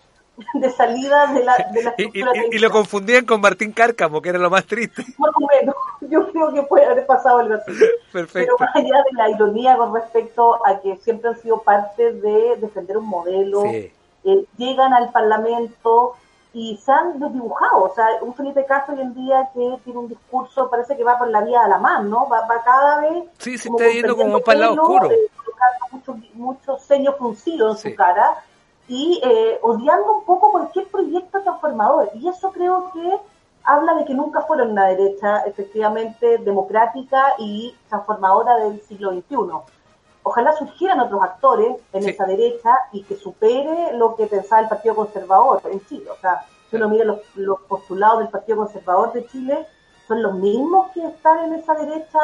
de 0.55 0.69
salida 0.71 1.27
de 1.33 1.43
la, 1.43 1.55
de 1.73 1.83
la 1.83 1.93
y- 1.97 2.03
estructura 2.05 2.31
y- 2.51 2.55
y 2.55 2.59
lo 2.59 2.69
confundían 2.71 3.25
con 3.25 3.41
Martín 3.41 3.71
Cárcamo, 3.71 4.21
que 4.21 4.29
era 4.29 4.39
lo 4.39 4.49
más 4.49 4.65
triste. 4.65 5.03
más 5.17 5.31
o 5.35 5.47
menos. 5.47 5.75
Yo 6.01 6.31
creo 6.31 6.51
que 6.53 6.63
puede 6.63 6.85
haber 6.85 7.05
pasado 7.05 7.39
algo 7.39 7.55
así. 7.55 7.71
Perfecto. 8.11 8.55
Pero 8.57 8.57
más 8.59 8.75
allá 8.75 9.03
de 9.11 9.17
la 9.17 9.29
ironía 9.29 9.77
con 9.77 9.93
respecto 9.93 10.65
a 10.65 10.79
que 10.79 10.95
siempre 10.97 11.29
han 11.29 11.37
sido 11.39 11.61
parte 11.61 12.13
de 12.13 12.55
defender 12.57 12.97
un 12.97 13.05
modelo, 13.05 13.61
Sí. 13.63 13.91
eh, 14.25 14.45
llegan 14.57 14.93
al 14.93 15.11
Parlamento 15.11 16.15
y 16.53 16.77
se 16.77 16.91
han 16.91 17.19
desdibujado. 17.19 17.83
O 17.83 17.93
sea, 17.93 18.07
un 18.21 18.33
Felipe 18.33 18.65
Castro 18.65 18.95
hoy 18.95 19.01
en 19.01 19.13
día 19.13 19.49
que 19.53 19.79
tiene 19.83 19.99
un 19.99 20.07
discurso, 20.09 20.69
parece 20.69 20.97
que 20.97 21.03
va 21.03 21.17
por 21.17 21.29
la 21.29 21.41
vía 21.41 21.61
de 21.63 21.69
la 21.69 21.77
mano, 21.77 22.09
¿no? 22.09 22.29
Va, 22.29 22.41
va 22.47 22.61
cada 22.63 23.01
vez. 23.01 23.25
Sí, 23.37 23.57
se 23.57 23.69
está 23.69 23.87
yendo 23.89 24.15
como 24.17 24.39
para 24.41 24.55
el 24.55 24.61
lado 24.61 24.81
oscuro. 24.81 25.11
eh, 25.11 25.17
colocando 25.37 25.85
muchos 25.91 26.35
muchos 26.35 26.83
ceños 26.83 27.15
fruncidos 27.17 27.85
en 27.85 27.91
su 27.91 27.97
cara 27.97 28.43
y 28.87 29.21
eh, 29.23 29.59
odiando 29.61 30.17
un 30.17 30.25
poco 30.25 30.51
cualquier 30.51 30.87
proyecto 30.87 31.41
transformador. 31.41 32.09
Y 32.15 32.27
eso 32.27 32.51
creo 32.51 32.91
que 32.91 33.17
habla 33.63 33.93
de 33.95 34.05
que 34.05 34.13
nunca 34.15 34.41
fueron 34.41 34.71
una 34.71 34.87
derecha 34.87 35.41
efectivamente 35.41 36.39
democrática 36.39 37.33
y 37.37 37.75
transformadora 37.87 38.57
del 38.57 38.81
siglo 38.81 39.11
XXI. 39.11 39.35
Ojalá 40.23 40.51
surgieran 40.53 40.99
otros 40.99 41.21
actores 41.23 41.77
en 41.93 42.03
Sí. 42.03 42.09
esa 42.09 42.25
derecha 42.25 42.69
y 42.91 43.03
que 43.03 43.15
supere 43.15 43.93
lo 43.93 44.15
que 44.15 44.27
pensaba 44.27 44.61
el 44.61 44.67
Partido 44.69 44.95
Conservador 44.95 45.61
en 45.71 45.83
Chile. 45.87 46.09
O 46.11 46.15
sea, 46.17 46.45
si 46.69 46.75
uno 46.75 46.89
mira 46.89 47.05
los, 47.05 47.19
los 47.35 47.59
postulados 47.61 48.19
del 48.19 48.27
Partido 48.29 48.57
Conservador 48.59 49.13
de 49.13 49.25
Chile, 49.27 49.65
son 50.07 50.21
los 50.21 50.33
mismos 50.35 50.91
que 50.91 51.05
están 51.05 51.39
en 51.45 51.53
esa 51.59 51.73
derecha 51.75 52.19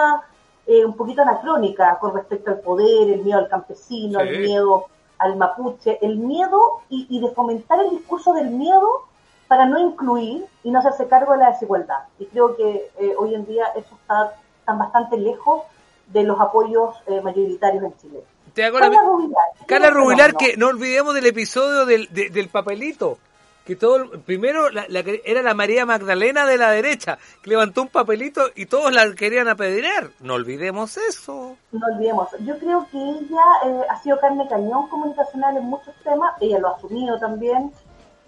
eh, 0.68 0.84
un 0.84 0.96
poquito 0.96 1.22
anacrónica 1.22 1.98
con 2.00 2.14
respecto 2.16 2.50
al 2.52 2.60
poder, 2.60 3.10
el 3.12 3.22
miedo 3.24 3.38
al 3.40 3.48
campesino, 3.48 4.20
Sí. 4.20 4.28
el 4.28 4.40
miedo 4.40 4.86
al 5.20 5.36
mapuche, 5.38 5.98
el 6.06 6.18
miedo 6.18 6.82
y, 6.90 7.06
y 7.10 7.20
de 7.22 7.30
fomentar 7.30 7.80
el 7.80 7.92
discurso 7.92 8.34
del 8.34 8.50
miedo 8.50 9.04
para 9.48 9.66
no 9.68 9.78
incluir 9.80 10.46
y 10.64 10.72
no 10.72 10.80
hacerse 10.80 11.08
cargo 11.08 11.34
de 11.34 11.38
la 11.40 11.52
desigualdad. 11.52 12.00
Y 12.20 12.26
creo 12.26 12.56
que 12.56 12.92
eh, 12.98 13.16
hoy 13.18 13.36
en 13.36 13.46
día 13.46 13.68
eso 13.76 13.94
está, 14.02 14.34
están 14.60 14.80
bastante 14.80 15.18
lejos 15.18 15.62
de 16.08 16.24
los 16.24 16.40
apoyos 16.40 16.96
eh, 17.08 17.22
mayoritarios 17.22 17.84
en 17.84 17.98
Chile. 17.98 18.20
Te 18.54 18.64
hago 18.64 18.80
la- 18.80 18.86
Carla 18.90 19.04
Rubilar. 19.04 19.44
Carla 19.68 19.90
Rubilar, 19.90 20.32
no, 20.34 20.38
que 20.40 20.58
no 20.58 20.68
olvidemos 20.70 21.14
del 21.14 21.26
episodio 21.26 21.86
del, 21.86 22.08
de- 22.12 22.30
del 22.30 22.48
papelito. 22.50 23.18
Que 23.66 23.76
todo, 23.76 24.12
primero 24.22 24.70
la, 24.70 24.86
la 24.90 25.00
era 25.26 25.42
la 25.42 25.56
María 25.56 25.88
Magdalena 25.88 26.46
de 26.46 26.56
la 26.60 26.70
derecha, 26.70 27.18
que 27.42 27.50
levantó 27.50 27.82
un 27.82 27.88
papelito 27.88 28.44
y 28.54 28.68
todos 28.68 28.94
la 28.94 29.12
querían 29.16 29.48
apedrear. 29.48 30.12
No 30.20 30.36
olvidemos 30.36 30.98
eso. 30.98 31.58
no 31.72 31.88
olvidemos. 31.92 32.28
Yo 32.42 32.60
creo 32.60 32.86
que 32.92 32.98
ella 33.00 33.42
eh, 33.66 33.82
ha 33.90 33.98
sido 34.04 34.20
carne 34.20 34.48
cañón 34.48 34.88
comunicacional 34.88 35.58
en 35.58 35.64
muchos 35.66 35.96
temas, 36.04 36.36
ella 36.42 36.60
lo 36.60 36.68
ha 36.68 36.76
asumido 36.78 37.18
también. 37.20 37.72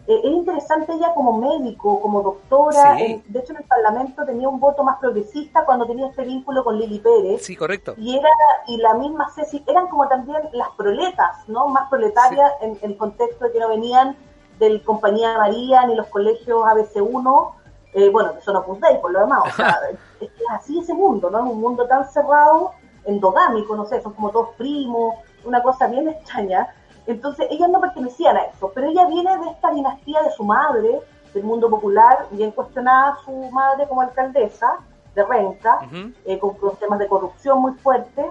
Eh, 0.08 0.22
es 0.24 0.32
interesante 0.32 0.94
ella 0.94 1.14
como 1.14 1.34
médico, 1.38 2.00
como 2.02 2.22
doctora, 2.22 2.96
Sí. 2.96 3.04
en- 3.04 3.24
de 3.34 3.40
hecho 3.40 3.52
en 3.52 3.58
el 3.60 3.66
Parlamento 3.66 4.26
tenía 4.26 4.48
un 4.48 4.60
voto 4.60 4.84
más 4.84 4.98
progresista 5.00 5.66
cuando 5.66 5.86
tenía 5.86 6.08
este 6.08 6.24
vínculo 6.24 6.64
con 6.64 6.78
Lili 6.80 7.00
Pérez. 7.00 7.44
Sí, 7.46 7.56
correcto. 7.58 7.94
Y 7.98 8.18
era 8.18 8.30
y 8.68 8.78
la 8.78 8.94
misma 8.94 9.30
Ceci, 9.36 9.64
eran 9.68 9.88
como 9.90 10.08
también 10.08 10.42
las 10.54 10.70
proletas, 10.72 11.48
¿no? 11.50 11.68
Más 11.68 11.90
proletarias 11.90 12.52
en 12.62 12.78
el 12.82 12.96
contexto 12.98 13.46
de 13.46 13.52
que 13.52 13.60
no 13.60 13.68
venían 13.68 14.16
del 14.60 14.82
Compañía 14.84 15.38
María 15.38 15.86
ni 15.86 15.94
los 15.96 16.08
colegios 16.08 16.64
ABC1, 16.66 17.52
eh, 17.94 18.10
bueno, 18.10 18.34
que 18.34 18.42
son 18.42 18.56
Opus 18.56 18.80
Dei 18.80 19.00
por 19.02 19.12
lo 19.12 19.20
demás, 19.20 19.42
o 19.46 19.56
sea, 19.56 19.78
es 20.22 20.30
que 20.32 20.44
es 20.44 20.50
así 20.52 20.80
ese 20.80 20.94
mundo, 20.94 21.30
¿no? 21.30 21.40
Es 21.40 21.46
un 21.52 21.60
mundo 21.60 21.86
tan 21.86 22.10
cerrado, 22.10 22.72
endogámico, 23.06 23.76
no 23.76 23.86
sé, 23.86 24.02
son 24.02 24.14
como 24.14 24.30
todos 24.32 24.50
primos, 24.58 25.16
una 25.46 25.62
cosa 25.62 25.88
bien 25.88 26.08
extraña. 26.10 26.74
Entonces, 27.08 27.48
ellas 27.50 27.70
no 27.70 27.80
pertenecían 27.80 28.36
a 28.38 28.42
eso, 28.42 28.72
pero 28.76 28.88
ella 28.88 29.08
viene 29.08 29.38
de 29.38 29.50
esta 29.50 29.72
dinastía 29.72 30.22
de 30.22 30.32
su 30.32 30.44
madre, 30.44 31.00
del 31.34 31.44
mundo 31.44 31.70
popular, 31.70 32.28
bien 32.32 32.52
cuestionada 32.52 33.18
su 33.24 33.32
madre 33.52 33.88
como 33.88 34.02
alcaldesa 34.02 34.80
de 35.16 35.24
Renca, 35.24 35.80
eh, 36.26 36.38
con, 36.38 36.56
con 36.56 36.76
temas 36.76 37.00
de 37.00 37.08
corrupción 37.08 37.62
muy 37.62 37.74
fuertes. 37.74 38.26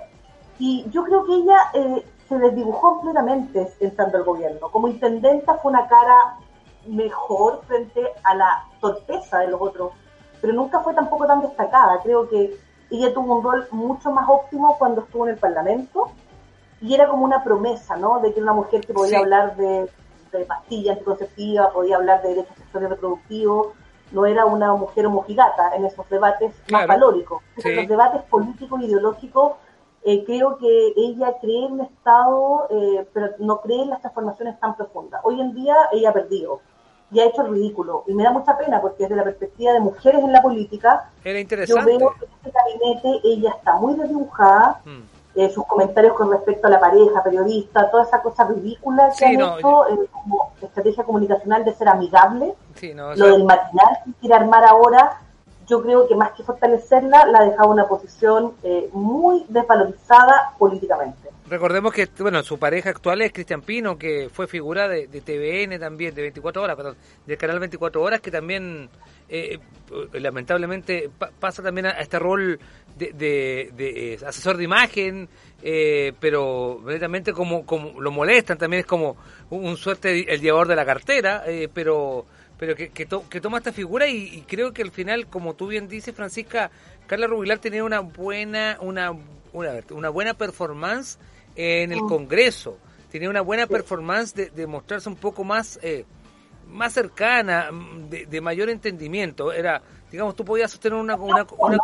Y 0.59 0.87
yo 0.91 1.05
creo 1.05 1.25
que 1.25 1.35
ella 1.35 1.59
eh, 1.75 2.07
se 2.29 2.39
desdibujó 2.39 3.01
plenamente 3.01 3.73
entrando 3.81 4.19
al 4.19 4.25
gobierno. 4.25 4.71
Como 4.71 4.89
intendenta 4.89 5.55
fue 5.55 5.73
una 5.73 5.89
cara 5.89 6.37
mejor 6.87 7.63
frente 7.67 8.03
a 8.23 8.35
la 8.35 8.65
torpeza 8.81 9.39
de 9.39 9.49
los 9.49 9.61
otros, 9.61 9.93
pero 10.41 10.53
nunca 10.53 10.81
fue 10.81 10.95
tampoco 10.95 11.27
tan 11.27 11.41
destacada. 11.41 12.01
Creo 12.03 12.29
que 12.29 12.57
ella 12.91 13.13
tuvo 13.13 13.37
un 13.37 13.43
rol 13.43 13.67
mucho 13.71 14.11
más 14.11 14.29
óptimo 14.29 14.77
cuando 14.79 15.03
estuvo 15.03 15.27
en 15.27 15.33
el 15.33 15.39
Parlamento 15.39 16.11
y 16.81 16.95
era 16.95 17.09
como 17.09 17.25
una 17.25 17.43
promesa, 17.43 17.97
¿no? 17.97 18.21
De 18.21 18.33
que 18.35 18.41
una 18.43 18.53
mujer 18.53 18.81
que 18.87 18.93
podía 18.93 19.11
Sí. 19.19 19.23
hablar 19.25 19.57
de, 19.57 19.91
de 20.33 20.45
pastillas 20.45 20.95
anticonceptivas, 20.95 21.71
podía 21.73 21.97
hablar 21.97 22.23
de 22.23 22.29
derechos 22.31 22.57
sexuales 22.57 22.91
reproductivos, 22.91 23.69
no 24.13 24.27
era 24.27 24.45
una 24.45 24.75
mujer 24.75 25.07
homogigata 25.07 25.75
en 25.75 25.85
esos 25.87 26.09
debates 26.11 26.55
Claro. 26.67 26.87
más 26.87 26.97
valóricos. 27.01 27.43
Sí. 27.59 27.69
En 27.71 27.77
los 27.77 27.89
debates 27.89 28.23
políticos, 28.23 28.81
ideológicos, 28.83 29.53
eh, 30.05 30.25
creo 30.25 30.57
que 30.59 30.93
ella 30.97 31.35
cree 31.41 31.67
en 31.67 31.73
un 31.73 31.81
Estado, 31.81 32.69
eh, 32.71 33.09
pero 33.13 33.31
no 33.41 33.61
cree 33.61 33.83
en 33.83 33.91
las 33.91 34.01
transformaciones 34.01 34.61
tan 34.61 34.77
profundas. 34.77 35.21
Hoy 35.25 35.41
en 35.41 35.53
día 35.55 35.75
ella 35.93 36.11
ha 36.11 36.13
perdido 36.13 36.61
y 37.11 37.19
ha 37.21 37.25
hecho 37.25 37.43
el 37.43 37.53
ridículo. 37.53 38.05
Y 38.07 38.15
me 38.15 38.23
da 38.23 38.31
mucha 38.31 38.57
pena 38.57 38.81
porque 38.81 39.05
desde 39.05 39.17
la 39.17 39.25
perspectiva 39.25 39.73
de 39.73 39.81
mujeres 39.81 40.23
en 40.23 40.33
la 40.33 40.43
política, 40.43 41.11
Era 41.25 41.35
yo 41.35 41.41
interesante. 41.41 41.85
veo 41.99 42.13
que 42.19 42.25
en 42.25 42.31
este 42.45 42.51
gabinete 42.53 43.21
ella 43.25 43.51
está 43.57 43.75
muy 43.77 43.95
desdibujada, 43.95 44.81
Mm. 44.85 45.03
Eh, 45.37 45.51
sus 45.51 45.67
comentarios 45.67 46.15
con 46.15 46.31
respecto 46.31 46.67
a 46.67 46.71
la 46.71 46.81
pareja, 46.81 47.23
periodista, 47.23 47.91
toda 47.91 48.05
esa 48.05 48.23
cosa 48.23 48.45
ridícula 48.49 49.09
que 49.11 49.15
Sí, 49.17 49.25
han 49.27 49.37
no, 49.39 49.59
hecho 49.59 49.89
eh, 49.89 50.09
como 50.13 50.53
estrategia 50.63 51.05
comunicacional 51.05 51.65
de 51.65 51.75
ser 51.75 51.89
amigable, 51.89 52.55
Sí, 52.75 52.95
no, 52.95 53.09
o 53.09 53.11
lo 53.11 53.17
sea, 53.17 53.27
del 53.27 53.45
matinal 53.45 53.99
que 54.05 54.13
quiere 54.21 54.35
armar 54.35 54.65
ahora, 54.65 55.21
yo 55.69 55.83
creo 55.83 56.07
que 56.07 56.15
más 56.15 56.31
que 56.33 56.45
fortalecerla, 56.45 57.27
la 57.27 57.41
ha 57.41 57.45
dejado 57.45 57.65
en 57.67 57.71
una 57.73 57.89
posición 57.89 58.55
eh, 58.63 58.89
muy 58.93 59.45
desvalorizada 59.49 60.53
políticamente. 60.59 61.29
Recordemos 61.49 61.93
que 61.93 62.09
bueno 62.19 62.43
su 62.43 62.59
pareja 62.59 62.91
actual 62.91 63.23
es 63.23 63.33
Cristian 63.33 63.63
Pino, 63.63 63.97
que 63.99 64.29
fue 64.33 64.47
figura 64.49 64.89
de, 64.89 65.07
de 65.07 65.21
TVN 65.21 65.79
también, 65.79 66.15
de 66.15 66.23
24 66.23 66.63
horas, 66.63 66.77
perdón, 66.77 66.97
del 67.25 67.37
canal 67.39 67.59
24 67.61 68.03
horas, 68.03 68.21
que 68.21 68.31
también 68.33 68.89
eh, 69.29 69.59
eh, 70.13 70.21
lamentablemente 70.21 71.09
pa- 71.17 71.31
pasa 71.39 71.63
también 71.63 71.87
a, 71.87 71.91
a 71.91 72.01
este 72.01 72.19
rol 72.19 72.59
de, 72.97 73.13
de- 73.13 73.71
de, 73.77 74.15
eh, 74.15 74.19
asesor 74.27 74.57
de 74.57 74.65
imagen, 74.65 75.29
eh, 75.63 76.13
pero 76.19 76.81
netamente 76.85 77.33
como, 77.33 77.65
como 77.67 78.01
lo 78.01 78.11
molestan, 78.11 78.59
también 78.59 78.81
es 78.81 78.87
como 78.87 79.17
un, 79.51 79.67
un 79.67 79.77
suerte 79.77 80.33
el 80.33 80.41
llevador 80.41 80.69
de 80.69 80.77
la 80.77 80.85
cartera, 80.87 81.45
eh, 81.47 81.69
pero 81.73 82.27
pero 82.59 82.75
que, 82.75 82.89
que, 82.89 83.05
to- 83.05 83.29
que 83.29 83.39
toma 83.43 83.59
esta 83.59 83.71
figura 83.71 84.07
y, 84.09 84.17
y 84.35 84.41
creo 84.49 84.73
que 84.73 84.81
al 84.81 84.91
final, 84.91 85.27
como 85.27 85.53
tú 85.55 85.67
bien 85.67 85.89
dices, 85.89 86.15
Francisca, 86.15 86.71
Carla 87.07 87.27
Rubilar 87.27 87.59
tenía 87.59 87.85
una 87.85 88.01
buena, 88.01 88.79
una, 88.81 89.11
una, 89.53 89.73
una 89.91 90.09
buena 90.09 90.33
performance 90.33 91.19
en 91.55 91.93
el 91.93 92.03
Mm. 92.03 92.09
Congreso, 92.09 92.79
tenía 93.11 93.29
una 93.29 93.43
buena 93.43 93.67
performance 93.67 94.35
de, 94.35 94.49
de 94.49 94.67
mostrarse 94.67 95.07
un 95.11 95.17
poco 95.17 95.45
más, 95.45 95.79
eh, 95.83 96.07
más 96.67 96.95
cercana, 96.95 97.71
mm, 97.71 98.09
de, 98.09 98.25
de 98.25 98.41
mayor 98.41 98.71
entendimiento. 98.71 99.53
Era, 99.53 99.83
digamos, 100.11 100.35
tú 100.35 100.43
podías 100.43 100.71
sostener 100.71 100.99
una, 100.99 101.15
una, 101.17 101.47
una- 101.59 101.77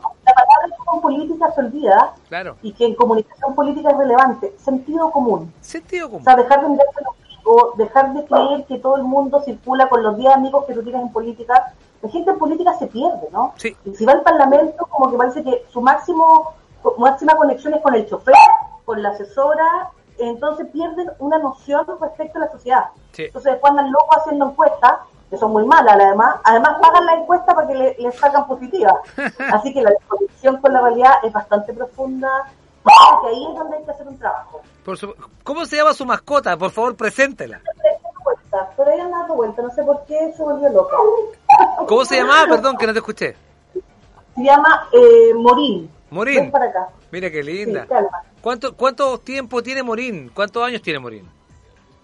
La 0.92 0.92
palabra 0.92 0.92
que 0.92 0.96
en 0.96 1.00
política 1.00 1.52
se 1.52 1.60
olvida 1.60 2.14
claro, 2.28 2.56
y 2.62 2.72
que 2.72 2.86
en 2.86 2.94
comunicación 2.94 3.54
política 3.54 3.90
es 3.90 3.96
relevante, 3.96 4.54
sentido 4.58 5.10
común. 5.10 5.52
sentido 5.60 6.10
O 6.12 6.22
sea, 6.22 6.36
dejar 6.36 6.62
de 6.62 6.68
mirarse 6.68 7.00
el 7.00 7.06
ombligo, 7.06 7.72
dejar 7.76 8.12
de 8.14 8.24
creer 8.24 8.64
que 8.66 8.78
todo 8.78 8.96
el 8.96 9.04
mundo 9.04 9.40
circula 9.42 9.88
con 9.88 10.02
los 10.02 10.16
10 10.16 10.34
amigos 10.34 10.64
que 10.66 10.74
tú 10.74 10.82
tienes 10.82 11.02
en 11.02 11.12
política. 11.12 11.74
La 12.02 12.08
gente 12.08 12.30
en 12.30 12.38
política 12.38 12.74
se 12.74 12.86
pierde, 12.86 13.28
¿no? 13.32 13.52
Sí. 13.56 13.76
Y 13.84 13.94
si 13.94 14.04
va 14.04 14.12
al 14.12 14.22
Parlamento, 14.22 14.86
como 14.86 15.10
que 15.10 15.16
parece 15.16 15.44
que 15.44 15.64
su 15.70 15.80
máximo 15.80 16.54
máxima 16.98 17.36
conexión 17.36 17.74
es 17.74 17.80
con 17.80 17.94
el 17.94 18.06
chofer, 18.08 18.34
con 18.84 19.02
la 19.02 19.10
asesora, 19.10 19.90
entonces 20.18 20.66
pierden 20.72 21.10
una 21.18 21.38
noción 21.38 21.86
respecto 22.00 22.38
a 22.38 22.42
la 22.42 22.50
sociedad. 22.50 22.86
Sí. 23.12 23.24
Entonces 23.24 23.52
después 23.52 23.70
andan 23.70 23.92
locos 23.92 24.16
haciendo 24.18 24.50
encuestas, 24.50 24.94
que 25.32 25.38
son 25.38 25.50
muy 25.50 25.64
malas 25.64 25.96
además, 25.98 26.36
además 26.44 26.76
pagan 26.82 27.06
la 27.06 27.14
encuesta 27.14 27.54
para 27.54 27.66
que 27.66 27.74
le, 27.74 27.96
le 27.98 28.12
salgan 28.12 28.46
positivas. 28.46 28.92
Así 29.52 29.72
que 29.72 29.80
la 29.80 29.88
desconexión 29.90 30.58
con 30.58 30.74
la 30.74 30.82
realidad 30.82 31.14
es 31.22 31.32
bastante 31.32 31.72
profunda, 31.72 32.28
y 32.84 33.26
ahí 33.28 33.46
es 33.50 33.58
donde 33.58 33.78
hay 33.78 33.84
que 33.84 33.90
hacer 33.92 34.06
un 34.08 34.18
trabajo. 34.18 34.60
Por 34.84 34.98
su- 34.98 35.14
¿Cómo 35.42 35.64
se 35.64 35.76
llama 35.76 35.94
su 35.94 36.04
mascota? 36.04 36.54
Por 36.58 36.70
favor, 36.70 36.94
preséntela. 36.96 37.62
pero 38.76 38.90
ella 38.90 39.04
anda 39.04 39.18
dando 39.20 39.34
vuelta, 39.36 39.62
no 39.62 39.70
sé 39.70 39.82
por 39.84 40.04
qué 40.04 40.34
se 40.36 40.42
volvió 40.42 40.68
loca. 40.68 40.96
¿Cómo 41.88 42.04
se 42.04 42.16
llamaba? 42.18 42.46
Perdón, 42.48 42.76
que 42.76 42.86
no 42.86 42.92
te 42.92 42.98
escuché. 42.98 43.34
Se 44.34 44.42
llama 44.44 44.86
eh, 44.92 45.32
Morín. 45.34 45.90
Morín. 46.10 46.36
Ven 46.42 46.50
para 46.50 46.66
acá. 46.66 46.88
Mira 47.10 47.30
qué 47.30 47.42
linda. 47.42 47.86
Sí. 47.88 47.94
¿Cuánto, 48.42 48.76
¿Cuánto 48.76 49.16
tiempo 49.18 49.62
tiene 49.62 49.82
Morín? 49.82 50.30
¿Cuántos 50.34 50.62
años 50.62 50.82
tiene 50.82 50.98
Morín? 50.98 51.26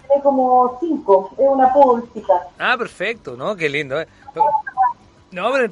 Tiene 0.09 0.23
como 0.23 0.77
cinco, 0.81 1.31
es 1.39 1.47
una 1.49 1.73
pública. 1.73 2.33
Ah, 2.59 2.77
perfecto, 2.79 3.37
¿no? 3.37 3.55
Qué 3.55 3.69
lindo, 3.69 4.01
¿eh? 4.01 4.09
No, 5.31 5.53
pero. 5.53 5.71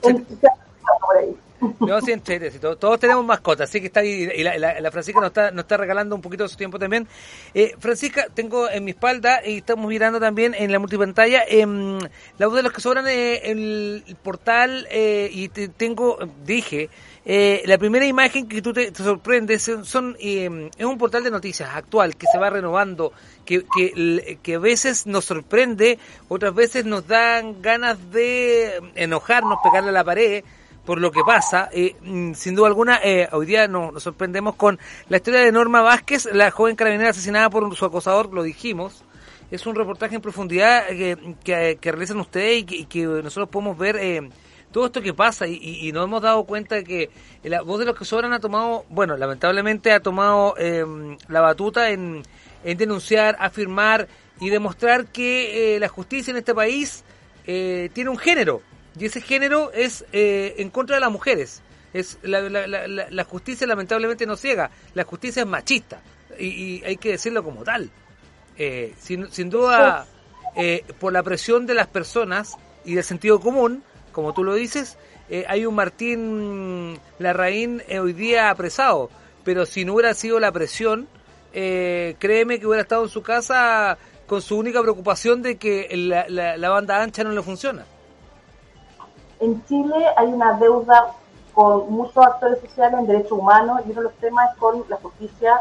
No, 1.80 2.00
sí, 2.02 2.12
entrete, 2.12 2.50
sí, 2.50 2.58
todos, 2.58 2.78
todos 2.78 3.00
tenemos 3.00 3.24
mascotas, 3.24 3.70
así 3.70 3.80
que 3.80 3.86
está 3.86 4.00
ahí, 4.00 4.28
y 4.34 4.42
la, 4.42 4.58
la- 4.58 4.78
la 4.78 4.90
Francisca 4.90 5.20
nos 5.20 5.28
está, 5.28 5.50
nos 5.50 5.62
está 5.64 5.78
regalando 5.78 6.14
un 6.14 6.20
poquito 6.20 6.42
de 6.42 6.50
su 6.50 6.56
tiempo 6.56 6.78
también. 6.78 7.08
Eh, 7.54 7.74
Francisca, 7.78 8.26
tengo 8.34 8.68
en 8.68 8.84
mi 8.84 8.90
espalda, 8.90 9.40
y 9.44 9.58
estamos 9.58 9.88
mirando 9.88 10.20
también 10.20 10.54
en 10.54 10.70
la 10.70 10.78
multipantalla, 10.78 11.42
em, 11.48 11.98
la 12.38 12.46
voz 12.46 12.56
de 12.56 12.62
los 12.62 12.72
que 12.72 12.80
sobran, 12.82 13.06
eh, 13.08 13.40
el, 13.50 14.04
el 14.06 14.16
portal, 14.16 14.86
eh, 14.90 15.30
y 15.32 15.48
te- 15.48 15.68
tengo, 15.68 16.18
dije, 16.44 16.90
eh, 17.28 17.64
la 17.66 17.76
primera 17.76 18.06
imagen 18.06 18.48
que 18.48 18.62
tú 18.62 18.72
te, 18.72 18.92
te 18.92 19.02
sorprendes 19.02 19.60
son, 19.60 19.84
son, 19.84 20.16
em, 20.20 20.70
es 20.78 20.84
un 20.86 20.96
portal 20.96 21.24
de 21.24 21.32
noticias 21.32 21.68
actual 21.74 22.14
que 22.14 22.28
se 22.30 22.38
va 22.38 22.50
renovando, 22.50 23.12
que, 23.44 23.64
que, 23.74 24.38
que 24.40 24.54
a 24.54 24.58
veces 24.60 25.08
nos 25.08 25.24
sorprende, 25.24 25.98
otras 26.28 26.54
veces 26.54 26.84
nos 26.84 27.08
dan 27.08 27.60
ganas 27.60 28.12
de 28.12 28.80
enojarnos, 28.94 29.58
pegarle 29.60 29.90
a 29.90 29.92
la 29.92 30.04
pared, 30.04 30.44
por 30.84 31.00
lo 31.00 31.10
que 31.10 31.22
pasa. 31.26 31.68
Eh, 31.72 31.96
mm, 32.00 32.34
sin 32.34 32.54
duda 32.54 32.68
alguna, 32.68 33.00
eh, 33.02 33.28
hoy 33.32 33.44
día 33.44 33.66
nos, 33.66 33.92
nos 33.92 34.04
sorprendemos 34.04 34.54
con 34.54 34.78
la 35.08 35.16
historia 35.16 35.40
de 35.40 35.50
Norma 35.50 35.82
Vázquez, 35.82 36.26
la 36.32 36.52
joven 36.52 36.76
carabinera 36.76 37.10
asesinada 37.10 37.50
por 37.50 37.74
su 37.74 37.84
acosador, 37.84 38.32
lo 38.32 38.44
dijimos. 38.44 39.02
Es 39.50 39.66
un 39.66 39.74
reportaje 39.74 40.14
en 40.14 40.20
profundidad 40.20 40.84
eh, 40.90 41.16
que, 41.42 41.78
realizan 41.82 42.20
ustedes 42.20 42.58
y 42.58 42.64
que, 42.64 42.86
que 42.86 43.04
nosotros 43.04 43.48
podemos 43.48 43.76
ver 43.76 43.96
eh, 43.96 44.28
todo 44.76 44.84
esto 44.86 45.00
que 45.00 45.14
pasa 45.14 45.46
y, 45.46 45.54
y- 45.54 45.88
y 45.88 45.92
nos 45.92 46.04
hemos 46.04 46.20
dado 46.20 46.44
cuenta 46.44 46.74
de 46.74 46.84
que 46.84 47.08
la 47.44 47.62
voz 47.62 47.78
de 47.78 47.86
los 47.86 47.96
que 47.98 48.04
sobran 48.04 48.34
ha 48.34 48.40
tomado, 48.40 48.84
bueno, 48.90 49.16
lamentablemente 49.16 49.90
ha 49.90 50.00
tomado 50.00 50.54
eh, 50.58 50.84
la 51.28 51.40
batuta 51.40 51.88
en, 51.88 52.22
en 52.62 52.76
denunciar, 52.76 53.36
afirmar 53.40 54.06
y 54.38 54.50
demostrar 54.50 55.06
que 55.06 55.76
eh, 55.76 55.80
la 55.80 55.88
justicia 55.88 56.30
en 56.30 56.36
este 56.36 56.54
país 56.54 57.04
eh, 57.46 57.88
tiene 57.94 58.10
un 58.10 58.18
género 58.18 58.60
y 59.00 59.06
ese 59.06 59.22
género 59.22 59.72
es 59.72 60.04
eh, 60.12 60.56
en 60.58 60.68
contra 60.68 60.96
de 60.96 61.00
las 61.00 61.10
mujeres. 61.10 61.62
Es 61.94 62.18
la, 62.20 62.42
la- 62.42 62.66
la- 62.66 62.86
la- 62.86 63.06
la 63.08 63.24
justicia 63.24 63.66
lamentablemente 63.66 64.26
no 64.26 64.36
ciega, 64.36 64.70
la 64.92 65.04
justicia 65.04 65.40
es 65.40 65.48
machista 65.48 66.02
y, 66.38 66.48
y 66.48 66.84
hay 66.84 66.98
que 66.98 67.12
decirlo 67.12 67.42
como 67.42 67.62
tal. 67.64 67.90
Eh, 68.58 68.92
sin, 68.98 69.32
sin 69.32 69.48
duda, 69.48 70.06
eh, 70.54 70.84
por 71.00 71.14
la 71.14 71.22
presión 71.22 71.64
de 71.64 71.72
las 71.72 71.86
personas 71.86 72.52
y 72.84 72.92
del 72.94 73.04
sentido 73.04 73.40
común, 73.40 73.82
como 74.16 74.32
tú 74.32 74.44
lo 74.44 74.54
dices, 74.54 74.96
eh, 75.28 75.44
hay 75.46 75.66
un 75.66 75.74
Martín 75.74 76.98
Larraín 77.18 77.82
eh, 77.86 77.98
hoy 78.00 78.14
día 78.14 78.48
apresado, 78.48 79.10
pero 79.44 79.66
si 79.66 79.84
no 79.84 79.92
hubiera 79.92 80.14
sido 80.14 80.40
la 80.40 80.50
presión, 80.52 81.06
eh, 81.52 82.16
créeme 82.18 82.58
que 82.58 82.66
hubiera 82.66 82.80
estado 82.80 83.02
en 83.02 83.10
su 83.10 83.22
casa 83.22 83.98
con 84.26 84.40
su 84.40 84.56
única 84.56 84.80
preocupación 84.80 85.42
de 85.42 85.58
que 85.58 85.94
la, 85.94 86.24
la- 86.56 86.70
banda 86.70 87.02
ancha 87.02 87.24
no 87.24 87.30
le 87.32 87.42
funciona. 87.42 87.84
En 89.38 89.62
Chile 89.66 89.94
hay 90.16 90.28
una 90.28 90.54
deuda 90.54 91.08
con 91.52 91.92
muchos 91.92 92.16
actores 92.16 92.58
sociales 92.62 92.98
en 93.00 93.06
derechos 93.06 93.32
humanos 93.32 93.82
y 93.86 93.90
uno 93.90 94.00
de 94.00 94.04
los 94.04 94.14
temas 94.14 94.50
es 94.50 94.58
con 94.58 94.82
la 94.88 94.96
justicia, 94.96 95.60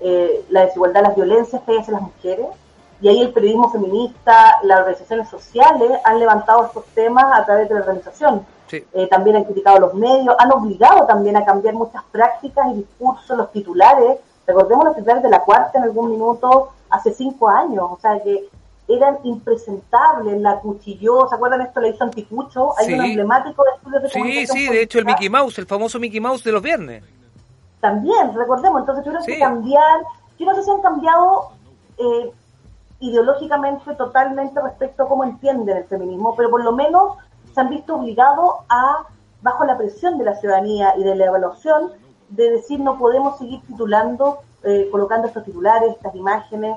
eh, 0.00 0.42
la 0.48 0.64
desigualdad, 0.64 1.02
las 1.02 1.16
violencias 1.16 1.60
que 1.66 1.72
hay 1.72 1.78
hacia 1.80 1.92
las 1.92 2.02
mujeres. 2.02 2.46
Y 3.00 3.08
ahí 3.08 3.20
el 3.22 3.32
periodismo 3.32 3.70
feminista, 3.70 4.56
las 4.62 4.80
organizaciones 4.80 5.28
sociales 5.28 5.90
han 6.04 6.18
levantado 6.18 6.66
estos 6.66 6.84
temas 6.94 7.24
a 7.32 7.44
través 7.46 7.68
de 7.68 7.74
la 7.74 7.80
organización. 7.80 8.44
Sí. 8.68 8.84
Eh, 8.92 9.08
también 9.08 9.36
han 9.36 9.44
criticado 9.44 9.78
los 9.80 9.94
medios, 9.94 10.36
han 10.38 10.52
obligado 10.52 11.06
también 11.06 11.36
a 11.36 11.44
cambiar 11.44 11.74
muchas 11.74 12.02
prácticas 12.12 12.68
y 12.72 12.74
discursos, 12.74 13.36
los 13.36 13.50
titulares. 13.52 14.18
Recordemos 14.46 14.84
los 14.84 14.94
titulares 14.96 15.22
de 15.22 15.30
la 15.30 15.42
cuarta 15.42 15.78
en 15.78 15.84
algún 15.84 16.10
minuto 16.10 16.70
hace 16.90 17.12
cinco 17.12 17.48
años. 17.48 17.84
O 17.90 17.98
sea 18.00 18.20
que 18.22 18.48
eran 18.86 19.18
impresentables, 19.22 20.40
la 20.40 20.58
cuchilló, 20.60 21.28
¿se 21.28 21.34
acuerdan 21.36 21.60
esto? 21.62 21.80
La 21.80 21.88
hizo 21.88 22.04
Anticucho, 22.04 22.76
hay 22.78 22.86
Sí. 22.86 22.94
un 22.94 23.04
emblemático 23.04 23.62
de 23.64 23.70
estudios 23.76 24.02
de 24.02 24.08
Sí, 24.08 24.18
comunicación 24.18 24.58
sí, 24.58 24.68
de 24.68 24.82
hecho 24.82 24.98
el 24.98 25.04
política. 25.04 25.20
Mickey 25.20 25.28
Mouse, 25.30 25.58
el 25.58 25.66
famoso 25.66 25.98
Mickey 26.00 26.20
Mouse 26.20 26.44
de 26.44 26.52
los 26.52 26.62
viernes. 26.62 27.04
También, 27.80 28.34
recordemos, 28.34 28.80
entonces 28.80 29.04
tuvieron 29.04 29.24
Sí. 29.24 29.32
que 29.32 29.38
cambiar, 29.38 30.00
yo 30.38 30.46
no 30.46 30.54
sé 30.54 30.62
si 30.64 30.70
han 30.70 30.80
cambiado 30.82 31.50
eh, 31.98 32.32
ideológicamente 33.00 33.94
totalmente 33.94 34.60
respecto 34.60 35.02
a 35.02 35.08
cómo 35.08 35.24
entienden 35.24 35.76
el 35.78 35.84
feminismo, 35.84 36.34
pero 36.36 36.50
por 36.50 36.62
lo 36.62 36.72
menos 36.72 37.16
se 37.54 37.60
han 37.60 37.70
visto 37.70 37.96
obligados 37.96 38.56
a, 38.68 39.06
bajo 39.42 39.64
la 39.64 39.76
presión 39.76 40.18
de 40.18 40.24
la 40.24 40.34
ciudadanía 40.34 40.94
y 40.96 41.02
de 41.02 41.14
la 41.16 41.26
evaluación, 41.26 41.92
de 42.28 42.50
decir 42.50 42.78
no 42.80 42.98
podemos 42.98 43.38
seguir 43.38 43.60
titulando, 43.66 44.40
eh, 44.62 44.88
colocando 44.92 45.26
estos 45.26 45.44
titulares, 45.44 45.90
estas 45.96 46.14
imágenes 46.14 46.76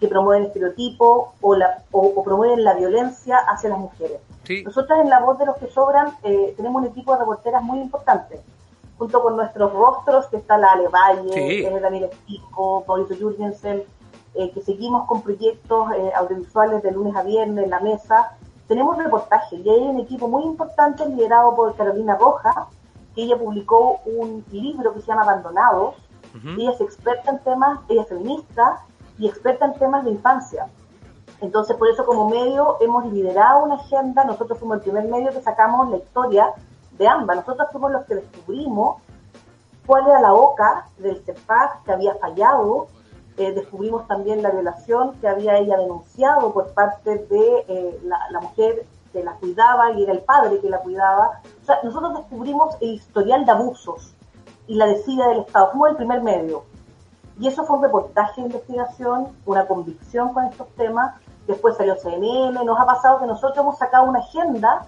que 0.00 0.08
promueven 0.08 0.44
estereotipos 0.44 1.28
o, 1.40 1.54
la, 1.54 1.82
o, 1.92 2.00
o 2.16 2.24
promueven 2.24 2.64
la 2.64 2.74
violencia 2.74 3.36
hacia 3.38 3.70
las 3.70 3.78
mujeres. 3.78 4.18
Sí. 4.44 4.62
Nosotras 4.64 5.00
en 5.00 5.08
La 5.10 5.20
Voz 5.20 5.38
de 5.38 5.46
los 5.46 5.56
que 5.56 5.66
Sobran 5.68 6.08
eh, 6.22 6.54
tenemos 6.56 6.82
un 6.82 6.88
equipo 6.88 7.12
de 7.12 7.18
reporteras 7.20 7.62
muy 7.62 7.80
importante, 7.80 8.40
junto 8.98 9.22
con 9.22 9.36
nuestros 9.36 9.72
rostros, 9.72 10.26
que 10.28 10.36
está 10.36 10.56
la 10.56 10.72
Ale 10.72 10.88
Valle, 10.88 11.32
Sí. 11.32 11.64
eh, 11.64 11.80
Daniel 11.80 12.04
Espico, 12.04 12.84
Mauricio 12.86 13.16
Jürgensen, 13.16 13.82
eh, 14.34 14.50
que 14.52 14.62
seguimos 14.62 15.06
con 15.06 15.22
proyectos 15.22 15.92
eh, 15.92 16.12
audiovisuales 16.16 16.82
de 16.82 16.92
lunes 16.92 17.14
a 17.14 17.22
viernes 17.22 17.64
en 17.64 17.70
la 17.70 17.80
mesa. 17.80 18.36
Tenemos 18.66 18.96
reportajes 18.96 19.60
y 19.64 19.68
hay 19.68 19.80
un 19.80 20.00
equipo 20.00 20.28
muy 20.28 20.42
importante 20.44 21.06
liderado 21.08 21.54
por 21.54 21.74
Carolina 21.76 22.16
Roja, 22.16 22.68
que 23.14 23.22
ella 23.22 23.38
publicó 23.38 24.00
un 24.06 24.44
libro 24.50 24.92
que 24.94 25.00
se 25.00 25.06
llama 25.06 25.22
Abandonados. 25.22 25.96
Ella 26.58 26.72
es 26.72 26.80
experta 26.80 27.30
en 27.30 27.38
temas, 27.40 27.78
ella 27.88 28.02
es 28.02 28.08
feminista 28.08 28.80
y 29.18 29.28
experta 29.28 29.66
en 29.66 29.74
temas 29.74 30.04
de 30.04 30.10
infancia. 30.10 30.66
Entonces, 31.40 31.76
por 31.76 31.88
eso 31.88 32.04
como 32.04 32.28
medio 32.28 32.76
hemos 32.80 33.06
liderado 33.12 33.64
una 33.64 33.74
agenda, 33.76 34.24
nosotros 34.24 34.58
fuimos 34.58 34.78
el 34.78 34.82
primer 34.82 35.04
medio 35.04 35.30
que 35.30 35.42
sacamos 35.42 35.90
la 35.90 35.98
historia 35.98 36.52
de 36.98 37.06
ambas, 37.06 37.36
nosotros 37.36 37.68
fuimos 37.70 37.92
los 37.92 38.04
que 38.06 38.16
descubrimos 38.16 38.96
cuál 39.86 40.06
era 40.06 40.20
la 40.20 40.32
OCA 40.32 40.86
del 40.98 41.22
CEPAC 41.24 41.84
que 41.84 41.92
había 41.92 42.14
fallado, 42.14 42.88
eh, 43.36 43.52
descubrimos 43.52 44.06
también 44.06 44.42
la 44.42 44.50
violación 44.50 45.14
que 45.20 45.28
había 45.28 45.58
ella 45.58 45.76
denunciado 45.76 46.52
por 46.52 46.72
parte 46.72 47.18
de 47.30 47.64
eh, 47.68 48.00
la, 48.04 48.18
la 48.30 48.40
mujer 48.40 48.84
que 49.12 49.22
la 49.24 49.32
cuidaba 49.34 49.92
y 49.92 50.02
era 50.04 50.12
el 50.12 50.20
padre 50.20 50.60
que 50.60 50.68
la 50.68 50.78
cuidaba. 50.78 51.40
O 51.62 51.64
sea, 51.66 51.78
nosotros 51.82 52.14
descubrimos 52.14 52.76
el 52.80 52.94
historial 52.94 53.44
de 53.44 53.52
abusos 53.52 54.14
y 54.66 54.74
la 54.76 54.86
desidia 54.86 55.26
del 55.28 55.40
Estado, 55.40 55.70
fuimos 55.70 55.90
el 55.90 55.96
primer 55.96 56.22
medio. 56.22 56.64
Y 57.38 57.48
eso 57.48 57.64
fue 57.64 57.76
un 57.78 57.82
reportaje 57.82 58.40
de 58.40 58.46
investigación, 58.46 59.28
una 59.46 59.66
convicción 59.66 60.32
con 60.32 60.44
estos 60.44 60.68
temas. 60.76 61.14
Después 61.46 61.76
salió 61.76 61.96
CNN, 61.96 62.64
nos 62.64 62.78
ha 62.80 62.86
pasado 62.86 63.20
que 63.20 63.26
nosotros 63.26 63.58
hemos 63.58 63.76
sacado 63.78 64.04
una 64.08 64.20
agenda 64.20 64.86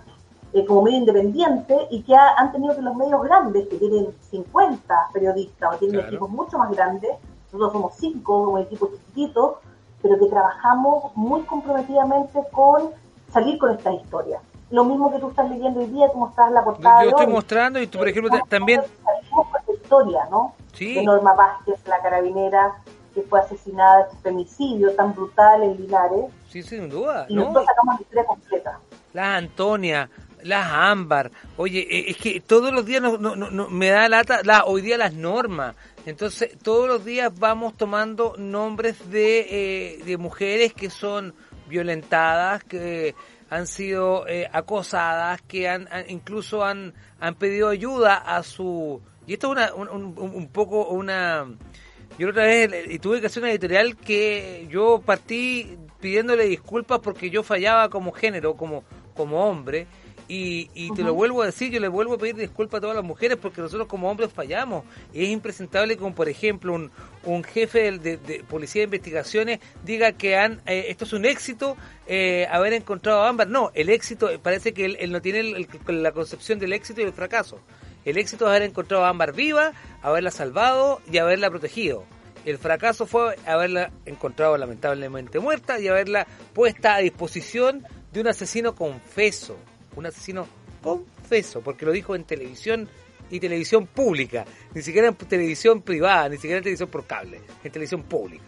eh, 0.53 0.65
como 0.65 0.83
medio 0.83 0.99
independiente 0.99 1.77
y 1.91 2.03
que 2.03 2.15
ha- 2.17 2.35
han 2.37 2.53
tenido 2.53 2.75
que 2.75 2.83
los 2.83 2.95
medios 2.95 3.21
grandes, 3.25 3.69
que 3.69 3.77
tienen 3.77 4.15
50 4.31 5.09
periodistas 5.13 5.75
o 5.75 5.79
tienen 5.79 5.97
Claro. 5.97 6.09
equipos 6.09 6.31
mucho 6.31 6.57
más 6.59 6.71
grandes, 6.71 7.11
nosotros 7.59 7.73
somos 7.73 7.95
cinco, 7.99 8.51
un 8.51 8.61
equipo 8.61 8.89
chiquitito, 8.89 9.61
pero 10.03 10.19
que 10.19 10.27
trabajamos 10.27 11.17
muy 11.17 11.43
comprometidamente 11.43 12.41
con 12.53 12.91
salir 13.33 13.59
con 13.59 13.71
estas 13.73 13.95
historias. 13.95 14.41
Lo 14.71 14.85
mismo 14.85 15.13
que 15.13 15.19
tú 15.19 15.29
estás 15.31 15.49
leyendo 15.49 15.81
hoy 15.81 15.87
día, 15.87 16.11
tú 16.13 16.19
mostrás 16.19 16.51
la 16.53 16.65
portada 16.65 17.03
Yo 17.05 17.11
estoy 17.11 17.27
mostrando 17.29 17.81
y 17.81 17.87
tú, 17.87 17.99
por 17.99 18.09
ejemplo, 18.09 18.31
ta- 18.31 18.43
también... 18.49 18.83
Salimos 19.05 19.47
con 19.49 19.61
la 19.67 19.75
historia, 19.75 20.29
¿no? 20.31 20.55
Sí. 20.73 20.95
de 20.95 21.05
Norma 21.05 21.35
Vázquez, 21.35 21.81
la 21.87 22.01
carabinera 22.03 22.75
que 23.15 23.23
fue 23.23 23.41
asesinada, 23.41 24.03
este 24.03 24.17
femicidio 24.19 24.95
tan 24.95 25.15
brutal 25.15 25.63
en 25.63 25.77
Linares, 25.81 26.27
Sí, 26.51 26.63
sin 26.63 26.91
duda, 26.91 27.25
y 27.29 27.35
¿no? 27.35 27.43
nosotros 27.43 27.65
sacamos 27.67 27.95
la 27.95 28.03
historia 28.03 28.27
completa. 28.27 28.79
Las 29.15 29.39
Antonia, 29.39 30.11
las 30.43 30.67
Ámbar. 30.73 31.31
Oye, 31.57 31.81
eh, 31.91 32.05
es 32.09 32.17
que 32.17 32.41
todos 32.41 32.73
los 32.73 32.85
días 32.87 33.03
no, 33.03 33.17
no- 33.19 33.35
no- 33.37 33.69
me 33.69 33.89
da 33.89 34.09
lata, 34.09 34.41
la, 34.45 34.65
hoy 34.65 34.83
día 34.83 34.97
las 34.99 35.15
normas. 35.15 35.75
Entonces, 36.07 36.57
todos 36.63 36.87
los 36.89 37.05
días 37.05 37.33
vamos 37.39 37.77
tomando 37.77 38.35
nombres 38.39 39.11
de, 39.11 39.41
eh, 39.51 39.99
de 40.05 40.17
mujeres 40.19 40.73
que 40.73 40.89
son 40.91 41.35
violentadas, 41.69 42.63
que 42.65 43.15
han 43.51 43.67
sido 43.67 44.27
eh, 44.29 44.49
acosadas, 44.53 45.41
que 45.43 45.69
han, 45.69 45.89
incluso 46.09 46.65
han, 46.65 46.95
han 47.21 47.35
pedido 47.35 47.69
ayuda 47.69 48.17
a 48.17 48.43
su... 48.43 49.01
Y 49.27 49.35
esto 49.35 49.49
es 49.49 49.73
una, 49.73 49.75
un, 49.75 49.89
un- 50.19 50.35
un 50.35 50.49
poco 50.49 50.89
una... 50.89 51.47
Yo 52.19 52.31
otra 52.31 52.45
vez 52.45 52.71
y 52.89 52.99
tuve 52.99 53.21
que 53.21 53.27
hacer 53.27 53.43
una 53.43 53.51
editorial 53.53 53.97
que 53.97 54.67
yo 54.71 55.03
partí 55.05 55.77
pidiéndole 56.01 56.45
disculpas 56.47 57.01
porque 57.01 57.29
yo 57.31 57.43
fallaba 57.43 57.91
como 57.91 58.11
género, 58.13 58.55
como, 58.57 58.85
como 59.15 59.45
hombre. 59.47 59.87
Y, 60.29 60.71
y 60.75 60.93
te 60.93 61.03
lo 61.03 61.15
vuelvo 61.15 61.43
a 61.43 61.47
decir, 61.47 61.71
yo 61.71 61.79
le 61.79 61.87
vuelvo 61.87 62.15
a 62.15 62.19
pedir 62.19 62.35
disculpas 62.35 62.79
a 62.79 62.81
todas 62.81 62.97
las 62.97 63.05
mujeres 63.05 63.39
porque 63.41 63.61
nosotros 63.61 63.87
como 63.87 64.11
hombres 64.11 64.33
fallamos. 64.33 64.85
Y 65.13 65.23
es 65.25 65.29
impresentable 65.31 65.97
como, 65.97 66.15
por 66.17 66.29
ejemplo, 66.29 66.73
un, 66.75 66.91
un 67.25 67.45
jefe 67.45 67.93
de, 67.99 68.17
de 68.17 68.43
Policía 68.43 68.81
de 68.81 68.85
Investigaciones 68.87 69.61
diga 69.85 70.13
que 70.13 70.37
han, 70.37 70.61
eh, 70.67 70.87
esto 70.89 71.05
es 71.05 71.13
un 71.13 71.25
éxito 71.27 71.77
eh, 72.09 72.49
haber 72.51 72.73
encontrado 72.73 73.23
a 73.23 73.29
Ámbar. 73.29 73.47
No, 73.49 73.71
el 73.75 73.89
éxito, 73.89 74.29
eh, 74.29 74.41
parece 74.41 74.75
que 74.75 74.85
él, 74.85 74.97
él 74.99 75.13
no 75.13 75.23
tiene 75.23 75.41
el- 75.41 75.69
el- 75.89 76.03
la 76.03 76.11
concepción 76.11 76.59
del 76.59 76.73
éxito 76.73 77.01
y 77.01 77.05
el 77.05 77.13
fracaso. 77.13 77.61
El 78.05 78.19
éxito 78.19 78.47
es 78.47 78.51
haber 78.51 78.63
encontrado 78.63 79.05
a 79.05 79.09
Ámbar 79.11 79.33
viva, 79.33 79.73
haberla 80.03 80.33
salvado 80.33 81.01
y 81.11 81.19
haberla 81.19 81.51
protegido. 81.51 82.05
El 82.45 82.59
fracaso 82.59 83.07
fue 83.07 83.37
haberla 83.47 83.93
encontrado 84.07 84.57
lamentablemente 84.57 85.39
muerta 85.39 85.79
y 85.81 85.87
haberla 85.89 86.27
puesta 86.53 86.95
a 86.95 86.99
disposición 86.99 87.85
de 88.13 88.21
un 88.21 88.29
asesino 88.29 88.75
confeso. 88.75 89.57
Un 89.97 90.07
asesino 90.07 90.47
confeso, 90.83 91.61
porque 91.63 91.85
lo 91.85 91.93
dijo 91.93 92.15
en 92.15 92.25
televisión 92.25 92.89
y 93.31 93.41
televisión 93.41 93.87
pública. 93.87 94.45
Ni 94.75 94.83
siquiera 94.83 95.09
en 95.09 95.15
televisión 95.17 95.83
privada, 95.83 96.29
ni 96.29 96.37
siquiera 96.37 96.59
en 96.59 96.65
televisión 96.65 96.89
por 96.89 97.05
cable, 97.07 97.43
en 97.65 97.73
televisión 97.73 98.03
pública. 98.03 98.45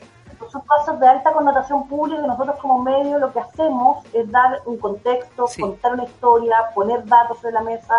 Son 0.53 0.63
casos 0.63 1.01
de 1.01 1.07
alta 1.07 1.33
connotación 1.33 1.89
pública 1.89 2.23
y 2.23 2.27
nosotros 2.27 2.57
como 2.61 2.83
medio 2.83 3.19
lo 3.19 3.33
que 3.33 3.41
hacemos 3.41 4.05
es 4.13 4.31
dar 4.31 4.63
un 4.67 4.79
contexto, 4.79 5.47
contar 5.59 5.95
una 5.95 6.05
historia, 6.05 6.57
poner 6.75 7.05
datos 7.07 7.39
sobre 7.41 7.55
la 7.55 7.63
mesa, 7.63 7.95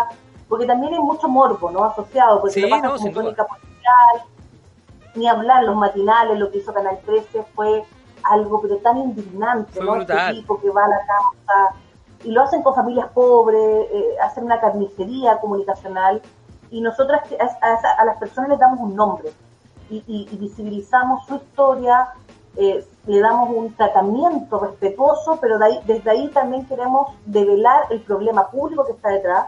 porque 0.48 0.66
también 0.66 0.94
hay 0.94 1.00
mucho 1.00 1.28
morbo, 1.28 1.70
¿no? 1.70 1.84
Asociado, 1.84 2.40
porque 2.40 2.54
Sí, 2.54 2.60
lo 2.62 2.70
pasa 2.70 2.88
no, 2.88 2.96
como 2.96 3.12
crónica 3.12 3.46
policial, 3.46 4.26
ni 5.14 5.28
hablar 5.28 5.64
los 5.64 5.76
matinales, 5.76 6.38
lo 6.38 6.50
que 6.50 6.58
hizo 6.58 6.72
Canal 6.72 6.98
13 7.04 7.44
fue 7.54 7.84
algo 8.22 8.60
pero 8.62 8.76
tan 8.78 8.96
indignante, 8.96 9.72
Fue 9.72 9.84
¿no? 9.84 9.92
brutal. 9.96 10.30
Este 10.30 10.40
tipo 10.40 10.60
que 10.60 10.70
va 10.70 10.84
a 10.84 10.88
la 10.88 10.98
causa 11.06 11.76
y 12.24 12.30
lo 12.32 12.42
hacen 12.42 12.62
con 12.62 12.74
familias 12.74 13.08
pobres, 13.12 13.86
eh, 13.92 14.16
hacen 14.22 14.44
una 14.44 14.60
carnicería 14.60 15.38
comunicacional 15.38 16.20
y 16.70 16.80
nosotras 16.80 17.22
a, 17.60 18.00
a- 18.00 18.04
las 18.04 18.16
personas 18.18 18.50
les 18.50 18.58
damos 18.58 18.80
un 18.80 18.94
nombre 18.94 19.32
y, 19.90 20.28
visibilizamos 20.38 21.26
su 21.26 21.34
historia, 21.36 22.10
eh, 22.56 22.84
le 23.06 23.20
damos 23.20 23.50
un 23.50 23.74
tratamiento 23.74 24.60
respetuoso, 24.60 25.38
pero 25.40 25.58
desde 25.84 26.08
ahí 26.10 26.28
también 26.28 26.64
queremos 26.66 27.08
develar 27.26 27.86
el 27.90 28.00
problema 28.02 28.48
público 28.50 28.84
que 28.84 28.92
está 28.92 29.08
detrás, 29.08 29.46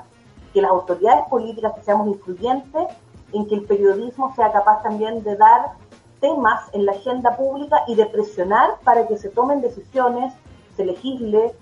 que 0.53 0.61
las 0.61 0.73
autoridades 0.73 1.23
políticas 1.29 1.75
que 1.75 1.83
seamos 1.83 2.09
influyentes, 2.09 2.89
en 3.33 3.47
que 3.47 3.55
el 3.55 3.65
periodismo 3.67 4.35
sea 4.35 4.51
capaz 4.51 4.83
también 4.83 5.23
de 5.23 5.37
dar 5.37 5.73
temas 6.21 6.63
en 6.73 6.87
la 6.87 6.93
agenda 6.93 7.37
pública 7.37 7.83
y 7.87 7.95
de 7.95 8.07
presionar 8.07 8.71
para 8.85 9.07
que 9.07 9.17
se 9.19 9.29
tomen 9.29 9.61
decisiones, 9.61 10.35
se 10.77 10.85
legisle, 10.85 11.55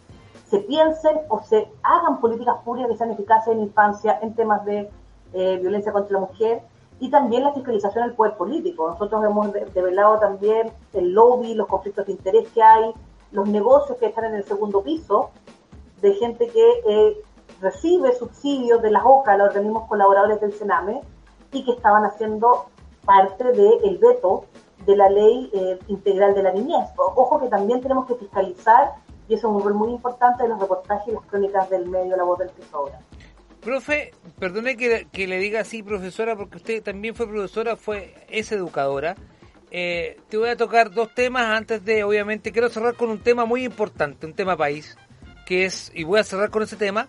se 0.51 0.59
piensen 0.59 1.19
o 1.29 1.41
se 1.43 1.69
hagan 1.83 2.21
políticas 2.21 2.57
públicas 2.65 2.91
que 2.91 2.99
sean 2.99 3.11
eficaces 3.13 3.55
en 3.55 3.61
infancia 3.61 4.19
en 4.23 4.35
temas 4.35 4.65
de 4.65 4.91
eh, 5.33 5.59
violencia 5.59 5.93
contra 5.93 6.15
la 6.15 6.27
mujer 6.27 6.63
y 6.99 7.11
también 7.11 7.45
la 7.45 7.53
fiscalización 7.53 8.05
del 8.05 8.15
poder 8.17 8.35
político. 8.37 8.89
Nosotros 8.89 9.25
hemos 9.25 9.53
de- 9.53 9.65
develado 9.67 10.19
también 10.19 10.73
el 10.93 11.13
lobby, 11.13 11.55
los 11.55 11.67
conflictos 11.69 12.07
de 12.07 12.13
interés 12.13 12.49
que 12.53 12.63
hay, 12.63 12.93
los 13.33 13.49
negocios 13.49 13.97
que 13.99 14.07
están 14.07 14.25
en 14.25 14.35
el 14.35 14.45
segundo 14.45 14.83
piso, 14.83 15.31
de 16.03 16.15
gente 16.15 16.49
que 16.49 16.83
eh, 16.87 17.17
recibe 17.61 18.13
subsidios 18.15 18.83
de 18.83 18.91
las 18.91 19.03
OCA, 19.05 19.37
los 19.37 19.49
organismos 19.49 19.87
colaboradores 19.89 20.41
del 20.41 20.53
Sename, 20.53 21.01
y 21.53 21.65
que 21.65 21.73
estaban 21.73 22.05
haciendo 22.05 22.67
parte 23.05 23.53
del 23.53 23.99
veto 23.99 24.45
de 24.87 24.97
la 24.97 25.09
ley 25.11 25.51
eh, 25.53 25.79
integral 25.89 26.35
de 26.35 26.43
la 26.43 26.53
niñez. 26.53 26.89
Ojo 26.97 27.39
que 27.41 27.49
también 27.49 27.81
tenemos 27.81 28.07
que 28.07 28.15
fiscalizar, 28.15 28.95
y 29.31 29.35
eso 29.35 29.49
es 29.49 29.55
un 29.55 29.63
rol 29.63 29.75
muy 29.75 29.91
importante 29.93 30.43
de 30.43 30.49
los 30.49 30.61
reportajes 30.61 31.07
y 31.07 31.13
las 31.13 31.25
crónicas 31.27 31.71
del 31.71 31.89
medio 31.89 32.17
La 32.17 32.25
Voz 32.25 32.41
del 32.41 32.51
que. 32.51 32.65
Profe, 33.61 34.13
perdone 34.41 34.77
que, 34.77 35.07
que 35.13 35.29
le 35.29 35.39
diga 35.39 35.61
así, 35.61 35.85
profesora, 35.85 36.35
porque 36.35 36.57
usted 36.57 36.83
también 36.83 37.15
fue 37.15 37.29
profesora, 37.29 37.77
fue 37.77 38.13
es 38.29 38.51
educadora. 38.51 39.15
Eh, 39.71 40.19
te 40.29 40.37
voy 40.37 40.49
a 40.49 40.57
tocar 40.57 40.91
dos 40.91 41.15
temas 41.15 41.45
antes 41.47 41.85
de, 41.85 42.03
obviamente, 42.03 42.51
quiero 42.51 42.71
cerrar 42.71 42.97
con 42.97 43.09
un 43.09 43.21
tema 43.21 43.45
muy 43.45 43.63
importante, 43.63 44.27
un 44.27 44.35
tema 44.35 44.57
país, 44.57 44.97
que 45.47 45.65
es, 45.65 45.93
y 45.95 46.03
voy 46.03 46.19
a 46.19 46.25
cerrar 46.25 46.51
con 46.51 46.65
ese 46.65 46.75
tema, 46.75 47.07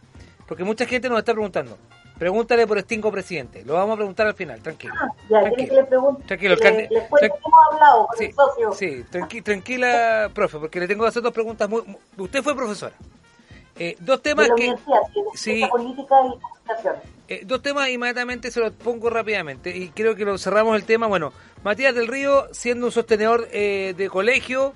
porque 0.47 0.63
mucha 0.63 0.85
gente 0.85 1.09
nos 1.09 1.17
está 1.17 1.33
preguntando, 1.33 1.79
Pregúntale 2.21 2.67
por 2.67 2.79
Stingo 2.79 3.11
presidente. 3.11 3.65
Lo 3.65 3.73
vamos 3.73 3.95
a 3.95 3.97
preguntar 3.97 4.27
al 4.27 4.35
final, 4.35 4.61
tranquilo. 4.61 4.93
Ah, 4.95 5.07
Ya, 5.27 5.39
Tranquilo. 5.41 5.67
que 5.69 5.75
le 5.75 5.83
pregunte. 5.85 6.23
Tranquilo, 6.27 6.55
le, 6.55 6.71
les 6.91 7.03
cuento 7.09 7.33
que 7.35 7.41
hemos 7.47 7.59
hablado 7.73 8.05
con 8.05 8.17
Sí, 8.19 8.25
el 8.25 8.33
socio 8.35 8.71
sí, 8.73 9.03
tranqui- 9.11 9.43
tranquila, 9.43 10.29
profe, 10.31 10.59
porque 10.59 10.79
le 10.79 10.87
tengo 10.87 11.01
que 11.01 11.07
hacer 11.09 11.23
dos 11.23 11.33
preguntas. 11.33 11.67
Muy, 11.67 11.81
muy- 11.81 11.97
usted 12.19 12.43
fue 12.43 12.55
profesora. 12.55 12.93
Eh, 13.75 13.95
dos 14.01 14.21
de 14.21 14.29
temas 14.29 14.49
la 14.49 14.53
que... 14.55 14.67
de 14.69 14.77
sí. 15.33 15.63
política 15.67 16.15
y. 16.27 17.33
Eh, 17.33 17.41
dos 17.43 17.59
temas 17.63 17.89
inmediatamente 17.89 18.51
se 18.51 18.59
los 18.59 18.71
pongo 18.71 19.09
rápidamente 19.09 19.75
y 19.75 19.89
creo 19.89 20.15
que 20.15 20.23
lo 20.23 20.37
cerramos 20.37 20.75
el 20.75 20.83
tema. 20.83 21.07
Bueno, 21.07 21.33
Matías 21.63 21.95
del 21.95 22.07
Río 22.07 22.49
siendo 22.51 22.85
un 22.85 22.91
sostenedor 22.91 23.47
eh, 23.51 23.95
de 23.97 24.09
colegio 24.09 24.73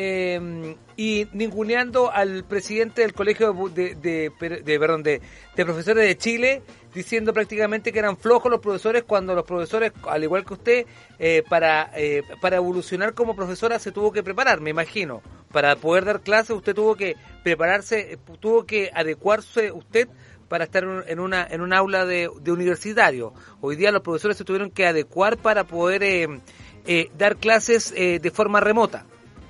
eh, 0.00 0.76
y 0.96 1.26
ninguneando 1.32 2.12
al 2.12 2.44
presidente 2.44 3.02
del 3.02 3.12
colegio 3.14 3.52
de, 3.74 3.96
de, 3.96 4.30
de- 4.64 4.78
perdón, 4.78 5.02
de, 5.02 5.20
profesores 5.56 6.04
de 6.06 6.16
Chile 6.16 6.62
diciendo 6.94 7.32
prácticamente 7.32 7.92
que 7.92 7.98
eran 7.98 8.16
flojos 8.16 8.48
los 8.48 8.60
profesores 8.60 9.02
cuando 9.02 9.34
los 9.34 9.44
profesores, 9.44 9.90
al 10.08 10.22
igual 10.22 10.44
que 10.44 10.54
usted, 10.54 10.86
eh, 11.18 11.42
para, 11.48 11.90
eh, 11.96 12.22
para 12.40 12.56
evolucionar 12.56 13.12
como 13.14 13.34
profesora 13.34 13.80
se 13.80 13.90
tuvo 13.90 14.12
que 14.12 14.22
preparar, 14.22 14.60
me 14.60 14.70
imagino. 14.70 15.20
Para 15.52 15.74
poder 15.74 16.04
dar 16.04 16.20
clases 16.20 16.50
usted 16.50 16.74
tuvo 16.76 16.94
que 16.94 17.16
prepararse, 17.42 18.12
eh, 18.12 18.18
tuvo 18.38 18.64
que 18.66 18.90
adecuarse 18.94 19.72
usted 19.72 20.06
para 20.48 20.64
estar 20.64 20.84
en 20.84 20.90
un- 20.90 21.04
en 21.08 21.18
una 21.20 21.44
en 21.50 21.60
un 21.60 21.72
aula 21.72 22.06
de, 22.06 22.28
universitario. 22.46 23.32
Hoy 23.60 23.74
día 23.74 23.90
los 23.90 24.02
profesores 24.02 24.36
se 24.36 24.44
tuvieron 24.44 24.70
que 24.70 24.86
adecuar 24.86 25.36
para 25.38 25.64
poder 25.64 26.02
eh, 26.04 26.28
eh, 26.86 27.10
dar 27.18 27.36
clases 27.36 27.92
de 27.92 28.30
forma 28.32 28.60
remota. 28.60 29.04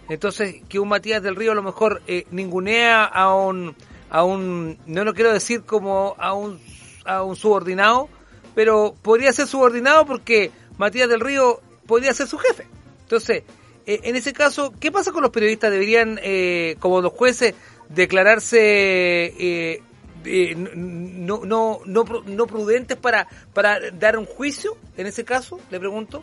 Entonces, 0.09 0.57
que 0.69 0.79
un 0.79 0.89
Matías 0.89 1.23
del 1.23 1.37
Río 1.37 1.53
a 1.53 1.55
lo 1.55 1.63
mejor 1.63 2.03
eh, 2.07 2.27
ningunea 2.31 3.05
a 3.05 3.35
un, 3.35 3.77
a 4.11 4.25
un, 4.25 4.79
no 4.87 5.05
lo 5.05 5.15
quiero 5.15 5.33
decir 5.33 5.63
como 5.63 6.15
a 6.19 6.33
un, 6.33 6.61
a 7.05 7.23
un 7.23 7.37
subordinado, 7.37 8.09
pero 8.55 8.95
podría 9.03 9.33
ser 9.33 9.47
subordinado 9.47 10.07
porque 10.07 10.51
Matías 10.79 11.09
del 11.09 11.21
Río 11.21 11.61
podría 11.87 12.15
ser 12.15 12.27
su 12.27 12.39
jefe. 12.39 12.67
Entonces, 13.03 13.43
eh, 13.87 14.01
en 14.05 14.17
ese 14.17 14.33
caso, 14.33 14.73
¿qué 14.79 14.93
pasa 14.93 15.13
con 15.13 15.23
los 15.23 15.31
periodistas? 15.31 15.71
¿Deberían, 15.71 16.19
eh, 16.23 16.77
como 16.79 17.01
los 17.01 17.13
jueces, 17.13 17.55
declararse 17.89 18.59
eh, 18.59 19.83
eh, 20.25 20.55
no, 20.55 21.41
no, 21.45 21.81
no, 21.87 22.05
no 22.27 22.47
prudentes 22.47 22.97
para, 22.99 23.29
para 23.55 23.79
dar 23.93 24.19
un 24.19 24.27
juicio? 24.27 24.77
En 24.97 25.07
ese 25.07 25.25
caso, 25.25 25.61
le 25.71 25.79
pregunto. 25.79 26.23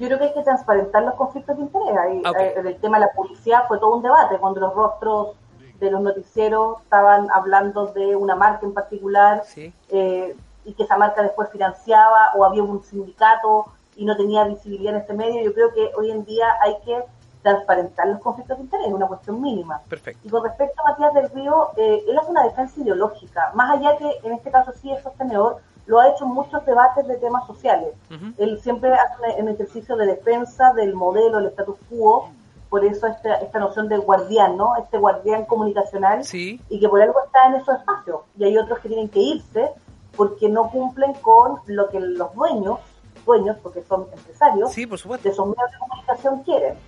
Yo 0.00 0.06
creo 0.06 0.18
que 0.18 0.24
hay 0.24 0.32
que 0.34 0.42
transparentar 0.42 1.02
los 1.02 1.14
conflictos 1.14 1.56
de 1.56 1.62
interés. 1.62 1.96
Ahí, 1.98 2.22
Ok. 2.26 2.36
eh, 2.40 2.54
el 2.56 2.80
tema 2.80 2.98
de 2.98 3.06
la 3.06 3.12
publicidad 3.12 3.68
fue 3.68 3.78
todo 3.78 3.94
un 3.96 4.02
debate 4.02 4.38
cuando 4.38 4.58
los 4.60 4.74
rostros 4.74 5.36
de 5.78 5.90
los 5.90 6.00
noticieros 6.00 6.80
estaban 6.82 7.28
hablando 7.30 7.86
de 7.86 8.16
una 8.16 8.34
marca 8.34 8.64
en 8.66 8.72
particular 8.74 9.42
Sí. 9.44 9.72
eh, 9.90 10.34
y 10.64 10.74
que 10.74 10.82
esa 10.84 10.96
marca 10.96 11.22
después 11.22 11.48
financiaba 11.50 12.30
o 12.34 12.44
había 12.44 12.62
un 12.62 12.82
sindicato 12.82 13.66
y 13.96 14.04
no 14.04 14.16
tenía 14.16 14.44
visibilidad 14.44 14.94
en 14.94 15.02
ese 15.02 15.12
medio. 15.14 15.42
Yo 15.42 15.52
creo 15.54 15.72
que 15.72 15.90
hoy 15.96 16.10
en 16.10 16.24
día 16.24 16.46
hay 16.62 16.76
que 16.84 17.04
transparentar 17.42 18.06
los 18.08 18.20
conflictos 18.20 18.58
de 18.58 18.64
interés, 18.64 18.86
es 18.88 18.92
una 18.92 19.06
cuestión 19.06 19.40
mínima. 19.40 19.80
Perfecto. 19.88 20.20
Y 20.26 20.30
con 20.30 20.44
respecto 20.44 20.80
a 20.82 20.90
Matías 20.90 21.14
del 21.14 21.30
Río, 21.30 21.70
eh, 21.76 22.04
él 22.06 22.18
hace 22.18 22.30
una 22.30 22.44
defensa 22.44 22.78
ideológica, 22.80 23.50
más 23.54 23.78
allá 23.78 23.96
que 23.96 24.18
en 24.22 24.32
este 24.32 24.50
caso 24.50 24.72
sí 24.72 24.90
es 24.92 25.02
sostenedor, 25.02 25.58
lo 25.90 25.98
ha 25.98 26.08
hecho 26.08 26.24
en 26.24 26.30
muchos 26.30 26.64
debates 26.64 27.04
de 27.08 27.16
temas 27.16 27.44
sociales. 27.48 27.94
Él 28.38 28.60
siempre 28.60 28.92
hace 28.94 29.42
un, 29.42 29.48
ejercicio 29.48 29.96
de 29.96 30.06
defensa 30.06 30.72
del 30.74 30.94
modelo, 30.94 31.40
el 31.40 31.46
status 31.46 31.74
quo, 31.88 32.30
por 32.68 32.84
eso 32.84 33.08
esta, 33.08 33.34
esta 33.40 33.58
noción 33.58 33.88
de 33.88 33.96
guardián, 33.96 34.56
¿no? 34.56 34.76
Este 34.76 34.98
guardián 34.98 35.46
comunicacional 35.46 36.22
Sí. 36.24 36.60
y 36.68 36.78
que 36.78 36.88
por 36.88 37.02
algo 37.02 37.18
está 37.24 37.48
en 37.48 37.54
esos 37.56 37.74
espacios. 37.80 38.20
Y 38.38 38.44
hay 38.44 38.56
otros 38.56 38.78
que 38.78 38.86
tienen 38.88 39.08
que 39.08 39.18
irse 39.18 39.72
porque 40.16 40.48
no 40.48 40.70
cumplen 40.70 41.12
con 41.14 41.58
lo 41.66 41.88
que 41.88 41.98
los 41.98 42.32
dueños, 42.36 42.78
dueños 43.26 43.56
porque 43.60 43.82
son 43.82 44.06
empresarios, 44.16 44.70
Sí, 44.70 44.86
por 44.86 44.96
supuesto. 44.96 45.24
de 45.28 45.32
esos 45.32 45.44
medios 45.48 45.72
de 45.72 45.78
comunicación 45.78 46.42
quieren 46.44 46.78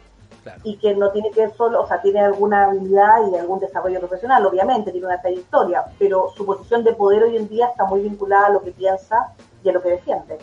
Claro. 0.42 0.60
y 0.64 0.76
que 0.76 0.92
no 0.96 1.12
tiene 1.12 1.30
que 1.30 1.50
solo, 1.50 1.82
o 1.82 1.86
sea, 1.86 2.02
tiene 2.02 2.18
alguna 2.18 2.64
habilidad 2.64 3.30
y 3.30 3.36
algún 3.36 3.60
desarrollo 3.60 4.00
profesional, 4.00 4.44
obviamente, 4.44 4.90
tiene 4.90 5.06
una 5.06 5.20
trayectoria, 5.20 5.84
pero 6.00 6.30
su 6.36 6.44
posición 6.44 6.82
de 6.82 6.94
poder 6.94 7.22
hoy 7.22 7.36
en 7.36 7.48
día 7.48 7.68
está 7.68 7.84
muy 7.84 8.00
vinculada 8.00 8.46
a 8.46 8.50
lo 8.50 8.60
que 8.60 8.72
piensa 8.72 9.34
y 9.62 9.68
a 9.68 9.72
lo 9.72 9.80
que 9.80 9.90
defiende. 9.90 10.38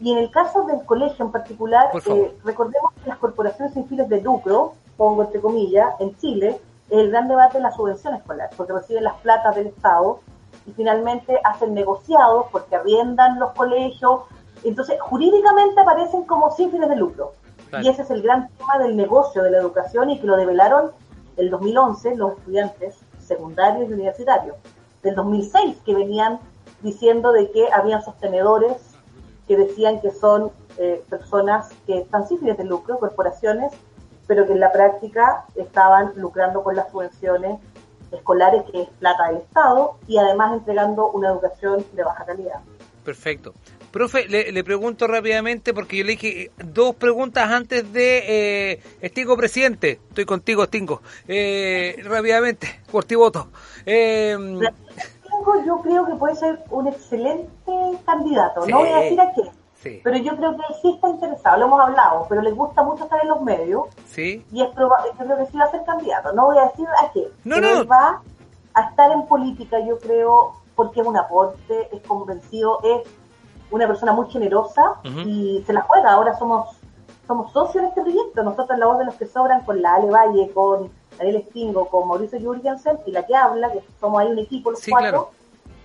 Y 0.00 0.12
en 0.12 0.18
el 0.18 0.30
caso 0.30 0.64
del 0.64 0.84
colegio 0.84 1.24
en 1.24 1.30
particular, 1.30 1.90
eh, 2.06 2.36
recordemos 2.44 2.92
que 3.02 3.08
las 3.08 3.18
corporaciones 3.18 3.72
sin 3.72 3.86
fines 3.86 4.08
de 4.08 4.20
lucro, 4.20 4.74
pongo 4.96 5.22
entre 5.22 5.40
comillas, 5.40 5.94
en 6.00 6.16
Chile, 6.16 6.60
es 6.90 6.98
el 6.98 7.10
gran 7.10 7.28
debate 7.28 7.58
de 7.58 7.62
la 7.62 7.72
subvención 7.72 8.14
escolar, 8.14 8.50
porque 8.56 8.72
reciben 8.72 9.04
las 9.04 9.14
platas 9.20 9.54
del 9.54 9.68
Estado 9.68 10.20
y 10.66 10.72
finalmente 10.72 11.38
hacen 11.44 11.72
negociados 11.72 12.46
porque 12.52 12.76
arriendan 12.76 13.38
los 13.38 13.52
colegios, 13.52 14.22
entonces 14.64 15.00
jurídicamente 15.00 15.80
aparecen 15.80 16.24
como 16.24 16.50
sin 16.50 16.70
fines 16.70 16.88
de 16.88 16.96
lucro. 16.96 17.32
Claro. 17.70 17.84
Y 17.84 17.88
ese 17.88 18.02
es 18.02 18.10
el 18.10 18.22
gran 18.22 18.48
tema 18.48 18.78
del 18.78 18.96
negocio 18.96 19.42
de 19.42 19.50
la 19.50 19.58
educación 19.58 20.10
y 20.10 20.20
que 20.20 20.26
lo 20.26 20.36
develaron 20.36 20.92
el 21.36 21.50
2011 21.50 22.16
los 22.16 22.38
estudiantes 22.38 22.96
secundarios 23.18 23.88
y 23.90 23.92
universitarios. 23.92 24.56
Del 25.02 25.14
2006 25.14 25.78
que 25.84 25.94
venían 25.94 26.40
diciendo 26.82 27.32
de 27.32 27.50
que 27.50 27.70
habían 27.72 28.02
sostenedores 28.02 28.96
que 29.46 29.56
decían 29.56 30.00
que 30.00 30.10
son 30.10 30.50
eh, 30.78 31.02
personas 31.08 31.70
que 31.86 31.98
están 31.98 32.26
sin 32.26 32.38
fines 32.38 32.58
de 32.58 32.64
lucro, 32.64 32.98
corporaciones, 32.98 33.72
pero 34.26 34.46
que 34.46 34.52
en 34.52 34.60
la 34.60 34.72
práctica 34.72 35.44
estaban 35.54 36.12
lucrando 36.16 36.62
con 36.64 36.74
las 36.74 36.90
subvenciones 36.90 37.60
escolares, 38.10 38.64
que 38.70 38.82
es 38.82 38.88
plata 38.98 39.28
del 39.28 39.38
Estado, 39.38 39.96
y 40.06 40.18
además 40.18 40.52
entregando 40.52 41.10
una 41.10 41.28
educación 41.28 41.84
de 41.92 42.02
baja 42.02 42.24
calidad. 42.24 42.60
Perfecto. 43.04 43.54
Profe, 43.96 44.28
le, 44.28 44.52
le 44.52 44.62
pregunto 44.62 45.06
rápidamente 45.06 45.72
porque 45.72 45.96
yo 45.96 46.04
le 46.04 46.10
dije 46.16 46.50
dos 46.62 46.94
preguntas 46.96 47.50
antes 47.50 47.90
de 47.94 48.72
eh, 49.00 49.08
Stingo 49.08 49.38
presidente. 49.38 50.00
Estoy 50.10 50.26
contigo, 50.26 50.66
Stingo. 50.66 51.00
Eh, 51.26 51.96
rápidamente, 52.04 52.82
por 52.92 53.04
ti 53.06 53.14
voto. 53.14 53.48
Eh, 53.86 54.36
Tengo- 54.36 55.64
Yo 55.64 55.80
creo 55.80 56.04
que 56.04 56.14
puede 56.16 56.34
ser 56.34 56.62
un 56.68 56.88
excelente 56.88 57.72
candidato. 58.04 58.66
Sí. 58.66 58.70
No 58.70 58.80
voy 58.80 58.90
a 58.90 58.98
decir 58.98 59.18
a 59.18 59.32
sí, 59.82 60.00
pero 60.04 60.18
yo 60.18 60.36
creo 60.36 60.50
que 60.50 60.62
él 60.68 60.74
sí 60.82 60.92
está 60.94 61.08
interesado, 61.08 61.56
lo 61.58 61.64
hemos 61.64 61.80
hablado, 61.80 62.26
pero 62.28 62.42
le 62.42 62.50
gusta 62.50 62.82
mucho 62.82 63.04
estar 63.04 63.22
en 63.22 63.28
los 63.28 63.40
medios 63.40 63.84
sí. 64.10 64.44
y 64.52 64.60
es 64.62 64.68
probable, 64.74 65.08
yo 65.18 65.24
creo 65.24 65.38
que 65.38 65.46
sí 65.50 65.56
va 65.56 65.64
a 65.64 65.70
ser 65.70 65.84
candidato. 65.86 66.34
No 66.34 66.44
voy 66.46 66.58
a 66.58 66.66
decir 66.66 66.86
a 67.02 67.10
qué, 67.12 67.28
No, 67.44 67.54
pero 67.56 67.68
no. 67.76 67.80
él 67.80 67.90
va 67.90 68.20
a 68.74 68.90
estar 68.90 69.10
en 69.10 69.26
política, 69.26 69.78
yo 69.80 69.98
creo, 69.98 70.52
porque 70.74 71.00
es 71.00 71.06
un 71.06 71.16
aporte, 71.16 71.88
es 71.92 72.02
convencido, 72.02 72.78
es 72.84 73.08
una 73.70 73.86
persona 73.86 74.12
muy 74.12 74.28
generosa 74.30 74.96
y 75.04 75.62
se 75.66 75.72
la 75.72 75.82
juega. 75.82 76.12
Ahora 76.12 76.36
somos 76.38 76.68
somos 77.26 77.50
socios 77.52 77.82
en 77.82 77.88
este 77.88 78.02
proyecto. 78.02 78.42
Nosotros 78.44 78.78
la 78.78 78.86
voz 78.86 78.98
de 78.98 79.04
los 79.06 79.14
que 79.16 79.26
sobran 79.26 79.64
con 79.64 79.82
la 79.82 79.94
Ale 79.96 80.08
Valle, 80.10 80.52
con 80.52 80.90
Daniel 81.18 81.44
Stingo, 81.48 81.88
con 81.88 82.06
Mauricio 82.06 82.38
Jurgensen 82.40 82.98
y 83.04 83.10
la 83.10 83.26
que 83.26 83.34
habla, 83.34 83.72
que 83.72 83.82
somos 83.98 84.20
ahí 84.20 84.28
un 84.30 84.38
equipo 84.38 84.70
los 84.70 84.78
Sí, 84.80 84.90
cuatro. 84.92 85.08
claro. 85.10 85.30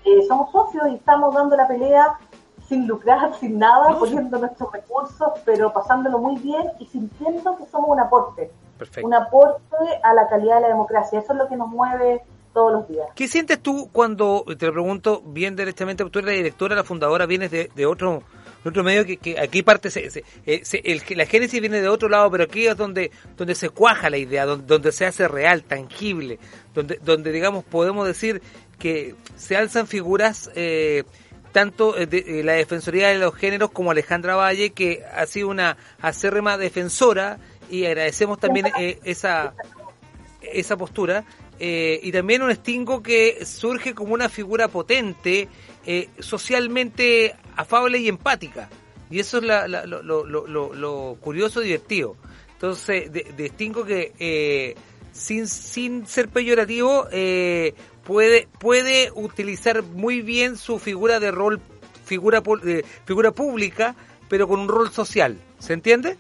Eh, 0.06 0.26
somos 0.28 0.52
socios 0.52 0.88
y 0.90 0.96
estamos 0.96 1.34
dando 1.34 1.56
la 1.56 1.68
pelea 1.68 2.20
sin 2.68 2.86
lucrar, 2.88 3.34
sin 3.40 3.58
nada, 3.58 3.90
No, 3.90 3.94
sí. 3.96 4.00
poniendo 4.02 4.38
nuestros 4.38 4.72
recursos, 4.72 5.30
pero 5.44 5.74
pasándolo 5.74 6.20
muy 6.20 6.36
bien 6.38 6.72
y 6.78 6.86
sintiendo 6.86 7.58
que 7.58 7.66
somos 7.66 7.90
un 7.90 8.00
aporte, 8.00 8.52
Perfecto. 8.78 9.08
un 9.08 9.14
aporte 9.16 9.76
a 10.04 10.14
la 10.14 10.28
calidad 10.28 10.56
de 10.58 10.62
la 10.62 10.68
democracia. 10.68 11.20
Eso 11.20 11.34
es 11.34 11.40
lo 11.40 11.48
que 11.48 11.56
nos 11.56 11.70
mueve 11.70 12.24
todos 12.54 12.74
los 12.74 12.88
días. 12.88 13.08
¿Qué 13.16 13.28
sientes 13.28 13.62
tú 13.62 13.90
cuando, 13.92 14.46
te 14.58 14.66
lo 14.68 14.74
pregunto 14.74 15.22
bien 15.26 15.56
derechamente, 15.56 16.04
tú 16.06 16.20
eres 16.20 16.32
la 16.32 16.38
directora, 16.38 16.76
la 16.76 16.84
fundadora, 16.84 17.26
vienes 17.26 17.52
de, 17.52 17.70
de 17.76 17.86
otro 17.86 18.24
de 18.64 18.70
otro 18.70 18.84
medio 18.84 19.06
que, 19.08 19.18
que 19.18 19.40
aquí 19.40 19.64
parte, 19.64 19.90
se, 19.90 20.12
se- 20.12 20.24
eh, 20.46 20.62
se- 20.64 20.84
el, 20.86 21.02
la 21.18 21.26
génesis 21.26 21.60
viene 21.62 21.82
de 21.82 21.88
otro 21.88 22.08
lado, 22.10 22.30
pero 22.30 22.44
aquí 22.44 22.68
es 22.68 22.78
donde, 22.78 23.10
donde 23.36 23.56
se 23.56 23.70
cuaja 23.70 24.12
la 24.12 24.18
idea, 24.20 24.46
donde, 24.46 24.68
donde 24.68 24.92
se 24.92 25.08
hace 25.08 25.28
real, 25.28 25.64
tangible, 25.64 26.38
donde, 26.76 27.00
donde 27.04 27.32
digamos 27.32 27.64
podemos 27.64 28.06
decir 28.06 28.40
que 28.78 29.16
se 29.36 29.58
alzan 29.58 29.88
figuras 29.88 30.52
eh, 30.54 31.06
tanto 31.52 31.98
eh, 31.98 32.06
de, 32.06 32.20
eh, 32.40 32.44
la 32.44 32.54
Defensoría 32.54 33.08
de 33.08 33.18
los 33.18 33.34
Géneros 33.34 33.72
como 33.72 33.90
Alejandra 33.90 34.36
Valle, 34.36 34.70
que 34.70 35.04
ha 35.12 35.26
sido 35.26 35.48
una 35.50 35.76
acérrima 36.00 36.56
defensora 36.60 37.40
y 37.68 37.86
agradecemos 37.86 38.38
también 38.40 38.68
eh, 38.80 39.00
esa, 39.04 39.56
esa 40.42 40.78
postura. 40.78 41.24
Eh, 41.64 42.00
y 42.02 42.12
también 42.12 42.42
un 42.42 42.54
Stingo 42.56 43.04
que 43.04 43.46
surge 43.46 43.94
como 43.94 44.16
una 44.16 44.30
figura 44.30 44.68
potente, 44.68 45.48
eh, 45.86 46.10
socialmente 46.20 47.36
afable 47.56 48.00
y 48.00 48.08
empática. 48.08 48.68
Y 49.12 49.20
eso 49.20 49.38
es 49.38 49.44
la- 49.44 49.68
la- 49.68 49.86
lo, 49.86 50.02
lo- 50.02 50.26
lo- 50.26 50.74
lo- 50.74 51.18
curioso 51.22 51.62
y 51.62 51.66
divertido. 51.66 52.18
Entonces, 52.54 53.12
de, 53.12 53.24
de 53.38 53.48
Stingo 53.50 53.86
que 53.86 54.12
eh, 54.20 54.76
sin, 55.12 55.48
sin 55.48 56.08
ser 56.08 56.30
peyorativo 56.30 57.08
eh, 57.12 57.74
puede, 58.06 58.48
puede 58.60 59.12
utilizar 59.14 59.84
muy 59.84 60.22
bien 60.22 60.58
su 60.58 60.80
figura 60.80 61.20
de 61.20 61.30
rol, 61.30 61.60
figura, 62.06 62.42
figura 63.06 63.32
pública, 63.32 63.96
pero 64.30 64.48
con 64.48 64.62
un 64.62 64.68
rol 64.68 64.92
social. 64.92 65.38
¿Se 65.60 65.74
entiende? 65.74 66.18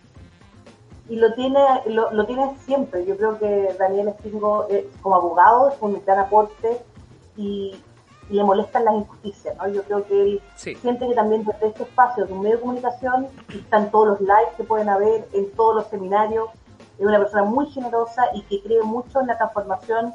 Y 1.11 1.17
lo 1.17 1.33
tiene 1.33 1.59
lo, 1.87 2.09
lo 2.11 2.25
tiene 2.25 2.55
siempre. 2.65 3.05
Yo 3.05 3.17
creo 3.17 3.37
que 3.37 3.75
Daniel 3.77 4.13
Stingo 4.19 4.65
eh, 4.69 4.89
como 5.01 5.15
abogado 5.15 5.69
es 5.69 5.75
un 5.81 6.01
gran 6.05 6.19
aporte 6.19 6.81
y, 7.35 7.75
y 8.29 8.33
le 8.33 8.43
molestan 8.45 8.85
las 8.85 8.95
injusticias, 8.95 9.57
¿no? 9.57 9.67
Yo 9.67 9.83
creo 9.83 10.05
que 10.07 10.21
él 10.21 10.41
Sí. 10.55 10.73
siente 10.75 11.05
que 11.07 11.13
también 11.13 11.43
desde 11.43 11.67
este 11.67 11.83
espacio 11.83 12.25
de 12.25 12.31
un 12.33 12.41
medio 12.41 12.55
de 12.55 12.61
comunicación, 12.61 13.27
están 13.49 13.91
todos 13.91 14.07
los 14.07 14.21
lives 14.21 14.53
que 14.55 14.63
pueden 14.63 14.87
haber, 14.87 15.27
en 15.33 15.51
todos 15.51 15.75
los 15.75 15.87
seminarios, 15.87 16.49
es 16.97 17.05
una 17.05 17.19
persona 17.19 17.43
muy 17.43 17.65
generosa 17.71 18.23
y 18.33 18.43
que 18.43 18.61
cree 18.61 18.81
mucho 18.81 19.19
en 19.19 19.27
la 19.27 19.37
transformación 19.37 20.13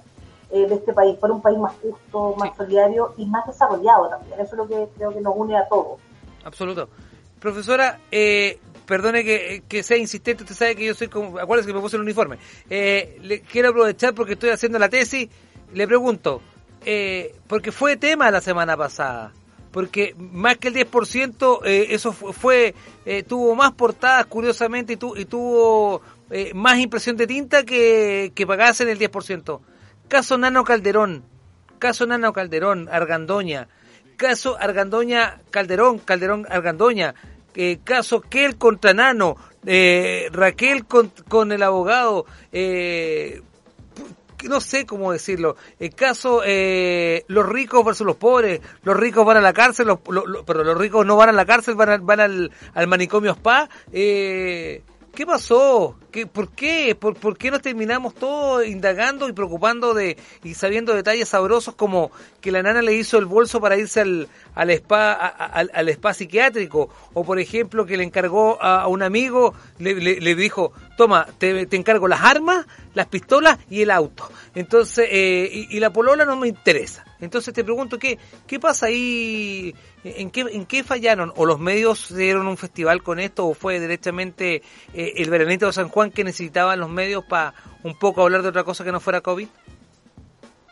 eh, 0.51 0.66
de 0.66 0.76
este 0.76 0.92
país, 0.94 1.18
para 1.18 1.32
un 1.34 1.42
país 1.42 1.59
más 1.59 1.74
justo, 1.82 2.34
más 2.38 2.57
solidario 2.57 3.12
y 3.18 3.26
más 3.26 3.47
desarrollado 3.47 4.09
también. 4.09 4.40
Eso 4.40 4.53
es 4.55 4.59
lo 4.59 4.66
que 4.68 4.88
creo 4.97 5.11
que 5.12 5.20
nos 5.20 5.34
une 5.36 5.57
a 5.59 5.68
todos. 5.68 5.99
Absoluto. 6.44 6.88
Profesora, 7.40 7.99
eh, 8.11 8.59
perdone 8.87 9.24
que, 9.24 9.62
que 9.68 9.82
sea 9.82 9.97
insistente, 9.97 10.45
usted 10.45 10.55
sabe 10.55 10.76
que 10.76 10.87
yo 10.87 10.95
soy 10.95 11.09
como, 11.09 11.39
acuérdese 11.39 11.68
que 11.68 11.74
me 11.74 11.80
puse 11.80 11.97
el 11.97 12.03
uniforme. 12.03 12.39
Eh, 12.70 13.18
le 13.22 13.41
quiero 13.41 13.70
aprovechar 13.70 14.14
porque 14.14 14.34
estoy 14.34 14.51
haciendo 14.51 14.78
la 14.78 14.89
tesis, 14.89 15.28
le 15.74 15.87
pregunto, 15.87 16.41
eh, 16.84 17.34
porque 17.49 17.72
fue 17.72 17.97
tema 17.97 18.30
la 18.30 18.41
semana 18.41 18.76
pasada, 18.76 19.32
porque 19.72 20.14
más 20.18 20.57
que 20.59 20.68
el 20.68 20.74
10%, 20.74 21.61
eh, 21.64 21.89
eso 21.91 22.12
fu- 22.12 22.32
fue, 22.32 22.74
eh, 23.05 23.22
tuvo 23.24 23.55
más 23.55 23.72
portadas 23.72 24.26
curiosamente 24.26 24.95
y, 24.95 24.97
tu- 24.97 25.16
y 25.16 25.24
tuvo 25.24 26.01
eh, 26.30 26.53
más 26.55 26.78
impresión 26.78 27.16
de 27.16 27.26
tinta 27.26 27.64
que, 27.64 28.32
que 28.34 28.47
pagasen 28.47 28.89
el 28.89 28.99
10%. 28.99 29.61
Caso 30.09 30.39
Nano 30.39 30.64
Calderón, 30.64 31.24
caso 31.78 32.07
Nano 32.07 32.32
Calderón, 32.32 32.89
Argandoña, 32.91 33.68
caso 34.16 34.57
Argandoña 34.59 35.41
Calderón, 35.51 35.99
Calderón 35.99 36.47
Argandoña, 36.49 37.14
eh, 37.57 37.78
caso 37.82 38.20
Kel 38.20 38.57
contra 38.57 38.92
Nano, 38.94 39.36
eh, 39.64 40.28
Raquel 40.32 40.84
con, 40.86 41.11
con 41.28 41.50
el 41.52 41.62
abogado, 41.62 42.26
eh, 42.52 43.42
no 44.44 44.61
sé 44.61 44.86
cómo 44.86 45.11
decirlo, 45.12 45.57
el 45.80 45.92
caso 45.94 46.42
eh, 46.44 47.24
los 47.26 47.48
ricos 47.48 47.84
versus 47.84 48.07
los 48.07 48.16
pobres, 48.16 48.61
los 48.84 48.96
ricos 48.96 49.24
van 49.26 49.38
a 49.38 49.40
la 49.40 49.52
cárcel, 49.52 49.88
los, 49.88 49.98
lo- 50.09 50.26
lo- 50.26 50.44
pero 50.44 50.62
los 50.62 50.78
ricos 50.78 51.04
no 51.04 51.16
van 51.16 51.30
a 51.30 51.32
la 51.32 51.46
cárcel, 51.46 51.74
van, 51.74 51.88
a- 51.90 51.96
van 51.98 52.20
al, 52.20 52.52
al 52.74 52.86
manicomio 52.86 53.32
spa, 53.32 53.68
eh, 53.92 54.82
¿Qué 55.17 55.25
pasó? 55.25 55.97
¿Qué, 56.12 56.27
¿Por 56.27 56.51
qué? 56.51 56.95
¿Por, 56.95 57.39
qué 57.39 57.51
nos 57.51 57.62
terminamos 57.62 58.14
todos 58.14 58.67
indagando 58.67 59.31
y 59.31 59.33
preocupando 59.33 59.95
de 59.95 60.19
y 60.45 60.53
sabiendo 60.53 60.93
detalles 60.93 61.31
sabrosos 61.31 61.75
como 61.75 62.11
que 62.43 62.53
la 62.53 62.62
nana 62.62 62.83
le 62.83 62.93
hizo 62.93 63.17
el 63.17 63.25
bolso 63.25 63.59
para 63.59 63.79
irse 63.79 64.03
al, 64.03 64.29
al 64.55 64.69
spa 64.73 65.12
a- 65.14 65.29
al, 65.29 65.71
al 65.73 65.89
spa 65.89 66.12
psiquiátrico 66.12 66.91
o 67.14 67.25
por 67.25 67.39
ejemplo 67.39 67.87
que 67.87 67.97
le 67.97 68.05
encargó 68.05 68.62
a, 68.62 68.87
un 68.89 69.03
amigo 69.03 69.55
le, 69.79 69.95
le- 69.95 70.35
dijo 70.35 70.75
toma 70.99 71.27
te, 71.39 71.64
te 71.64 71.77
encargo 71.77 72.09
las 72.09 72.21
armas 72.21 72.67
las 72.93 73.07
pistolas 73.07 73.59
y 73.71 73.81
el 73.81 73.91
auto 73.93 74.31
entonces 74.55 75.09
eh, 75.11 75.49
y 75.71 75.81
la 75.81 75.91
polola 75.95 76.27
no 76.27 76.37
me 76.37 76.49
interesa 76.49 77.05
entonces 77.21 77.55
te 77.55 77.64
pregunto 77.64 77.99
qué 77.99 78.19
qué 78.47 78.61
pasa 78.61 78.87
ahí 78.87 79.75
en 80.05 80.31
qué 80.31 80.43
en 80.53 80.67
qué 80.67 80.85
fallaron 80.85 81.33
o 81.37 81.47
los 81.47 81.59
medios 81.59 82.14
dieron 82.14 82.47
un 82.47 82.57
festival 82.57 83.03
con 83.03 83.19
esto 83.19 83.47
o 83.47 83.55
fue 83.55 83.81
directamente 83.81 84.62
eh, 84.95 85.12
el 85.17 85.31
veranito 85.31 85.67
de 85.67 85.73
San 85.73 85.89
Juan 85.89 86.11
que 86.11 86.25
necesitaban 86.25 86.81
los 86.81 86.91
medios 86.91 87.25
para 87.25 87.55
un 87.83 87.99
poco 87.99 88.23
hablar 88.23 88.43
de 88.43 88.49
otra 88.49 88.64
cosa 88.64 88.85
que 88.85 88.93
no 88.93 89.01
fuera 89.01 89.21
COVID 89.21 89.49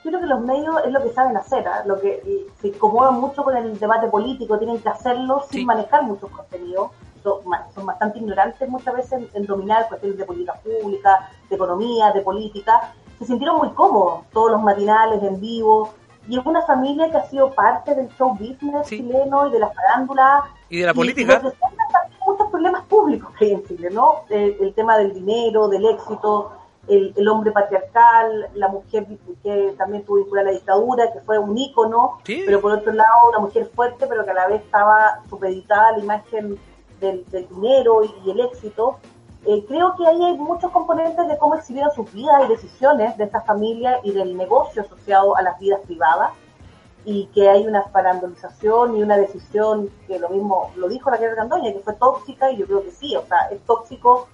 Yo 0.04 0.10
creo 0.10 0.20
que 0.20 0.26
los 0.26 0.40
medios 0.42 0.74
es 0.84 0.92
lo 0.92 1.02
que 1.02 1.10
saben 1.10 1.36
hacer, 1.36 1.66
¿ah? 1.66 1.82
lo 1.86 2.00
que 2.00 2.22
se 2.60 2.68
incomodan 2.68 3.14
mucho 3.20 3.42
con 3.42 3.56
el 3.56 3.78
debate 3.78 4.08
político, 4.08 4.58
tienen 4.58 4.78
que 4.80 4.88
hacerlo 4.88 5.44
sin 5.50 5.66
manejar 5.66 6.02
muchos 6.02 6.30
contenidos, 6.30 6.90
son, 7.22 7.86
bastante 7.86 8.18
ignorantes 8.18 8.68
muchas 8.68 8.94
veces 8.94 9.12
en, 9.12 9.28
en 9.32 9.46
dominar 9.46 9.88
cuestiones 9.88 10.18
de 10.18 10.24
política 10.26 10.54
pública, 10.62 11.30
de 11.48 11.56
economía, 11.56 12.12
de 12.12 12.20
política, 12.20 12.92
se 13.18 13.24
sintieron 13.24 13.58
muy 13.58 13.70
cómodos 13.70 14.24
todos 14.32 14.50
los 14.50 14.62
matinales 14.62 15.22
en 15.22 15.40
vivo, 15.40 15.94
y 16.28 16.38
es 16.38 16.46
una 16.46 16.62
familia 16.62 17.10
que 17.10 17.16
ha 17.18 17.28
sido 17.28 17.50
parte 17.52 17.94
del 17.94 18.08
show 18.16 18.30
business 18.34 18.86
chileno 18.88 19.46
y 19.48 19.52
de 19.52 19.58
la 19.58 19.70
farándula. 19.70 20.44
y 20.70 20.78
de 20.78 20.86
la 20.86 20.92
y 20.92 20.94
política 20.94 21.34
representan 21.34 21.76
también 21.92 22.18
muchos 22.26 22.50
problemas 22.50 22.82
públicos 22.84 23.30
que 23.38 23.44
hay 23.46 23.52
en 23.52 23.64
Chile, 23.66 23.90
¿no? 23.92 24.22
El, 24.30 24.56
el 24.60 24.74
tema 24.74 24.96
del 24.98 25.12
dinero, 25.14 25.68
del 25.68 25.84
éxito, 25.86 26.52
el, 26.88 27.12
el 27.16 27.28
hombre 27.28 27.50
patriarcal, 27.50 28.48
la 28.54 28.68
mujer 28.68 29.06
que 29.42 29.74
también 29.78 30.04
tuvo 30.04 30.16
vinculada 30.16 30.48
a 30.48 30.52
la 30.52 30.58
dictadura, 30.58 31.12
que 31.12 31.20
fue 31.20 31.38
un 31.38 31.56
ícono, 31.56 32.18
Sí. 32.24 32.42
pero 32.46 32.60
por 32.60 32.72
otro 32.72 32.92
lado 32.92 33.28
una 33.30 33.38
mujer 33.38 33.70
fuerte, 33.74 34.06
pero 34.06 34.24
que 34.24 34.30
a 34.30 34.34
la 34.34 34.48
vez 34.48 34.62
estaba 34.62 35.20
supeditada 35.28 35.88
a 35.88 35.92
la 35.92 35.98
imagen 36.04 36.58
del, 37.00 37.24
del 37.30 37.48
dinero 37.48 38.02
y, 38.04 38.14
y 38.26 38.30
el 38.30 38.40
éxito. 38.40 38.98
Eh, 39.46 39.64
creo 39.68 39.94
que 39.96 40.06
ahí 40.06 40.24
hay 40.24 40.38
muchos 40.38 40.70
componentes 40.70 41.28
de 41.28 41.36
cómo 41.36 41.54
exhibieron 41.54 41.92
sus 41.92 42.10
vidas 42.12 42.42
y 42.44 42.48
decisiones 42.48 43.16
de 43.18 43.24
esta 43.24 43.42
familia 43.42 44.00
y 44.02 44.12
del 44.12 44.36
negocio 44.36 44.82
asociado 44.82 45.36
a 45.36 45.42
las 45.42 45.58
vidas 45.58 45.80
privadas 45.84 46.32
y 47.04 47.26
que 47.26 47.50
hay 47.50 47.66
una 47.66 47.82
farandolización 47.82 48.96
y 48.96 49.02
una 49.02 49.18
decisión 49.18 49.90
que 50.06 50.18
lo 50.18 50.30
mismo 50.30 50.70
lo 50.76 50.88
dijo 50.88 51.10
Raquel 51.10 51.34
Gandoña, 51.34 51.72
que 51.74 51.80
fue 51.80 51.92
tóxica 51.92 52.50
y 52.50 52.56
yo 52.56 52.66
creo 52.66 52.82
que 52.82 52.90
sí, 52.90 53.14
o 53.16 53.26
sea, 53.26 53.48
es 53.50 53.60
tóxico 53.66 54.28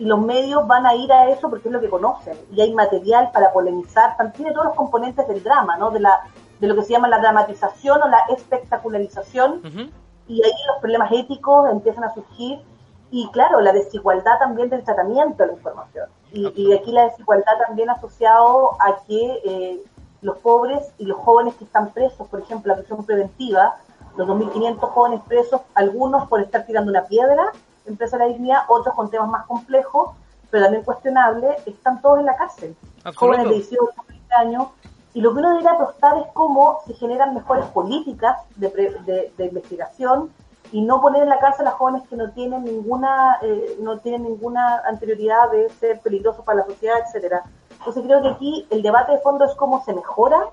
y 0.00 0.04
los 0.04 0.20
medios 0.20 0.66
van 0.66 0.86
a 0.86 0.94
ir 0.96 1.12
a 1.12 1.28
eso 1.28 1.48
porque 1.48 1.68
es 1.68 1.72
lo 1.72 1.80
que 1.80 1.88
conocen 1.88 2.36
y 2.52 2.60
hay 2.60 2.74
material 2.74 3.30
para 3.32 3.52
polemizar, 3.52 4.16
también 4.16 4.36
tiene 4.36 4.52
todos 4.52 4.66
los 4.66 4.74
componentes 4.74 5.28
del 5.28 5.42
drama, 5.44 5.76
¿no? 5.76 5.92
De 5.92 6.00
la 6.00 6.24
de 6.58 6.66
lo 6.66 6.74
que 6.74 6.82
se 6.82 6.92
llama 6.92 7.06
la 7.06 7.20
dramatización 7.20 8.02
o 8.02 8.08
la 8.08 8.18
espectacularización 8.30 9.60
y 10.26 10.42
ahí 10.42 10.52
los 10.66 10.80
problemas 10.80 11.12
éticos 11.12 11.70
empiezan 11.70 12.02
a 12.02 12.12
surgir 12.12 12.58
y 13.10 13.28
claro, 13.30 13.60
la 13.60 13.72
desigualdad 13.72 14.38
también 14.38 14.68
del 14.70 14.84
tratamiento 14.84 15.42
de 15.42 15.46
la 15.48 15.52
información. 15.54 16.08
Y, 16.32 16.52
y 16.60 16.72
aquí 16.74 16.92
la 16.92 17.04
desigualdad 17.04 17.52
también 17.66 17.88
asociado 17.90 18.72
a 18.80 18.98
que 19.06 19.40
eh, 19.44 19.82
los 20.20 20.36
pobres 20.38 20.90
y 20.98 21.06
los 21.06 21.18
jóvenes 21.18 21.54
que 21.56 21.64
están 21.64 21.90
presos, 21.90 22.26
por 22.28 22.40
ejemplo, 22.40 22.72
la 22.72 22.78
prisión 22.80 23.04
preventiva, 23.04 23.76
los 24.16 24.28
2.500 24.28 24.78
jóvenes 24.80 25.20
presos, 25.26 25.60
algunos 25.74 26.28
por 26.28 26.40
estar 26.40 26.66
tirando 26.66 26.90
una 26.90 27.04
piedra 27.04 27.52
en 27.86 27.96
presa 27.96 28.18
de 28.18 28.24
la 28.24 28.28
dignidad, 28.32 28.62
otros 28.68 28.94
con 28.94 29.10
temas 29.10 29.28
más 29.28 29.46
complejos, 29.46 30.10
pero 30.50 30.64
también 30.64 30.84
cuestionables, 30.84 31.66
están 31.66 32.02
todos 32.02 32.18
en 32.18 32.26
la 32.26 32.36
cárcel. 32.36 32.76
Absoluto. 33.04 33.18
Jóvenes 33.20 33.48
de 33.48 33.54
18, 33.54 33.92
20 34.08 34.34
años. 34.34 34.66
Y 35.14 35.20
lo 35.22 35.32
que 35.32 35.38
uno 35.38 35.50
debería 35.50 35.70
apostar 35.72 36.18
es 36.18 36.26
cómo 36.34 36.80
se 36.86 36.92
generan 36.94 37.32
mejores 37.34 37.64
políticas 37.66 38.38
de, 38.56 38.68
pre- 38.68 38.98
de- 39.06 39.32
de 39.36 39.44
investigación 39.46 40.30
y 40.72 40.82
no 40.82 41.00
poner 41.00 41.22
en 41.22 41.28
la 41.28 41.38
cárcel 41.38 41.66
a 41.66 41.72
jóvenes 41.72 42.02
que 42.08 42.16
no 42.16 42.30
tienen 42.32 42.64
ninguna 42.64 43.38
eh, 43.42 43.78
no 43.80 43.98
tienen 43.98 44.24
ninguna 44.24 44.82
anterioridad 44.86 45.50
de 45.50 45.68
ser 45.70 46.00
peligrosos 46.00 46.44
para 46.44 46.58
la 46.58 46.66
sociedad, 46.66 46.96
etcétera. 47.06 47.42
Entonces 47.78 48.02
creo 48.04 48.22
que 48.22 48.28
aquí 48.28 48.66
el 48.70 48.82
debate 48.82 49.12
de 49.12 49.18
fondo 49.18 49.44
es 49.44 49.54
cómo 49.54 49.82
se 49.84 49.94
mejora 49.94 50.48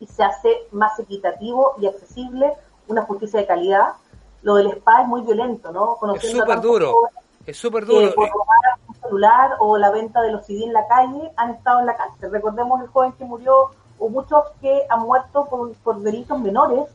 y 0.00 0.06
se 0.06 0.24
hace 0.24 0.66
más 0.72 0.98
equitativo 0.98 1.74
y 1.80 1.86
accesible 1.86 2.52
una 2.88 3.02
justicia 3.02 3.40
de 3.40 3.46
calidad. 3.46 3.94
Lo 4.42 4.56
del 4.56 4.68
spa 4.68 5.02
es 5.02 5.08
muy 5.08 5.22
violento, 5.22 5.72
¿no? 5.72 5.94
es 5.94 6.00
Conociendo 6.00 6.42
a 6.42 6.46
súper 6.46 6.60
duro 6.60 6.94
es 7.46 7.56
súper 7.56 7.86
que 7.86 7.92
duro 7.92 8.14
por 8.14 8.28
robar 8.28 8.78
un 8.88 8.94
celular 8.96 9.50
o 9.60 9.78
la 9.78 9.90
venta 9.90 10.20
de 10.20 10.32
los 10.32 10.44
CD 10.44 10.64
en 10.64 10.72
la 10.72 10.86
calle 10.88 11.32
han 11.36 11.50
estado 11.50 11.80
en 11.80 11.86
la 11.86 11.96
cárcel. 11.96 12.32
Recordemos 12.32 12.80
el 12.80 12.88
joven 12.88 13.12
que 13.12 13.24
murió 13.24 13.70
o 13.98 14.08
muchos 14.08 14.44
que 14.60 14.82
han 14.88 15.00
muerto 15.00 15.46
por, 15.46 15.72
por 15.76 16.00
delitos 16.00 16.38
menores 16.40 16.88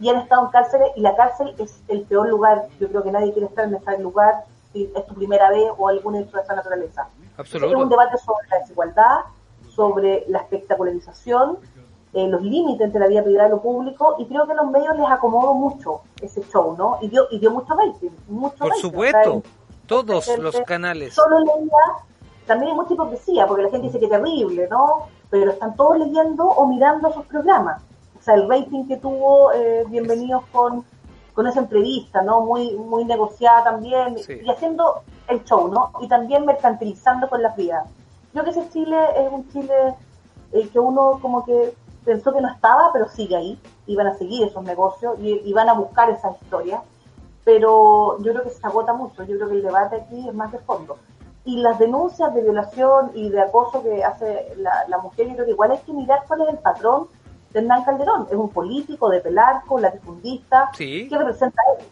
y 0.00 0.08
han 0.08 0.16
estado 0.16 0.46
en 0.46 0.50
cárceles 0.50 0.88
y 0.96 1.00
la 1.00 1.14
cárcel 1.14 1.54
es 1.58 1.82
el 1.88 2.02
peor 2.02 2.28
lugar. 2.28 2.66
Yo 2.80 2.88
creo 2.88 3.02
que 3.02 3.12
nadie 3.12 3.32
quiere 3.32 3.46
estar 3.48 3.66
en 3.66 3.74
ese 3.74 3.98
lugar 3.98 4.44
si 4.72 4.90
es 4.94 5.06
tu 5.06 5.14
primera 5.14 5.50
vez 5.50 5.70
o 5.76 5.88
alguna 5.88 6.20
hecho 6.20 6.36
de 6.36 6.42
esa 6.42 6.54
naturaleza. 6.54 7.08
Absoluto. 7.36 7.72
Es 7.72 7.82
un 7.82 7.88
debate 7.88 8.16
sobre 8.18 8.48
la 8.48 8.58
desigualdad, 8.58 9.18
sobre 9.68 10.24
la 10.28 10.38
espectacularización, 10.38 11.58
eh, 12.12 12.26
los 12.28 12.42
límites 12.42 12.80
entre 12.80 13.00
la 13.00 13.08
vida 13.08 13.22
privada 13.22 13.48
y 13.48 13.50
lo 13.52 13.60
público, 13.60 14.16
y 14.18 14.26
creo 14.26 14.46
que 14.46 14.52
a 14.52 14.56
los 14.56 14.70
medios 14.70 14.96
les 14.96 15.08
acomodó 15.08 15.54
mucho 15.54 16.00
ese 16.20 16.42
show, 16.42 16.74
¿no? 16.76 16.98
Y 17.00 17.08
dio, 17.08 17.26
y 17.30 17.38
dio 17.38 17.50
mucho 17.50 17.74
rating, 17.74 18.10
mucho 18.28 18.56
por 18.58 18.68
rating. 18.70 18.80
supuesto 18.80 19.36
O 19.36 19.42
sea, 19.42 19.50
todos 19.86 20.24
gente 20.24 20.42
los 20.42 20.60
canales 20.62 21.14
Solo 21.14 21.40
leía, 21.40 22.04
también 22.46 22.70
hay 22.70 22.76
mucha 22.76 22.94
hipocresía, 22.94 23.46
porque 23.46 23.64
la 23.64 23.70
gente 23.70 23.86
dice 23.86 24.00
que 24.00 24.08
terrible, 24.08 24.68
¿no? 24.68 25.08
Pero 25.30 25.52
están 25.52 25.76
todos 25.76 25.98
leyendo 25.98 26.44
o 26.44 26.66
mirando 26.66 27.08
esos 27.08 27.26
programas. 27.26 27.82
O 28.20 28.22
sea, 28.22 28.34
el 28.34 28.48
rating 28.48 28.86
que 28.86 28.98
tuvo 28.98 29.52
eh, 29.52 29.84
Bienvenidos 29.88 30.44
con, 30.52 30.84
con 31.32 31.46
esa 31.46 31.60
entrevista, 31.60 32.22
¿no? 32.22 32.42
Muy, 32.42 32.76
muy 32.76 33.04
negociada 33.04 33.64
también, 33.64 34.18
Sí. 34.18 34.40
y 34.44 34.50
haciendo 34.50 35.02
el 35.28 35.42
show, 35.44 35.68
¿no? 35.68 35.92
Y 36.00 36.08
también 36.08 36.44
mercantilizando 36.44 37.28
con 37.28 37.42
las 37.42 37.56
vidas. 37.56 37.88
Yo 38.34 38.44
que 38.44 38.50
ese 38.50 38.68
Chile 38.70 38.96
es 39.16 39.32
un 39.32 39.48
Chile 39.50 39.94
eh, 40.52 40.68
que 40.68 40.78
uno 40.78 41.18
como 41.22 41.44
que 41.44 41.74
pensó 42.04 42.32
que 42.32 42.40
no 42.40 42.48
estaba, 42.52 42.90
pero 42.92 43.08
sigue 43.08 43.36
ahí, 43.36 43.58
y 43.86 43.96
van 43.96 44.06
a 44.08 44.14
seguir 44.14 44.46
esos 44.46 44.62
negocios, 44.64 45.18
y, 45.20 45.40
y 45.44 45.52
van 45.52 45.68
a 45.68 45.74
buscar 45.74 46.10
esas 46.10 46.40
historias 46.42 46.82
pero 47.42 48.18
yo 48.22 48.32
creo 48.32 48.44
que 48.44 48.50
se 48.50 48.64
agota 48.66 48.92
mucho. 48.92 49.24
Yo 49.24 49.36
creo 49.36 49.48
que 49.48 49.54
el 49.54 49.62
debate 49.62 49.96
aquí 49.96 50.28
es 50.28 50.34
más 50.34 50.52
de 50.52 50.58
fondo. 50.58 50.98
Y 51.44 51.56
las 51.56 51.78
denuncias 51.78 52.32
de 52.34 52.42
violación 52.42 53.12
y 53.14 53.30
de 53.30 53.40
acoso 53.40 53.82
que 53.82 54.04
hace 54.04 54.52
la, 54.58 54.84
la 54.88 54.98
mujer, 54.98 55.26
yo 55.26 55.32
creo 55.34 55.46
que 55.46 55.52
igual 55.52 55.70
hay 55.72 55.78
que 55.78 55.92
mirar 55.92 56.20
cuál 56.28 56.42
es 56.42 56.48
el 56.50 56.58
patrón 56.58 57.08
Hernán 57.52 57.84
Calderón. 57.84 58.26
Es 58.30 58.36
un 58.36 58.50
político 58.50 59.08
de 59.10 59.20
Pelarco, 59.20 59.78
latifundista, 59.80 60.70
Sí. 60.76 61.08
que 61.08 61.18
representa 61.18 61.60
a 61.62 61.78
él. 61.80 61.86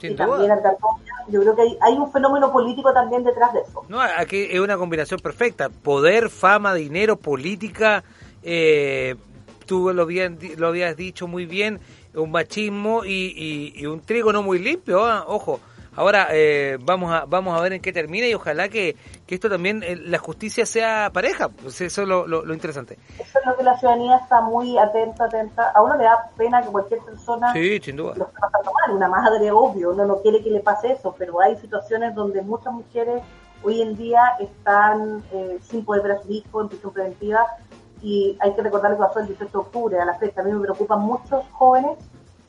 Sin 0.00 0.12
y 0.12 0.14
duda. 0.14 0.26
también 0.28 0.50
Argandoña. 0.52 1.14
Yo 1.28 1.40
creo 1.42 1.54
que 1.56 1.62
hay, 1.62 1.78
hay 1.82 1.94
un 1.94 2.10
fenómeno 2.10 2.50
político 2.52 2.92
también 2.92 3.22
detrás 3.22 3.52
de 3.52 3.60
eso. 3.60 3.82
No, 3.88 4.00
aquí 4.00 4.46
es 4.50 4.58
una 4.60 4.76
combinación 4.78 5.20
perfecta. 5.20 5.68
Poder, 5.68 6.30
fama, 6.30 6.72
dinero, 6.74 7.16
política, 7.16 8.02
eh, 8.42 9.16
tú 9.66 9.92
lo, 9.92 10.06
di- 10.06 10.56
lo 10.56 10.68
habías 10.68 10.96
dicho 10.96 11.26
muy 11.28 11.44
bien, 11.46 11.80
un 12.14 12.30
machismo 12.30 13.04
y, 13.04 13.10
y- 13.36 13.72
y 13.76 13.86
un 13.86 14.00
trigo 14.00 14.32
no 14.32 14.42
muy 14.42 14.58
limpio, 14.58 15.04
ah, 15.04 15.24
ojo. 15.28 15.60
Ahora 15.96 16.28
eh, 16.30 16.78
vamos 16.80 17.12
a 17.12 17.24
vamos 17.26 17.58
a 17.58 17.60
ver 17.62 17.72
en 17.72 17.82
qué 17.82 17.92
termina 17.92 18.26
y 18.26 18.34
ojalá 18.34 18.68
que, 18.68 18.96
que 19.26 19.34
esto 19.34 19.50
también, 19.50 19.82
eh, 19.82 19.96
la 19.96 20.18
justicia 20.18 20.64
sea 20.64 21.10
pareja. 21.12 21.48
Pues 21.48 21.80
eso 21.80 22.02
es 22.02 22.08
lo, 22.08 22.26
lo- 22.26 22.44
lo 22.44 22.54
interesante. 22.54 22.98
Eso 23.18 23.38
es 23.40 23.46
lo 23.46 23.56
que 23.56 23.64
la 23.64 23.76
ciudadanía 23.78 24.16
está 24.18 24.40
muy 24.40 24.78
atenta, 24.78 25.24
atenta. 25.24 25.70
A 25.70 25.82
uno 25.82 25.96
le 25.96 26.04
da 26.04 26.30
pena 26.36 26.62
que 26.62 26.68
cualquier 26.68 27.00
persona 27.00 27.52
Sí, 27.52 27.80
sin 27.80 27.96
duda. 27.96 28.14
lo 28.16 28.24
esté 28.26 28.38
pasando 28.40 28.72
mal. 28.72 28.96
Una 28.96 29.08
madre, 29.08 29.50
obvio, 29.50 29.90
uno 29.90 30.04
no 30.06 30.22
quiere 30.22 30.42
que 30.42 30.50
le 30.50 30.60
pase 30.60 30.92
eso, 30.92 31.14
pero 31.18 31.40
hay 31.40 31.56
situaciones 31.56 32.14
donde 32.14 32.42
muchas 32.42 32.72
mujeres 32.72 33.22
hoy 33.62 33.82
en 33.82 33.96
día 33.96 34.22
están 34.38 35.22
eh, 35.32 35.58
sin 35.62 35.84
poder 35.84 36.02
ver 36.02 36.12
a 36.12 36.22
sus 36.22 36.30
hijos 36.30 36.62
en 36.62 36.68
prisión 36.68 36.92
preventiva 36.92 37.44
y 38.02 38.38
hay 38.40 38.54
que 38.54 38.62
recordar 38.62 38.92
lo 38.92 38.96
que 38.96 39.02
pasó 39.04 39.20
el 39.20 39.26
18 39.26 39.52
de 39.52 39.58
octubre 39.58 40.00
a 40.00 40.04
la 40.06 40.14
fecha. 40.18 40.40
A 40.40 40.44
mí 40.44 40.52
me 40.52 40.60
preocupan 40.60 41.00
muchos 41.00 41.44
jóvenes 41.52 41.98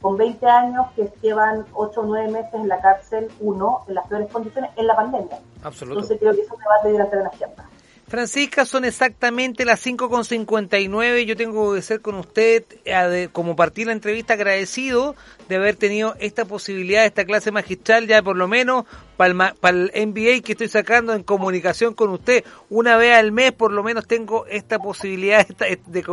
con 0.02 0.18
20 0.18 0.46
años 0.48 0.88
que 0.96 1.12
llevan 1.22 1.66
8 1.74 2.02
o 2.02 2.06
9 2.06 2.32
meses 2.32 2.54
en 2.54 2.68
la 2.68 2.82
cárcel, 2.82 3.30
uno, 3.40 3.86
en 3.88 3.96
las 3.96 4.08
peores 4.08 4.32
condiciones, 4.32 4.72
en 4.76 4.88
la 4.88 4.96
pandemia. 4.96 5.40
Absoluto. 5.64 6.00
Entonces 6.00 6.20
creo 6.20 6.34
que 6.34 6.42
es 6.42 6.52
un 6.52 6.60
debate 6.60 7.16
de 7.16 7.24
la 7.24 7.30
agenda. 7.30 7.70
Francisca, 8.12 8.66
son 8.66 8.84
exactamente 8.84 9.64
las 9.64 9.86
5.59. 9.86 11.24
Yo 11.26 11.38
tengo 11.38 11.74
que 11.74 11.82
ser 11.82 12.02
con 12.02 12.16
usted, 12.16 12.66
de- 12.84 13.30
como 13.32 13.56
partir 13.56 13.88
la 13.88 13.94
entrevista, 13.94 14.34
agradecido 14.34 15.16
de 15.48 15.56
haber 15.56 15.78
tenido 15.78 16.16
esta 16.20 16.44
posibilidad, 16.44 17.06
esta 17.06 17.24
clase 17.24 17.52
magistral, 17.54 18.08
ya 18.08 18.22
por 18.22 18.36
lo 18.36 18.50
menos 18.50 18.84
para 19.16 19.54
el, 19.70 20.10
MBA 20.10 20.42
que 20.44 20.52
estoy 20.52 20.68
sacando 20.68 21.14
en 21.14 21.24
comunicación 21.24 21.94
con 21.94 22.10
usted. 22.10 22.44
Una 22.70 22.98
vez 22.98 23.16
al 23.16 23.32
mes, 23.32 23.54
por 23.54 23.72
lo 23.72 23.82
menos, 23.82 24.06
tengo 24.08 24.46
esta 24.48 24.78
posibilidad 24.78 25.40
esta- 25.50 25.66
de, 25.66 26.04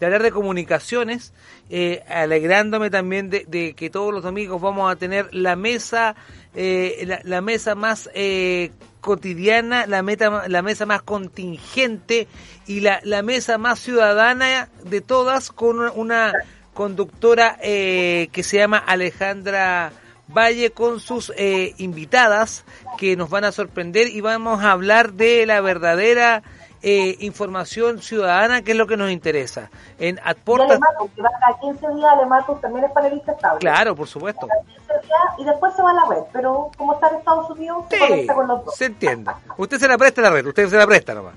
de- 0.00 0.06
hablar 0.06 0.22
de 0.22 0.30
comunicaciones, 0.30 1.34
eh, 1.68 2.02
alegrándome 2.08 2.88
también 2.88 3.28
de, 3.28 3.44
de 3.46 3.74
que 3.74 3.90
todos 3.90 4.10
los 4.14 4.22
domingos 4.22 4.58
vamos 4.62 4.90
a 4.90 4.96
tener 4.96 5.28
la 5.34 5.54
mesa, 5.54 6.16
eh, 6.54 7.04
la, 7.06 7.20
la 7.24 7.42
mesa 7.42 7.74
más 7.74 8.08
eh, 8.14 8.70
cotidiana, 9.06 9.86
la, 9.86 10.02
meta, 10.02 10.48
la 10.48 10.60
mesa 10.60 10.84
más 10.84 11.00
contingente 11.00 12.26
y 12.66 12.80
la, 12.80 13.00
la 13.04 13.22
mesa 13.22 13.56
más 13.56 13.78
ciudadana 13.78 14.68
de 14.84 15.00
todas 15.00 15.50
con 15.52 15.78
una, 15.94 16.32
conductora 16.76 17.58
eh, 17.62 18.28
que 18.30 18.44
se 18.44 18.58
llama 18.58 18.76
Alejandra 18.76 19.92
Valle 20.28 20.70
con 20.70 21.00
sus 21.00 21.32
eh, 21.36 21.74
invitadas 21.78 22.64
que 22.98 23.16
nos 23.16 23.30
van 23.30 23.44
a 23.44 23.52
sorprender 23.52 24.08
y 24.08 24.20
vamos 24.20 24.62
a 24.62 24.72
hablar 24.72 25.14
de 25.14 25.46
la 25.46 25.60
verdadera 25.60 26.42
eh, 26.88 27.16
información 27.18 28.00
ciudadana 28.00 28.62
que 28.62 28.70
es 28.70 28.76
lo 28.76 28.86
que 28.86 28.96
nos 28.96 29.10
interesa. 29.10 29.70
En 29.98 30.16
Y 30.16 31.20
va 31.20 31.30
cada 31.40 31.58
15 31.60 31.88
días, 31.94 32.12
Alemato 32.12 32.54
también 32.62 32.84
es 32.84 32.92
panelista 32.92 33.32
estable. 33.32 33.58
claro, 33.58 33.96
por 33.96 34.06
supuesto. 34.06 34.46
Cada 34.46 34.62
15 34.62 34.92
días 35.06 35.20
y 35.38 35.44
después 35.44 35.74
se 35.74 35.82
va 35.82 35.90
a 35.90 35.94
la 35.94 36.04
red, 36.08 36.22
pero 36.32 36.70
como 36.76 36.94
está 36.94 37.08
en 37.08 37.16
Estados 37.16 37.50
Unidos, 37.50 37.84
se 37.90 37.96
Sí, 37.96 38.02
conecta 38.08 38.34
con 38.34 38.46
los 38.46 38.64
dos. 38.64 38.76
se 38.76 38.84
entiende. 38.84 39.32
Usted 39.56 39.78
se 39.78 39.88
la 39.88 39.98
presta 39.98 40.22
la 40.22 40.30
red, 40.30 40.46
usted 40.46 40.68
se 40.68 40.76
la 40.76 40.86
presta 40.86 41.12
nomás. 41.14 41.34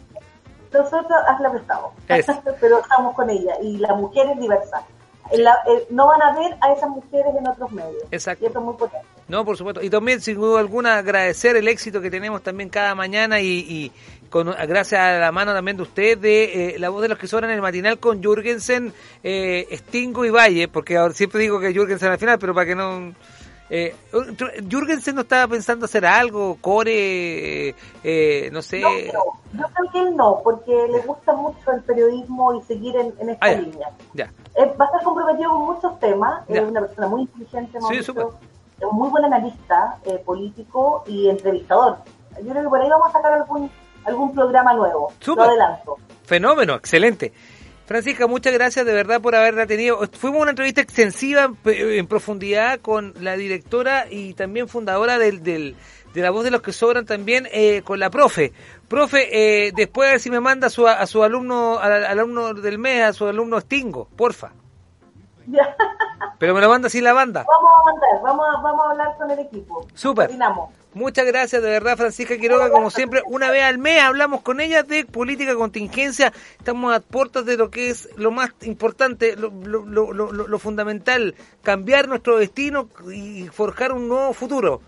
Nosotros 0.72 1.20
hazla 1.28 1.50
prestado, 1.52 1.94
Eso. 2.08 2.44
pero 2.62 2.80
estamos 2.80 3.16
con 3.16 3.28
ella 3.32 3.54
y 3.62 3.78
la 3.78 3.96
mujer 3.96 4.28
es 4.30 4.40
diversa. 4.40 4.84
La- 5.32 5.58
eh, 5.68 5.86
no 5.90 6.08
van 6.08 6.22
a 6.22 6.34
ver 6.40 6.56
a 6.62 6.74
esas 6.74 6.90
mujeres 6.90 7.34
en 7.38 7.48
otros 7.48 7.72
medios. 7.72 8.04
Exacto. 8.12 8.44
Y 8.44 8.48
eso 8.50 8.60
es 8.60 8.66
muy 8.66 8.76
potente. 8.76 9.06
No, 9.28 9.46
por 9.46 9.56
supuesto. 9.58 9.80
Y 9.84 9.90
también, 9.92 10.22
sin 10.22 10.36
duda 10.38 10.60
alguna, 10.60 10.98
agradecer 10.98 11.56
el 11.56 11.68
éxito 11.68 12.02
que 12.02 12.10
tenemos 12.10 12.42
también 12.42 12.68
cada 12.70 12.96
mañana 12.96 13.40
y, 13.40 13.46
y 13.48 13.92
con, 14.30 14.48
gracias 14.48 15.00
a 15.02 15.20
la 15.20 15.32
mano 15.32 15.54
también 15.54 15.78
de 15.78 15.84
usted, 15.84 16.18
de 16.18 16.76
eh, 16.76 16.80
La 16.80 16.90
Voz 16.90 17.02
de 17.02 17.10
los 17.10 17.18
que 17.18 17.28
sobran 17.28 17.50
en 17.50 17.56
el 17.58 17.62
matinal 17.62 18.00
con 18.00 18.22
Jürgensen, 18.22 18.94
eh, 19.24 19.68
Stingo 19.74 20.26
y 20.26 20.30
Valle, 20.30 20.68
porque 20.68 20.98
ahora 20.98 21.14
siempre 21.14 21.42
digo 21.42 21.60
que 21.60 21.74
Jürgensen 21.74 22.12
al 22.12 22.18
final, 22.20 22.40
pero 22.40 22.54
para 22.54 22.66
que 22.66 22.76
no... 22.76 23.14
Eh, 23.72 23.96
Jürgensen 24.68 25.14
no 25.14 25.22
estaba 25.22 25.48
pensando 25.48 25.86
hacer 25.86 26.04
algo, 26.06 26.58
core, 26.60 27.70
eh, 27.70 27.76
eh, 28.04 28.50
no 28.52 28.64
sé... 28.64 28.80
No, 28.82 28.90
yo 29.54 29.66
creo 29.74 29.92
que 29.92 30.00
él 30.00 30.16
no, 30.16 30.42
porque 30.44 30.72
le 30.92 31.00
gusta 31.02 31.34
mucho 31.34 31.72
el 31.72 31.82
periodismo 31.84 32.56
y 32.56 32.64
seguir 32.64 32.96
en, 32.96 33.14
en 33.20 33.30
esta 33.30 33.46
Ah, 33.46 33.52
ya. 33.52 33.62
línea. 33.62 33.90
Ya. 34.14 34.26
Eh, 34.56 34.74
va 34.80 34.86
a 34.86 34.88
estar 34.88 35.04
comprometido 35.04 35.52
con 35.52 35.66
muchos 35.68 36.00
temas, 36.00 36.42
es 36.50 36.62
una 36.62 36.82
persona 36.82 37.08
muy 37.08 37.22
inteligente, 37.22 37.78
un 37.78 38.96
muy 38.98 39.10
buen 39.10 39.26
analista 39.26 39.98
eh, 40.06 40.20
político 40.26 41.04
y 41.06 41.30
entrevistador. 41.30 41.98
Yo 42.42 42.50
creo 42.50 42.64
que 42.64 42.70
por 42.70 42.82
ahí 42.82 42.90
vamos 42.90 43.10
a 43.10 43.12
sacar 43.12 43.34
algún 43.34 43.70
algún 44.10 44.34
programa 44.34 44.74
nuevo, 44.74 45.14
Súper. 45.20 45.46
lo 45.46 45.52
adelanto. 45.52 45.98
Fenómeno, 46.26 46.76
excelente. 46.76 47.34
Francisca, 47.86 48.28
muchas 48.28 48.54
gracias 48.54 48.86
de 48.86 48.94
verdad 48.94 49.20
por 49.20 49.36
haberla 49.36 49.66
tenido. 49.66 50.00
Fuimos 50.14 50.42
una 50.42 50.52
entrevista 50.52 50.80
extensiva 50.82 51.52
en 51.66 52.06
profundidad 52.08 52.80
con 52.82 53.14
la 53.20 53.36
directora 53.36 54.06
y 54.10 54.36
también 54.36 54.68
fundadora 54.68 55.18
del, 55.18 55.42
del- 55.42 55.76
de 56.14 56.22
La 56.22 56.30
Voz 56.32 56.44
de 56.44 56.52
los 56.52 56.62
que 56.64 56.72
Sobran 56.74 57.06
también 57.06 57.48
eh, 57.52 57.82
con 57.84 58.00
la 58.00 58.10
profe. 58.10 58.52
Profe, 58.88 59.68
eh, 59.68 59.72
después 59.76 60.08
a 60.10 60.12
ver 60.14 60.20
si 60.20 60.30
me 60.32 60.40
manda 60.40 60.68
a 60.68 60.70
su, 60.72 60.88
a 60.88 61.06
su 61.08 61.24
alumno, 61.24 61.78
al, 61.80 61.92
al 61.92 62.06
alumno 62.20 62.54
del 62.56 62.78
mes, 62.80 63.04
a 63.04 63.14
su 63.14 63.26
alumno 63.28 63.60
Stingo, 63.62 64.08
porfa. 64.16 64.52
Pero 66.38 66.54
me 66.54 66.62
lo 66.62 66.70
manda 66.70 66.90
sin 66.90 67.04
la 67.04 67.14
banda. 67.14 67.44
Vamos 67.48 67.72
a 67.80 67.84
mandar, 67.86 68.22
vamos 68.24 68.46
a, 68.48 68.62
vamos 68.62 68.86
a 68.88 68.92
hablar 68.92 69.18
con 69.18 69.32
el 69.32 69.40
equipo. 69.40 69.88
Súper. 69.94 70.30
Muchas 70.94 71.28
gracias, 71.28 71.62
de 71.62 71.70
verdad, 71.70 71.98
Francisca 71.98 72.36
Quiroga, 72.38 72.72
como 72.72 72.90
siempre, 72.90 73.22
una 73.28 73.52
vez 73.52 73.62
al 73.64 73.78
mes 73.78 74.02
hablamos 74.02 74.42
con 74.42 74.60
ella 74.60 74.82
de 74.82 75.06
política 75.06 75.54
contingencia, 75.54 76.34
estamos 76.58 76.96
a 76.96 77.00
puertas 77.00 77.46
de 77.46 77.58
lo 77.58 77.70
que 77.70 77.92
es 77.92 78.10
lo 78.16 78.32
más 78.32 78.50
importante, 78.64 79.36
lo, 79.36 79.52
lo, 79.52 79.86
lo- 79.86 80.32
lo 80.32 80.60
fundamental, 80.60 81.36
cambiar 81.62 82.08
nuestro 82.08 82.40
destino 82.40 82.90
y 83.14 83.48
forjar 83.50 83.92
un 83.92 84.08
nuevo 84.08 84.34
futuro. 84.34 84.82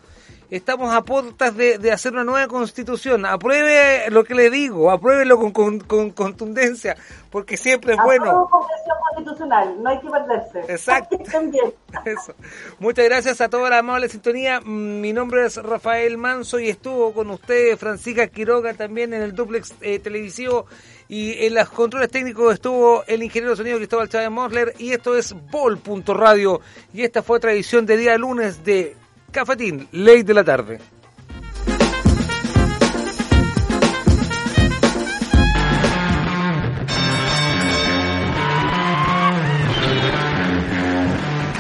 Estamos 0.52 0.93
a 0.93 1.02
puertas 1.04 1.56
de, 1.56 1.78
de 1.78 1.93
hacer 1.93 2.12
una 2.12 2.26
nueva 2.26 2.45
constitución. 2.49 3.26
Apruebe 3.26 4.10
lo 4.10 4.26
que 4.26 4.36
le 4.36 4.49
digo, 4.49 4.91
apruébelo 4.91 5.39
con, 5.39 5.52
con, 5.52 5.80
con 5.80 6.12
contundencia, 6.12 6.97
porque 7.30 7.56
siempre 7.56 7.93
es 7.93 7.99
bueno. 8.04 8.49
Convención 8.52 8.97
constitucional, 9.16 9.82
no 9.82 9.89
hay 9.89 10.02
que 10.02 10.10
perderse. 10.10 10.60
Exacto. 10.68 11.18
Eso. 12.06 12.36
Muchas 12.80 13.06
gracias 13.06 13.39
a 13.39 13.47
toda 13.47 13.70
la 13.70 13.78
amable 13.78 14.10
sintonía. 14.10 14.60
Mm, 14.60 14.99
Mi 14.99 15.14
nombre 15.14 15.45
es 15.45 15.56
Rafael 15.56 16.18
Manso 16.18 16.60
y 16.60 16.68
estuvo 16.68 17.14
con 17.14 17.30
ustedes 17.30 17.80
Francisca 17.80 18.28
Quiroga 18.28 18.74
también 18.74 19.14
en 19.14 19.22
el 19.22 19.34
duplex 19.34 19.74
eh, 19.80 19.99
televisivo 19.99 20.66
y 21.08 21.45
en 21.45 21.54
los 21.54 21.70
controles 21.70 22.10
técnicos 22.10 22.56
estuvo 22.56 23.06
el 23.08 23.24
ingeniero 23.24 23.52
de 23.52 23.56
sonido 23.56 23.78
Cristóbal 23.78 24.10
Chávez 24.10 24.30
Mosler 24.30 24.74
y 24.80 24.91
esto 24.91 25.16
es 25.16 25.34
Bol.radio 25.49 26.60
y 26.93 27.04
esta 27.04 27.24
fue 27.24 27.38
otra 27.38 27.54
edición 27.54 27.86
de 27.86 27.95
día 27.95 28.18
lunes 28.18 28.66
de 28.66 28.97
Cafetín, 29.32 29.88
Ley 29.93 30.23
de 30.23 30.34
la 30.34 30.43
Tarde. 30.43 30.79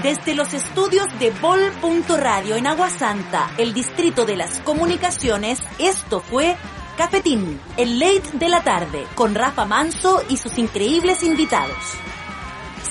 Desde 0.03 0.35
los 0.35 0.53
estudios 0.53 1.07
de 1.19 1.31
Vol.radio 1.31 2.57
en 2.57 2.67
Aguasanta, 2.67 3.51
el 3.57 3.73
distrito 3.73 4.25
de 4.25 4.35
las 4.35 4.59
comunicaciones, 4.61 5.59
esto 5.79 6.19
fue 6.19 6.57
Cafetín, 6.97 7.59
el 7.77 7.99
late 7.99 8.31
de 8.33 8.49
la 8.49 8.63
tarde, 8.63 9.05
con 9.15 9.33
Rafa 9.33 9.63
Manso 9.63 10.21
y 10.27 10.35
sus 10.35 10.57
increíbles 10.57 11.23
invitados. 11.23 11.77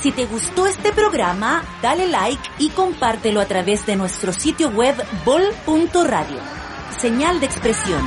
Si 0.02 0.12
te 0.12 0.24
gustó 0.24 0.66
este 0.66 0.93
programa, 0.93 1.62
dale 1.82 2.06
like 2.06 2.43
y 2.59 2.70
compártelo 2.70 3.39
a 3.39 3.44
través 3.44 3.85
de 3.85 3.97
nuestro 3.97 4.32
sitio 4.32 4.70
web 4.70 4.94
bol.radio. 5.27 6.39
Señal 6.98 7.39
de 7.39 7.44
expresión. 7.47 8.01